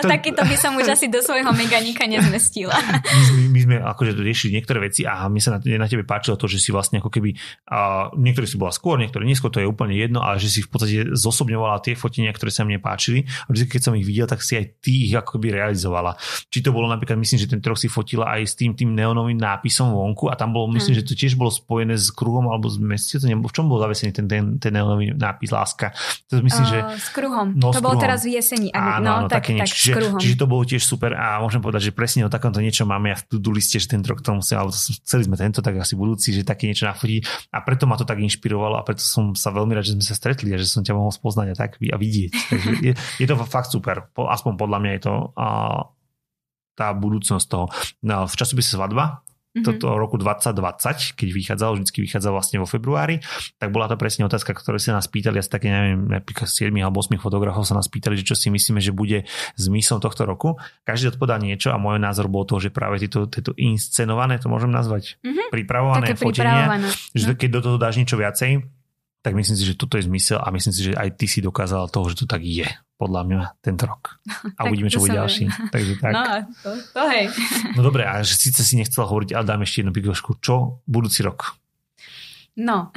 to... 0.02 0.08
Takýto 0.14 0.42
by 0.44 0.56
som 0.58 0.74
už 0.78 0.88
asi 0.92 1.08
do 1.08 1.22
svojho 1.22 1.52
meganika 1.54 2.10
nezmestila. 2.10 2.74
my, 2.74 3.24
sme, 3.28 3.42
my 3.52 3.60
sme 3.62 3.76
akože 3.82 4.12
riešili 4.18 4.58
niektoré 4.58 4.82
veci 4.82 5.06
a 5.06 5.28
mi 5.30 5.40
sa 5.44 5.58
na, 5.58 5.60
na 5.62 5.88
tebe 5.88 6.04
páčilo 6.08 6.36
to, 6.40 6.50
že 6.50 6.60
si 6.60 6.70
vlastne 6.74 7.00
ako 7.00 7.10
keby, 7.14 7.36
uh, 7.70 8.12
niektorí 8.18 8.48
si 8.48 8.58
bola 8.58 8.74
skôr, 8.74 8.98
niektorí 9.00 9.24
neskôr, 9.28 9.54
to 9.54 9.62
je 9.62 9.68
úplne 9.68 9.94
jedno, 9.96 10.24
ale 10.24 10.42
že 10.42 10.50
si 10.50 10.60
v 10.64 10.70
podstate 10.70 11.14
zosobne 11.14 11.51
zosobňovala 11.52 11.84
tie 11.84 11.94
fotenia, 12.00 12.32
ktoré 12.32 12.50
sa 12.50 12.64
mne 12.64 12.80
páčili 12.80 13.28
a 13.28 13.50
vždy, 13.52 13.68
keď 13.68 13.82
som 13.84 13.94
ich 14.00 14.08
videl, 14.08 14.26
tak 14.26 14.40
si 14.40 14.56
aj 14.56 14.80
ty 14.80 15.12
ich 15.12 15.14
ako 15.14 15.38
keby 15.38 15.60
realizovala. 15.60 16.16
Či 16.48 16.64
to 16.64 16.72
bolo 16.72 16.88
napríklad, 16.88 17.20
myslím, 17.20 17.40
že 17.44 17.48
ten 17.52 17.60
troch 17.60 17.76
si 17.76 17.92
fotila 17.92 18.32
aj 18.32 18.42
s 18.48 18.54
tým, 18.56 18.72
tým 18.72 18.96
neonovým 18.96 19.36
nápisom 19.36 19.92
vonku 19.92 20.32
a 20.32 20.40
tam 20.40 20.56
bolo, 20.56 20.72
myslím, 20.72 20.96
hmm. 20.96 21.02
že 21.04 21.08
to 21.08 21.14
tiež 21.14 21.36
bolo 21.36 21.52
spojené 21.52 22.00
s 22.00 22.10
kruhom 22.16 22.48
alebo 22.48 22.72
s 22.72 22.80
mesiacom. 22.80 23.44
V 23.44 23.54
čom 23.54 23.68
bol 23.68 23.84
zavesený 23.84 24.12
ten, 24.16 24.26
ten, 24.32 24.44
ten 24.58 24.72
neonový 24.72 25.12
nápis 25.12 25.52
láska? 25.52 25.92
To 26.32 26.40
myslím, 26.40 26.66
uh, 26.66 26.72
že... 26.72 26.78
S 26.96 27.10
kruhom. 27.12 27.52
No, 27.60 27.76
to 27.76 27.84
bolo 27.84 28.00
teraz 28.00 28.24
v 28.24 28.40
jeseni. 28.40 28.72
Áno, 28.72 29.04
no, 29.04 29.12
áno, 29.26 29.28
tak, 29.28 29.44
také 29.44 29.60
niečo. 29.60 29.68
Tak, 29.68 29.76
čiže, 29.76 29.94
čiže, 30.24 30.36
to 30.40 30.46
bolo 30.48 30.64
tiež 30.64 30.84
super 30.88 31.12
a 31.18 31.44
môžem 31.44 31.60
povedať, 31.60 31.92
že 31.92 31.92
presne 31.92 32.24
o 32.24 32.32
takomto 32.32 32.64
niečo 32.64 32.88
máme 32.88 33.12
ja 33.12 33.18
v 33.20 33.24
to 33.28 33.52
liste, 33.52 33.76
že 33.82 33.92
ten 33.92 34.00
rok 34.06 34.24
to 34.24 34.32
musím, 34.32 34.64
alebo 34.64 34.72
chceli 34.72 35.24
sme 35.28 35.36
tento, 35.36 35.60
tak 35.60 35.76
asi 35.76 35.98
budúci, 35.98 36.32
že 36.32 36.48
také 36.48 36.70
niečo 36.70 36.88
nafotiť 36.88 37.52
a 37.52 37.58
preto 37.66 37.84
ma 37.90 38.00
to 38.00 38.06
tak 38.08 38.22
inšpirovalo 38.22 38.80
a 38.80 38.86
preto 38.86 39.04
som 39.04 39.34
sa 39.36 39.50
veľmi 39.52 39.74
rád, 39.76 39.86
že 39.92 39.94
sme 39.98 40.06
sa 40.06 40.16
stretli 40.16 40.54
a 40.54 40.62
že 40.62 40.70
som 40.70 40.86
ťa 40.86 40.94
mohol 40.94 41.10
spoznať 41.10 41.41
a 41.50 41.58
tak 41.58 41.82
a 41.82 41.98
vidieť. 41.98 42.32
Takže 42.54 42.70
je, 42.86 42.94
je 42.94 43.26
to 43.26 43.36
fakt 43.50 43.74
super. 43.74 44.06
Aspoň 44.14 44.54
podľa 44.62 44.78
mňa 44.78 44.92
je 44.94 45.02
to 45.02 45.16
a, 45.34 45.48
tá 46.76 46.96
budúcnosť 46.96 47.46
toho. 47.46 47.66
No, 48.02 48.26
v 48.26 48.34
časopise 48.34 48.74
Svadba, 48.74 49.22
mm-hmm. 49.54 49.62
toto 49.62 50.00
roku 50.00 50.16
2020, 50.18 51.20
keď 51.20 51.28
vychádzal, 51.30 51.70
vždycky 51.78 52.02
vychádzal 52.02 52.32
vlastne 52.32 52.58
vo 52.64 52.68
februári, 52.68 53.20
tak 53.60 53.70
bola 53.70 53.92
to 53.92 54.00
presne 54.00 54.26
otázka, 54.26 54.56
ktorú 54.56 54.80
sa 54.80 54.96
nás 54.96 55.06
pýtali, 55.12 55.38
asi 55.38 55.52
také, 55.52 55.70
neviem, 55.70 56.10
napríklad 56.10 56.48
7 56.48 56.72
alebo 56.80 57.04
8 57.04 57.22
fotografov 57.22 57.68
sa 57.68 57.76
nás 57.76 57.92
pýtali, 57.92 58.18
že 58.18 58.26
čo 58.26 58.36
si 58.40 58.48
myslíme, 58.50 58.80
že 58.80 58.96
bude 58.96 59.28
zmyslom 59.60 60.00
tohto 60.02 60.24
roku. 60.26 60.58
Každý 60.88 61.14
odpovedal 61.14 61.44
niečo 61.44 61.70
a 61.70 61.78
môj 61.78 62.00
názor 62.00 62.32
bol 62.32 62.48
to, 62.48 62.58
že 62.58 62.74
práve 62.74 62.98
tieto, 63.04 63.28
tieto 63.28 63.52
inscenované, 63.60 64.40
to 64.40 64.48
môžem 64.50 64.72
nazvať, 64.72 65.22
mm-hmm. 65.22 65.54
pripravované 65.54 66.18
fotenia, 66.18 66.82
že 67.14 67.36
keď 67.36 67.50
do 67.52 67.62
toho 67.62 67.78
dáš 67.78 68.00
niečo 68.00 68.18
viacej, 68.18 68.81
tak 69.22 69.38
myslím 69.38 69.54
si, 69.54 69.64
že 69.70 69.78
toto 69.78 70.02
je 70.02 70.10
zmysel 70.10 70.42
a 70.42 70.50
myslím 70.50 70.74
si, 70.74 70.82
že 70.90 70.98
aj 70.98 71.14
ty 71.14 71.30
si 71.30 71.46
dokázala 71.46 71.86
toho, 71.94 72.10
že 72.10 72.22
to 72.22 72.26
tak 72.26 72.42
je, 72.42 72.66
podľa 72.98 73.22
mňa, 73.30 73.40
tento 73.62 73.86
rok. 73.86 74.18
A 74.58 74.66
uvidíme, 74.66 74.90
čo 74.90 75.02
bude 75.02 75.14
ďalší. 75.14 75.46
Takže 75.70 75.94
tak. 76.02 76.14
No, 76.14 76.26
to, 76.66 76.70
to 76.94 77.02
hej. 77.10 77.26
No 77.78 77.86
dobre, 77.86 78.06
a 78.06 78.26
že 78.26 78.34
síce 78.34 78.66
si 78.66 78.78
nechcela 78.78 79.06
hovoriť, 79.06 79.38
ale 79.38 79.46
dám 79.46 79.62
ešte 79.62 79.86
jednu 79.86 79.94
pikošku. 79.94 80.42
Čo 80.42 80.82
budúci 80.90 81.22
rok? 81.22 81.62
No, 82.52 82.92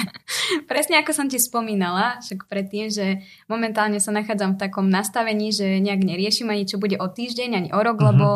presne 0.70 0.96
ako 1.04 1.12
som 1.12 1.26
ti 1.28 1.36
spomínala, 1.36 2.16
však 2.24 2.48
predtým, 2.48 2.88
že 2.88 3.20
momentálne 3.44 4.00
sa 4.00 4.08
nachádzam 4.08 4.56
v 4.56 4.60
takom 4.66 4.88
nastavení, 4.88 5.52
že 5.52 5.84
nejak 5.84 6.00
neriešim 6.00 6.48
ani 6.48 6.64
čo 6.64 6.80
bude 6.80 6.96
o 6.96 7.04
týždeň, 7.04 7.50
ani 7.52 7.70
o 7.76 7.80
rok, 7.84 8.00
uh-huh. 8.00 8.08
lebo 8.16 8.28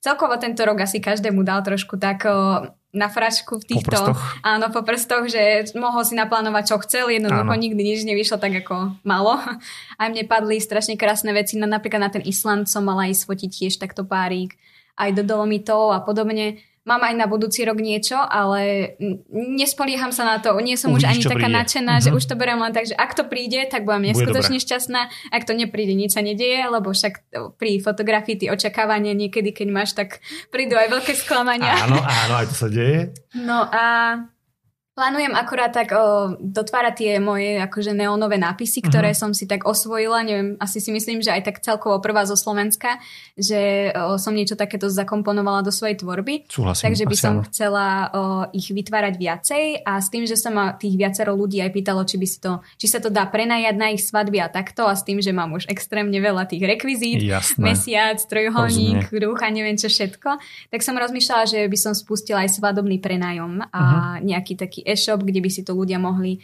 celkovo 0.00 0.40
tento 0.40 0.64
rok 0.64 0.80
asi 0.80 1.04
každému 1.04 1.44
dal 1.44 1.60
trošku 1.60 2.00
tak 2.00 2.24
na 2.96 3.12
frašku 3.12 3.60
v 3.60 3.76
týchto... 3.76 3.92
Po 3.92 4.16
áno, 4.40 4.72
po 4.72 4.80
prstoch, 4.80 5.28
že 5.28 5.68
mohol 5.76 6.02
si 6.02 6.16
naplánovať, 6.16 6.64
čo 6.72 6.76
chcel, 6.82 7.12
jednoducho 7.12 7.52
áno. 7.52 7.60
nikdy 7.60 7.76
nič 7.78 8.08
nevyšlo 8.08 8.40
tak, 8.40 8.64
ako 8.64 8.96
malo. 9.04 9.36
Aj 10.00 10.08
mne 10.08 10.24
padli 10.24 10.56
strašne 10.56 10.96
krásne 10.96 11.36
veci, 11.36 11.60
napríklad 11.60 12.00
na 12.00 12.10
ten 12.10 12.24
Island 12.24 12.66
som 12.72 12.88
mala 12.88 13.12
ísť 13.12 13.28
fotiť 13.28 13.50
tiež 13.52 13.74
takto 13.76 14.08
párik, 14.08 14.56
aj 14.96 15.12
do 15.12 15.22
Dolomitov 15.22 15.92
a 15.92 16.00
podobne 16.00 16.64
mám 16.86 17.02
aj 17.02 17.14
na 17.18 17.26
budúci 17.26 17.66
rok 17.66 17.82
niečo, 17.82 18.14
ale 18.14 18.94
nespolieham 19.34 20.14
sa 20.14 20.22
na 20.22 20.38
to. 20.38 20.54
Nie 20.62 20.78
som 20.78 20.94
Uvidíš, 20.94 21.02
už 21.02 21.10
ani 21.10 21.22
taká 21.26 21.48
príde. 21.50 21.58
nadšená, 21.58 21.92
uh-huh. 21.98 22.04
že 22.06 22.10
mhm. 22.14 22.16
už 22.16 22.24
to 22.24 22.34
beriem 22.38 22.60
len 22.62 22.72
tak, 22.72 22.86
že 22.86 22.94
ak 22.94 23.12
to 23.12 23.24
príde, 23.26 23.60
tak 23.66 23.82
budem 23.82 24.14
neskutočne 24.14 24.62
šťastná. 24.62 25.00
Ak 25.34 25.42
to 25.42 25.52
nepríde, 25.52 25.92
nič 25.98 26.14
sa 26.14 26.22
nedieje, 26.22 26.62
lebo 26.70 26.94
však 26.94 27.26
pri 27.58 27.82
fotografii 27.82 28.38
ty 28.38 28.46
očakávania 28.48 29.12
niekedy, 29.18 29.50
keď 29.50 29.68
máš, 29.74 29.98
tak 29.98 30.22
prídu 30.54 30.78
aj 30.78 30.88
veľké 30.94 31.12
sklamania. 31.18 31.74
Áno, 31.82 31.98
áno, 31.98 32.34
aj 32.38 32.46
to 32.48 32.56
sa 32.56 32.68
deje. 32.70 33.10
No 33.34 33.66
a 33.66 33.84
Plánujem 34.96 35.36
akorát 35.36 35.76
tak 35.76 35.92
o, 35.92 36.32
dotvárať 36.40 36.94
tie 36.96 37.12
moje 37.20 37.60
akože 37.60 37.92
neonové 37.92 38.40
nápisy, 38.40 38.80
ktoré 38.80 39.12
uh-huh. 39.12 39.28
som 39.28 39.30
si 39.36 39.44
tak 39.44 39.68
osvojila, 39.68 40.24
neviem, 40.24 40.56
asi 40.56 40.80
si 40.80 40.88
myslím, 40.88 41.20
že 41.20 41.36
aj 41.36 41.52
tak 41.52 41.60
celkovo 41.60 42.00
prvá 42.00 42.24
zo 42.24 42.32
Slovenska, 42.32 42.96
že 43.36 43.92
o, 43.92 44.16
som 44.16 44.32
niečo 44.32 44.56
takéto 44.56 44.88
zakomponovala 44.88 45.60
do 45.60 45.68
svojej 45.68 46.00
tvorby. 46.00 46.48
Súhlasím, 46.48 46.88
Takže 46.88 47.04
by 47.12 47.16
som 47.20 47.34
áno. 47.36 47.44
chcela 47.44 47.86
o, 48.08 48.20
ich 48.56 48.72
vytvárať 48.72 49.14
viacej 49.20 49.64
a 49.84 50.00
s 50.00 50.08
tým, 50.08 50.24
že 50.24 50.32
sa 50.32 50.48
ma 50.48 50.72
tých 50.72 50.96
viacero 50.96 51.36
ľudí 51.36 51.60
aj 51.60 51.76
pýtalo, 51.76 52.00
či, 52.08 52.16
by 52.16 52.24
si 52.24 52.40
to, 52.40 52.64
či 52.80 52.88
sa 52.88 52.96
to 52.96 53.12
dá 53.12 53.28
prenajať 53.28 53.76
na 53.76 53.92
ich 53.92 54.00
svadby 54.00 54.40
a 54.40 54.48
takto 54.48 54.88
a 54.88 54.96
s 54.96 55.04
tým, 55.04 55.20
že 55.20 55.28
mám 55.28 55.52
už 55.52 55.68
extrémne 55.68 56.16
veľa 56.16 56.48
tých 56.48 56.64
rekvizít, 56.64 57.20
Jasné. 57.20 57.60
mesiac, 57.60 58.16
trojuholník, 58.16 59.12
kruh 59.12 59.36
a 59.44 59.48
neviem 59.52 59.76
čo 59.76 59.92
všetko, 59.92 60.40
tak 60.72 60.80
som 60.80 60.96
rozmýšľala, 60.96 61.44
že 61.44 61.60
by 61.68 61.76
som 61.76 61.92
spustila 61.92 62.48
aj 62.48 62.56
svadobný 62.56 62.96
prenájom 62.96 63.60
a 63.60 63.80
uh-huh. 63.84 64.24
nejaký 64.24 64.56
taký 64.56 64.85
e-shop, 64.86 65.26
kde 65.26 65.42
by 65.42 65.50
si 65.50 65.66
to 65.66 65.74
ľudia 65.74 65.98
mohli 65.98 66.38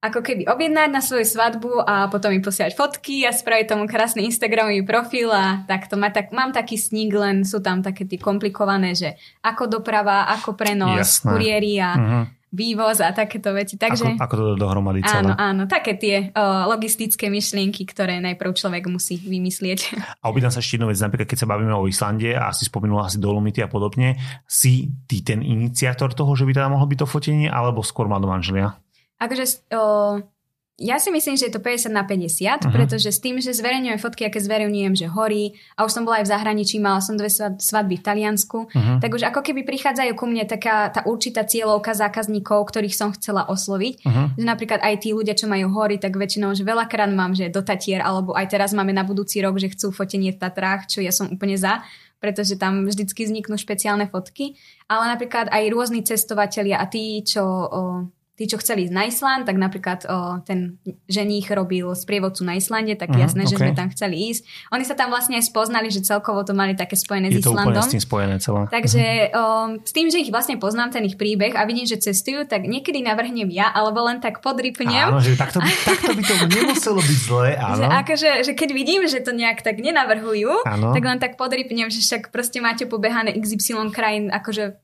ako 0.00 0.24
keby 0.24 0.48
objednať 0.48 0.88
na 0.88 1.04
svoju 1.04 1.28
svadbu 1.28 1.84
a 1.84 2.08
potom 2.08 2.32
mi 2.32 2.40
posielať 2.40 2.72
fotky 2.72 3.28
a 3.28 3.36
spraviť 3.36 3.68
tomu 3.68 3.84
krásny 3.84 4.24
Instagramový 4.24 4.80
profil 4.80 5.28
a 5.28 5.60
takto 5.68 6.00
má, 6.00 6.08
tak, 6.08 6.32
mám 6.32 6.56
taký 6.56 6.80
sník, 6.80 7.12
len 7.12 7.44
sú 7.44 7.60
tam 7.60 7.84
také 7.84 8.08
tie 8.08 8.16
komplikované, 8.16 8.96
že 8.96 9.20
ako 9.44 9.68
doprava, 9.68 10.24
ako 10.32 10.56
prenos, 10.56 11.20
kuriéri 11.20 11.76
a 11.84 11.90
uh-huh. 11.92 12.24
Vývoz 12.50 12.98
a 12.98 13.14
takéto 13.14 13.54
veci. 13.54 13.78
Takže, 13.78 14.18
ako, 14.18 14.22
ako 14.26 14.34
to 14.34 14.44
dohromady 14.58 15.00
celé. 15.06 15.30
Áno, 15.30 15.34
áno, 15.38 15.62
také 15.70 15.94
tie 15.94 16.34
o, 16.34 16.66
logistické 16.66 17.30
myšlienky, 17.30 17.86
ktoré 17.86 18.18
najprv 18.18 18.50
človek 18.54 18.90
musí 18.90 19.16
vymyslieť. 19.22 19.94
A 20.18 20.28
obýtam 20.28 20.50
sa 20.50 20.58
ešte 20.58 20.76
jednu 20.76 20.90
vec, 20.90 20.98
napríklad 20.98 21.30
keď 21.30 21.38
sa 21.38 21.48
bavíme 21.48 21.70
o 21.70 21.86
Islande 21.86 22.34
a 22.34 22.50
si 22.50 22.66
spomenula 22.66 23.06
asi 23.06 23.22
Dolomity 23.22 23.62
a 23.62 23.70
podobne, 23.70 24.18
si 24.50 24.90
ty 25.06 25.22
ten 25.22 25.46
iniciátor 25.46 26.10
toho, 26.12 26.34
že 26.34 26.42
by 26.42 26.52
teda 26.58 26.68
mohlo 26.68 26.90
byť 26.90 26.98
to 26.98 27.06
fotenie, 27.06 27.46
alebo 27.46 27.86
skôr 27.86 28.10
má 28.10 28.18
do 28.18 28.26
manželia? 28.26 28.74
Akože 29.22 29.70
o, 29.70 30.18
ja 30.80 30.96
si 30.96 31.12
myslím, 31.12 31.36
že 31.36 31.52
je 31.52 31.54
to 31.54 31.60
50 31.60 31.92
na 31.92 32.08
50, 32.08 32.08
uh-huh. 32.08 32.72
pretože 32.72 33.12
s 33.12 33.20
tým, 33.20 33.36
že 33.36 33.52
zverejňujem 33.52 34.00
fotky, 34.00 34.24
aké 34.24 34.40
zverejňujem, 34.40 34.94
že 34.96 35.06
horí, 35.12 35.52
a 35.76 35.84
už 35.84 35.92
som 35.92 36.08
bola 36.08 36.24
aj 36.24 36.26
v 36.26 36.32
zahraničí, 36.32 36.80
mala 36.80 37.04
som 37.04 37.20
dve 37.20 37.28
svadby 37.60 38.00
v 38.00 38.04
Taliansku, 38.08 38.58
uh-huh. 38.72 38.96
tak 38.96 39.12
už 39.12 39.28
ako 39.28 39.44
keby 39.44 39.68
prichádzajú 39.68 40.16
ku 40.16 40.24
mne 40.24 40.48
taká 40.48 40.88
tá 40.88 41.04
určitá 41.04 41.44
cieľovka 41.44 41.92
zákazníkov, 41.92 42.64
ktorých 42.72 42.96
som 42.96 43.12
chcela 43.12 43.44
osloviť. 43.52 43.94
Uh-huh. 44.00 44.26
Že 44.40 44.44
napríklad 44.48 44.80
aj 44.80 45.04
tí 45.04 45.12
ľudia, 45.12 45.36
čo 45.36 45.52
majú 45.52 45.68
hory, 45.76 46.00
tak 46.00 46.16
väčšinou, 46.16 46.56
že 46.56 46.64
veľakrát 46.64 47.12
mám, 47.12 47.36
že 47.36 47.52
do 47.52 47.60
Tatier, 47.60 48.00
alebo 48.00 48.32
aj 48.32 48.48
teraz 48.48 48.72
máme 48.72 48.96
na 48.96 49.04
budúci 49.04 49.44
rok, 49.44 49.60
že 49.60 49.68
chcú 49.68 49.92
fotenie 49.92 50.32
v 50.32 50.40
Tatrách, 50.40 50.88
čo 50.88 51.04
ja 51.04 51.12
som 51.12 51.28
úplne 51.28 51.60
za 51.60 51.84
pretože 52.20 52.60
tam 52.60 52.84
vždycky 52.84 53.24
vzniknú 53.24 53.56
špeciálne 53.56 54.04
fotky, 54.04 54.52
ale 54.92 55.08
napríklad 55.16 55.48
aj 55.48 55.72
rôzni 55.72 56.04
cestovatelia 56.04 56.76
a 56.76 56.84
tí, 56.84 57.24
čo 57.24 57.40
o, 57.40 57.66
tí, 58.40 58.48
čo 58.48 58.56
chceli 58.56 58.88
ísť 58.88 58.94
na 58.96 59.04
Island, 59.04 59.44
tak 59.44 59.60
napríklad 59.60 60.08
o, 60.08 60.40
ten 60.40 60.80
ženích 61.12 61.52
robil 61.52 61.92
sprievodcu 61.92 62.40
na 62.40 62.56
Islande, 62.56 62.96
tak 62.96 63.12
uh-huh, 63.12 63.20
jasné, 63.20 63.44
okay. 63.44 63.52
že 63.52 63.56
sme 63.60 63.76
tam 63.76 63.92
chceli 63.92 64.32
ísť. 64.32 64.72
Oni 64.72 64.88
sa 64.88 64.96
tam 64.96 65.12
vlastne 65.12 65.36
aj 65.36 65.44
spoznali, 65.44 65.92
že 65.92 66.00
celkovo 66.00 66.40
to 66.40 66.56
mali 66.56 66.72
také 66.72 66.96
spojené 66.96 67.28
Je 67.28 67.44
s 67.44 67.44
Islandom. 67.44 67.76
Je 67.76 67.84
to 67.84 67.84
s 67.84 67.92
tým 67.92 68.04
spojené 68.08 68.40
celé. 68.40 68.64
Takže 68.72 69.04
uh-huh. 69.28 69.76
o, 69.76 69.84
s 69.84 69.92
tým, 69.92 70.08
že 70.08 70.24
ich 70.24 70.32
vlastne 70.32 70.56
poznám 70.56 70.96
ten 70.96 71.04
ich 71.04 71.20
príbeh 71.20 71.52
a 71.52 71.68
vidím, 71.68 71.84
že 71.84 72.00
cestujú, 72.00 72.48
tak 72.48 72.64
niekedy 72.64 73.04
navrhnem 73.04 73.52
ja, 73.52 73.68
alebo 73.68 74.00
len 74.08 74.24
tak 74.24 74.40
podrypnem. 74.40 75.12
Áno, 75.12 75.20
že 75.20 75.36
takto 75.36 75.60
by, 75.60 75.68
takto 75.92 76.16
by 76.16 76.22
to 76.24 76.34
nemuselo 76.48 77.00
byť 77.04 77.18
zle, 77.20 77.48
áno. 77.60 77.76
Že 77.76 77.84
akože, 77.92 78.30
že 78.48 78.52
keď 78.56 78.68
vidím, 78.72 79.04
že 79.04 79.20
to 79.20 79.36
nejak 79.36 79.60
tak 79.60 79.76
nenavrhujú, 79.76 80.64
áno. 80.64 80.96
tak 80.96 81.04
len 81.04 81.20
tak 81.20 81.36
podrypnem, 81.36 81.92
že 81.92 82.00
však 82.00 82.32
proste 82.32 82.64
máte 82.64 82.88
pobehané 82.88 83.36
XY 83.36 83.92
krajín, 83.92 84.32
akože 84.32 84.80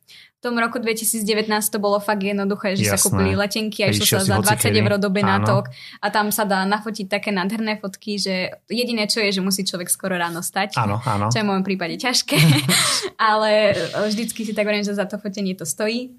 tom 0.46 0.54
roku 0.54 0.78
2019 0.78 1.26
to 1.66 1.82
bolo 1.82 1.98
fakt 1.98 2.22
jednoduché, 2.22 2.78
že 2.78 2.86
Jasné. 2.86 2.94
sa 2.94 3.02
kúpili 3.02 3.34
letenky 3.34 3.82
a 3.82 3.90
išlo 3.90 4.22
sa 4.22 4.22
za 4.22 4.38
20 4.38 4.70
eur 4.70 4.92
do 5.02 5.10
Benátok 5.10 5.74
a 5.98 6.06
tam 6.14 6.30
sa 6.30 6.46
dá 6.46 6.62
nafotiť 6.62 7.10
také 7.10 7.34
nádherné 7.34 7.82
fotky, 7.82 8.22
že 8.22 8.54
jediné 8.70 9.10
čo 9.10 9.18
je, 9.18 9.34
že 9.34 9.42
musí 9.42 9.66
človek 9.66 9.90
skoro 9.90 10.14
ráno 10.14 10.46
stať. 10.46 10.78
Áno, 10.78 11.02
áno. 11.02 11.26
Čo 11.34 11.42
je 11.42 11.44
v 11.44 11.48
môjom 11.50 11.66
prípade 11.66 11.98
ťažké, 11.98 12.38
ale 13.18 13.74
vždycky 14.06 14.46
si 14.46 14.54
tak 14.54 14.70
hovorím, 14.70 14.86
že 14.86 14.94
za 14.94 15.10
to 15.10 15.18
fotenie 15.18 15.56
to 15.58 15.66
stojí. 15.66 16.12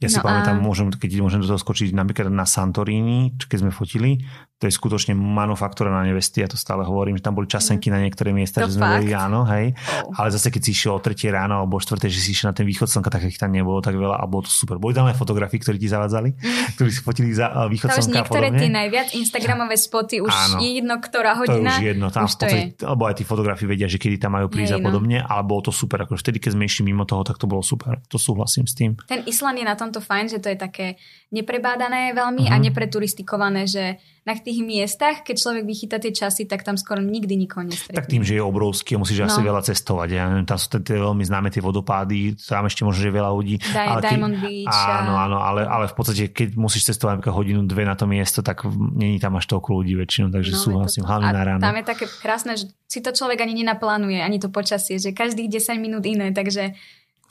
Ja 0.00 0.08
si 0.08 0.16
no 0.16 0.24
pamätám, 0.24 0.56
a... 0.56 0.64
môžem, 0.64 0.88
keď 0.88 1.20
môžem 1.20 1.44
do 1.44 1.48
toho 1.48 1.60
skočiť 1.60 1.92
napríklad 1.92 2.32
na 2.32 2.48
Santorini, 2.48 3.36
keď 3.36 3.68
sme 3.68 3.70
fotili, 3.72 4.24
to 4.60 4.68
je 4.68 4.76
skutočne 4.76 5.16
manufaktúra 5.16 5.88
na 5.88 6.04
nevesty, 6.04 6.44
ja 6.44 6.48
to 6.48 6.60
stále 6.60 6.84
hovorím, 6.84 7.16
že 7.16 7.24
tam 7.24 7.32
boli 7.32 7.48
časenky 7.48 7.88
mm. 7.88 7.92
na 7.96 7.98
niektoré 8.04 8.28
miesta, 8.32 8.60
to 8.60 8.68
že 8.68 8.76
sme 8.76 9.00
boli 9.00 9.12
áno, 9.16 9.48
hej. 9.48 9.72
Oh. 10.04 10.20
Ale 10.20 10.28
zase 10.36 10.52
keď 10.52 10.62
si 10.68 10.70
išiel 10.76 10.92
o 10.96 11.00
3 11.00 11.16
ráno 11.32 11.64
alebo 11.64 11.76
o 11.76 11.80
4, 11.80 11.96
že 12.12 12.20
si 12.20 12.36
išiel 12.36 12.52
na 12.52 12.56
ten 12.56 12.68
východ 12.68 12.84
slnka, 12.84 13.08
tak 13.08 13.24
ich 13.24 13.40
tam 13.40 13.56
nebolo 13.56 13.80
tak 13.80 13.96
veľa 13.96 14.20
a 14.20 14.24
bolo 14.28 14.44
to 14.44 14.52
super. 14.52 14.76
Boli 14.76 14.92
tam 14.92 15.08
aj 15.08 15.16
fotografii, 15.16 15.64
ktorí 15.64 15.80
ti 15.80 15.88
zavadzali, 15.88 16.36
mm. 16.36 16.76
ktorí 16.76 16.90
si 16.92 17.00
fotili 17.00 17.32
za 17.32 17.48
uh, 17.48 17.72
východ 17.72 17.88
to 17.88 18.04
slnka 18.04 18.20
niektoré 18.20 18.48
tie 18.52 18.68
najviac 18.68 19.08
Instagramové 19.16 19.80
spoty, 19.80 20.20
už 20.20 20.28
áno, 20.28 20.56
je 20.60 20.68
jedno, 20.76 20.94
ktorá 21.00 21.40
hodina. 21.40 21.72
To 21.72 21.80
už 21.80 21.84
jedno, 21.96 22.06
tam 22.12 22.28
už 22.28 22.32
to 22.36 22.44
podstate, 22.44 22.58
je. 22.76 22.84
Alebo 22.84 23.02
aj 23.08 23.14
tí 23.16 23.24
fotografii 23.24 23.66
vedia, 23.68 23.88
že 23.88 23.96
kedy 23.96 24.16
tam 24.20 24.36
majú 24.36 24.52
prísť 24.52 24.76
a 24.76 24.78
no. 24.80 24.92
podobne, 24.92 25.24
ale 25.24 25.42
bolo 25.44 25.68
to 25.68 25.72
super. 25.72 26.04
Ako 26.04 26.20
vtedy, 26.20 26.36
keď 26.36 26.60
sme 26.60 26.68
išli 26.68 26.84
mimo 26.84 27.08
toho, 27.08 27.24
tak 27.24 27.40
to 27.40 27.48
bolo 27.48 27.64
super. 27.64 27.96
To 28.12 28.16
súhlasím 28.20 28.68
s 28.68 28.76
tým. 28.76 28.96
Ten 29.08 29.24
Island 29.24 29.56
je 29.56 29.64
na 29.64 29.76
tomto 29.90 30.06
fajn, 30.06 30.26
že 30.30 30.38
to 30.38 30.54
je 30.54 30.54
také 30.54 30.86
neprebádané 31.34 32.14
veľmi 32.14 32.46
uh-huh. 32.46 32.54
a 32.54 32.62
mhm. 32.62 32.70
nepreturistikované, 32.70 33.66
že 33.66 33.98
na 34.20 34.36
tých 34.36 34.62
miestach, 34.62 35.26
keď 35.26 35.36
človek 35.42 35.64
vychytá 35.64 35.96
tie 35.98 36.12
časy, 36.14 36.44
tak 36.46 36.62
tam 36.62 36.76
skoro 36.78 37.02
nikdy 37.02 37.34
nikoho 37.34 37.66
nestretne. 37.66 37.98
Tak 37.98 38.06
tým, 38.06 38.22
že 38.22 38.36
je 38.38 38.42
obrovský 38.44 38.94
musíš 39.00 39.24
no. 39.24 39.32
asi 39.32 39.40
veľa 39.42 39.64
cestovať. 39.64 40.08
Ja 40.12 40.28
neviem, 40.28 40.46
tam 40.46 40.60
sú 40.60 40.70
tie 40.70 41.00
veľmi 41.00 41.24
známe 41.24 41.48
tie 41.48 41.64
vodopády, 41.64 42.36
tam 42.36 42.68
ešte 42.68 42.84
možno, 42.86 43.00
že 43.00 43.10
veľa 43.10 43.30
ľudí. 43.32 43.58
Di- 43.58 43.74
ale 43.74 44.04
Diamond 44.04 44.36
keď, 44.36 44.44
Beach. 44.44 44.70
Áno, 44.70 45.12
áno, 45.16 45.38
ale, 45.40 45.64
ale 45.64 45.88
v 45.88 45.94
podstate, 45.96 46.30
keď 46.30 46.54
musíš 46.54 46.92
cestovať 46.92 47.18
napríklad 47.18 47.34
hodinu, 47.34 47.58
dve 47.64 47.82
na 47.88 47.96
to 47.96 48.04
miesto, 48.04 48.44
tak 48.44 48.62
není 48.94 49.16
tam 49.18 49.34
až 49.40 49.48
toľko 49.50 49.82
ľudí 49.82 49.96
väčšinou, 49.98 50.28
takže 50.30 50.52
no, 50.52 50.60
súhlasím, 50.60 51.02
hlavne 51.08 51.32
na 51.32 51.42
ráno. 51.42 51.60
Tam 51.64 51.80
je 51.80 51.84
také 51.88 52.04
krásne, 52.20 52.60
že 52.60 52.68
si 52.86 53.00
to 53.00 53.10
človek 53.10 53.40
ani 53.40 53.64
nenaplánuje, 53.64 54.20
ani 54.20 54.36
to 54.36 54.52
počasie, 54.52 55.00
že 55.00 55.16
každých 55.16 55.48
10 55.48 55.80
minút 55.80 56.04
iné, 56.04 56.30
takže 56.36 56.76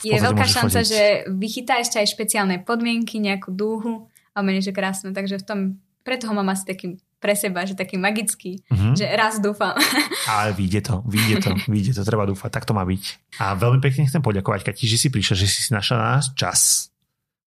je 0.04 0.18
veľká 0.18 0.46
šanca, 0.48 0.80
chodiť. 0.82 0.90
že 0.90 1.04
vychytá 1.28 1.80
ešte 1.82 2.00
aj 2.00 2.08
špeciálne 2.14 2.64
podmienky, 2.64 3.20
nejakú 3.20 3.52
dúhu 3.52 4.08
a 4.32 4.40
menej, 4.40 4.72
že 4.72 4.74
krásne. 4.76 5.12
Takže 5.12 5.42
v 5.42 5.46
tom, 5.46 5.60
preto 6.08 6.32
ho 6.32 6.34
mám 6.34 6.52
asi 6.52 6.64
taký 6.64 7.00
pre 7.20 7.36
seba, 7.36 7.68
že 7.68 7.76
taký 7.76 8.00
magický, 8.00 8.64
mm-hmm. 8.72 8.96
že 8.96 9.06
raz 9.12 9.44
dúfam. 9.44 9.76
Ale 10.32 10.56
vyjde 10.56 10.82
to, 10.88 10.96
vyjde 11.04 11.36
to, 11.44 11.52
vyjde 11.68 11.92
to, 12.00 12.02
treba 12.08 12.24
dúfať, 12.24 12.48
tak 12.48 12.64
to 12.64 12.72
má 12.72 12.88
byť. 12.88 13.36
A 13.44 13.60
veľmi 13.60 13.84
pekne 13.84 14.08
chcem 14.08 14.24
poďakovať, 14.24 14.72
Kati, 14.72 14.88
že 14.88 14.96
si 14.96 15.12
prišla, 15.12 15.36
že 15.36 15.46
si 15.52 15.68
našla 15.70 15.96
na 16.00 16.08
nás 16.18 16.32
čas 16.32 16.88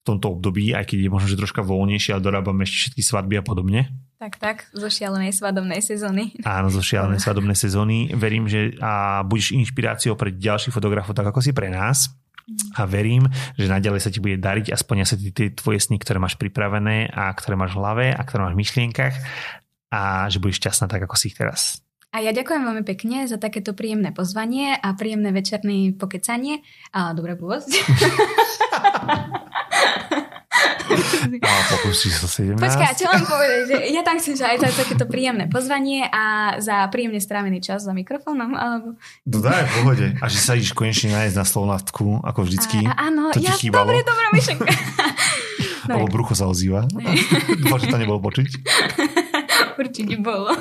v 0.05 0.13
tomto 0.13 0.37
období, 0.37 0.77
aj 0.77 0.93
keď 0.93 1.09
je 1.09 1.11
možno, 1.11 1.29
že 1.33 1.41
troška 1.41 1.65
voľnejšie, 1.65 2.13
ale 2.13 2.21
dorábame 2.21 2.69
ešte 2.69 2.91
všetky 2.91 3.03
svadby 3.07 3.35
a 3.41 3.45
podobne. 3.47 3.89
Tak, 4.21 4.39
tak, 4.39 4.57
zo 4.77 4.87
šialenej 4.87 5.35
svadobnej 5.35 5.81
sezóny. 5.81 6.37
Áno, 6.47 6.69
zo 6.69 6.85
šialenej 6.85 7.19
svadobnej 7.19 7.57
sezóny. 7.57 8.13
Verím, 8.13 8.47
že 8.47 8.77
a 8.79 9.25
budeš 9.25 9.57
inšpiráciou 9.57 10.15
pre 10.15 10.37
ďalších 10.37 10.75
fotografov, 10.75 11.17
tak 11.17 11.33
ako 11.33 11.41
si 11.41 11.57
pre 11.57 11.73
nás 11.73 12.13
a 12.77 12.83
verím, 12.89 13.29
že 13.57 13.71
naďalej 13.71 14.01
sa 14.03 14.11
ti 14.11 14.19
bude 14.19 14.39
dariť 14.39 14.73
a 14.73 14.77
splnia 14.77 15.07
sa 15.07 15.15
ti 15.15 15.31
tie 15.31 15.53
tvoje 15.53 15.79
sny, 15.81 15.99
ktoré 16.03 16.19
máš 16.19 16.37
pripravené 16.37 17.11
a 17.11 17.31
ktoré 17.33 17.55
máš 17.55 17.75
v 17.75 17.79
hlave 17.81 18.07
a 18.13 18.21
ktoré 18.23 18.51
máš 18.51 18.55
v 18.57 18.63
myšlienkach 18.63 19.15
a 19.93 20.27
že 20.33 20.41
budeš 20.41 20.65
šťastná 20.65 20.87
tak, 20.89 21.05
ako 21.05 21.15
si 21.21 21.31
ich 21.31 21.37
teraz. 21.37 21.85
A 22.13 22.21
ja 22.21 22.29
ďakujem 22.37 22.61
veľmi 22.61 22.85
pekne 22.85 23.25
za 23.25 23.41
takéto 23.41 23.73
príjemné 23.73 24.13
pozvanie 24.13 24.77
a 24.77 24.93
príjemné 24.93 25.33
večerné 25.33 25.97
pokecanie 25.97 26.61
a 26.93 27.17
dobrá 27.17 27.41
bôzť. 27.41 27.73
A 31.43 31.63
pokúsi 31.73 32.09
sa 32.13 32.29
17. 32.29 32.59
Počkaj, 32.59 32.93
čo 32.97 33.05
mám 33.09 33.25
povedať? 33.25 33.61
Že 33.69 33.77
ja 33.93 34.03
tam 34.05 34.17
chcem, 34.21 34.35
že 34.37 34.45
aj 34.45 34.57
to 34.61 34.67
je 34.69 34.75
takéto 34.77 35.05
príjemné 35.09 35.47
pozvanie 35.49 36.07
a 36.09 36.57
za 36.61 36.87
príjemne 36.89 37.19
strávený 37.19 37.65
čas 37.65 37.85
za 37.85 37.93
mikrofónom. 37.93 38.55
Alebo... 38.55 38.99
No 39.27 39.37
daj, 39.41 39.63
v 39.67 39.73
pohode. 39.81 40.07
A 40.21 40.27
že 40.29 40.39
sa 40.39 40.57
ideš 40.57 40.77
konečne 40.77 41.13
nájsť 41.13 41.37
na 41.37 41.47
slovnátku, 41.47 42.23
ako 42.23 42.41
vždycky. 42.47 42.85
A, 42.87 43.11
áno, 43.11 43.33
to 43.33 43.41
ja, 43.41 43.55
chýbalo. 43.57 43.91
dobre, 43.91 44.05
dobrá 44.05 44.29
myšlenka. 44.33 44.67
Alebo 45.91 46.07
brucho 46.07 46.35
sa 46.39 46.47
ozýva. 46.47 46.87
Dúfam, 47.63 47.79
že 47.83 47.91
to 47.91 47.99
nebolo 47.99 48.23
počuť. 48.23 48.49
Určite 49.79 50.15
bolo. 50.23 50.55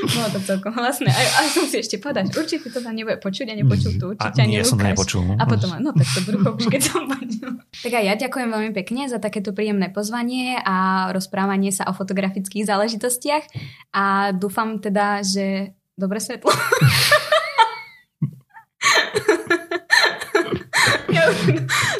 Bolo 0.00 0.28
to 0.32 0.40
celkom 0.40 0.72
hlasné. 0.72 1.10
A, 1.12 1.20
a 1.20 1.48
som 1.52 1.68
si 1.68 1.76
ešte 1.80 2.00
povedať, 2.00 2.32
určite 2.32 2.72
to 2.72 2.80
tam 2.80 2.96
nebude 2.96 3.20
počuť 3.20 3.52
a 3.52 3.54
nepočul 3.56 3.92
to 4.00 4.16
určite 4.16 4.40
a 4.40 4.46
nie, 4.48 4.60
ja 4.60 4.64
som 4.64 4.80
to 4.80 4.86
nepočul. 4.88 5.22
A 5.36 5.44
potom, 5.44 5.76
no 5.80 5.92
tak 5.92 6.08
to 6.08 6.20
brucho 6.24 6.48
už 6.56 6.66
keď 6.72 6.82
som 6.82 7.04
počul. 7.06 7.60
Tak 7.70 7.92
aj 7.92 8.04
ja 8.04 8.14
ďakujem 8.16 8.48
veľmi 8.48 8.72
pekne 8.72 9.08
za 9.08 9.20
takéto 9.20 9.52
príjemné 9.52 9.92
pozvanie 9.92 10.58
a 10.64 11.08
rozprávanie 11.12 11.70
sa 11.72 11.84
o 11.88 11.96
fotografických 11.96 12.64
záležitostiach 12.66 13.44
a 13.92 14.32
dúfam 14.32 14.80
teda, 14.80 15.20
že 15.20 15.76
dobre 15.96 16.18
svetlo. 16.20 16.50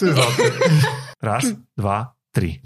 to 0.00 0.04
je 0.08 0.14
Raz, 1.20 1.52
dva, 1.76 2.16
tri. 2.32 2.64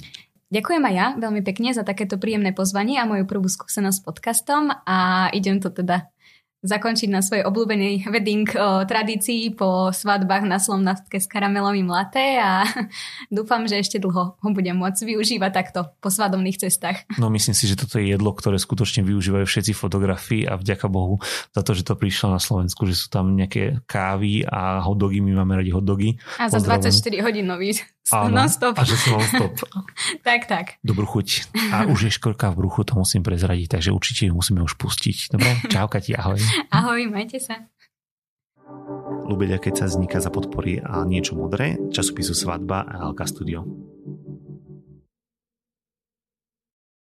Ďakujem 0.54 0.86
aj 0.86 0.94
ja 0.94 1.06
veľmi 1.18 1.42
pekne 1.42 1.74
za 1.74 1.82
takéto 1.82 2.14
príjemné 2.14 2.54
pozvanie 2.54 3.02
a 3.02 3.10
moju 3.10 3.26
prvú 3.26 3.50
skúsenosť 3.50 3.98
s 3.98 4.04
podcastom 4.06 4.70
a 4.70 5.26
idem 5.34 5.58
to 5.58 5.74
teda 5.74 6.14
zakončiť 6.62 7.10
na 7.10 7.26
svojej 7.26 7.42
obľúbenej 7.42 8.06
wedding 8.06 8.46
o, 8.54 8.86
tradícii 8.86 9.50
po 9.52 9.90
svadbách 9.90 10.46
na 10.46 10.62
slomnastke 10.62 11.18
s 11.18 11.26
karamelovým 11.26 11.90
latte 11.90 12.38
a 12.38 12.62
dúfam, 13.34 13.66
že 13.66 13.82
ešte 13.82 13.98
dlho 13.98 14.38
ho 14.38 14.48
budem 14.54 14.78
môcť 14.78 15.02
využívať 15.02 15.50
takto 15.50 15.90
po 15.98 16.06
svadobných 16.06 16.62
cestách. 16.62 17.02
No 17.18 17.34
myslím 17.34 17.58
si, 17.58 17.66
že 17.66 17.74
toto 17.74 17.98
je 17.98 18.14
jedlo, 18.14 18.30
ktoré 18.30 18.54
skutočne 18.56 19.02
využívajú 19.02 19.50
všetci 19.50 19.74
fotografii 19.74 20.46
a 20.46 20.54
vďaka 20.54 20.86
Bohu 20.86 21.18
za 21.50 21.66
to, 21.66 21.74
že 21.74 21.82
to 21.82 21.98
prišlo 21.98 22.30
na 22.30 22.38
Slovensku, 22.38 22.86
že 22.86 22.94
sú 22.94 23.10
tam 23.10 23.34
nejaké 23.34 23.82
kávy 23.90 24.46
a 24.46 24.78
hotdogy, 24.86 25.18
my 25.18 25.34
máme 25.42 25.66
radi 25.66 25.74
hotdogy. 25.74 26.14
A 26.38 26.46
za 26.46 26.62
24 26.62 26.94
hodín 27.26 27.50
nový 27.50 27.74
Áno, 28.12 28.36
non-stop. 28.36 28.76
A 28.76 28.84
že 28.84 29.00
sú 29.00 29.16
non-stop. 29.16 29.64
tak, 30.28 30.44
tak. 30.44 30.76
Dobrú 30.84 31.08
chuť. 31.08 31.48
A 31.72 31.88
už 31.88 32.08
je 32.08 32.10
škorka 32.12 32.52
v 32.52 32.60
bruchu, 32.60 32.84
to 32.84 33.00
musím 33.00 33.24
prezradiť, 33.24 33.80
takže 33.80 33.96
určite 33.96 34.28
ju 34.28 34.36
musíme 34.36 34.60
už 34.60 34.76
pustiť. 34.76 35.32
Dobre? 35.32 35.48
Čau, 35.72 35.88
Kati, 35.88 36.12
ahoj. 36.12 36.36
Ahoj, 36.68 37.00
majte 37.08 37.40
sa. 37.40 37.64
Lubedia, 39.24 39.56
keď 39.56 39.84
sa 39.84 39.86
vzniká 39.88 40.20
za 40.20 40.28
podpory 40.28 40.84
a 40.84 41.00
niečo 41.08 41.32
modré, 41.32 41.80
časopisu 41.88 42.36
Svadba 42.36 42.84
a 42.84 43.08
LK 43.08 43.20
Studio. 43.24 43.64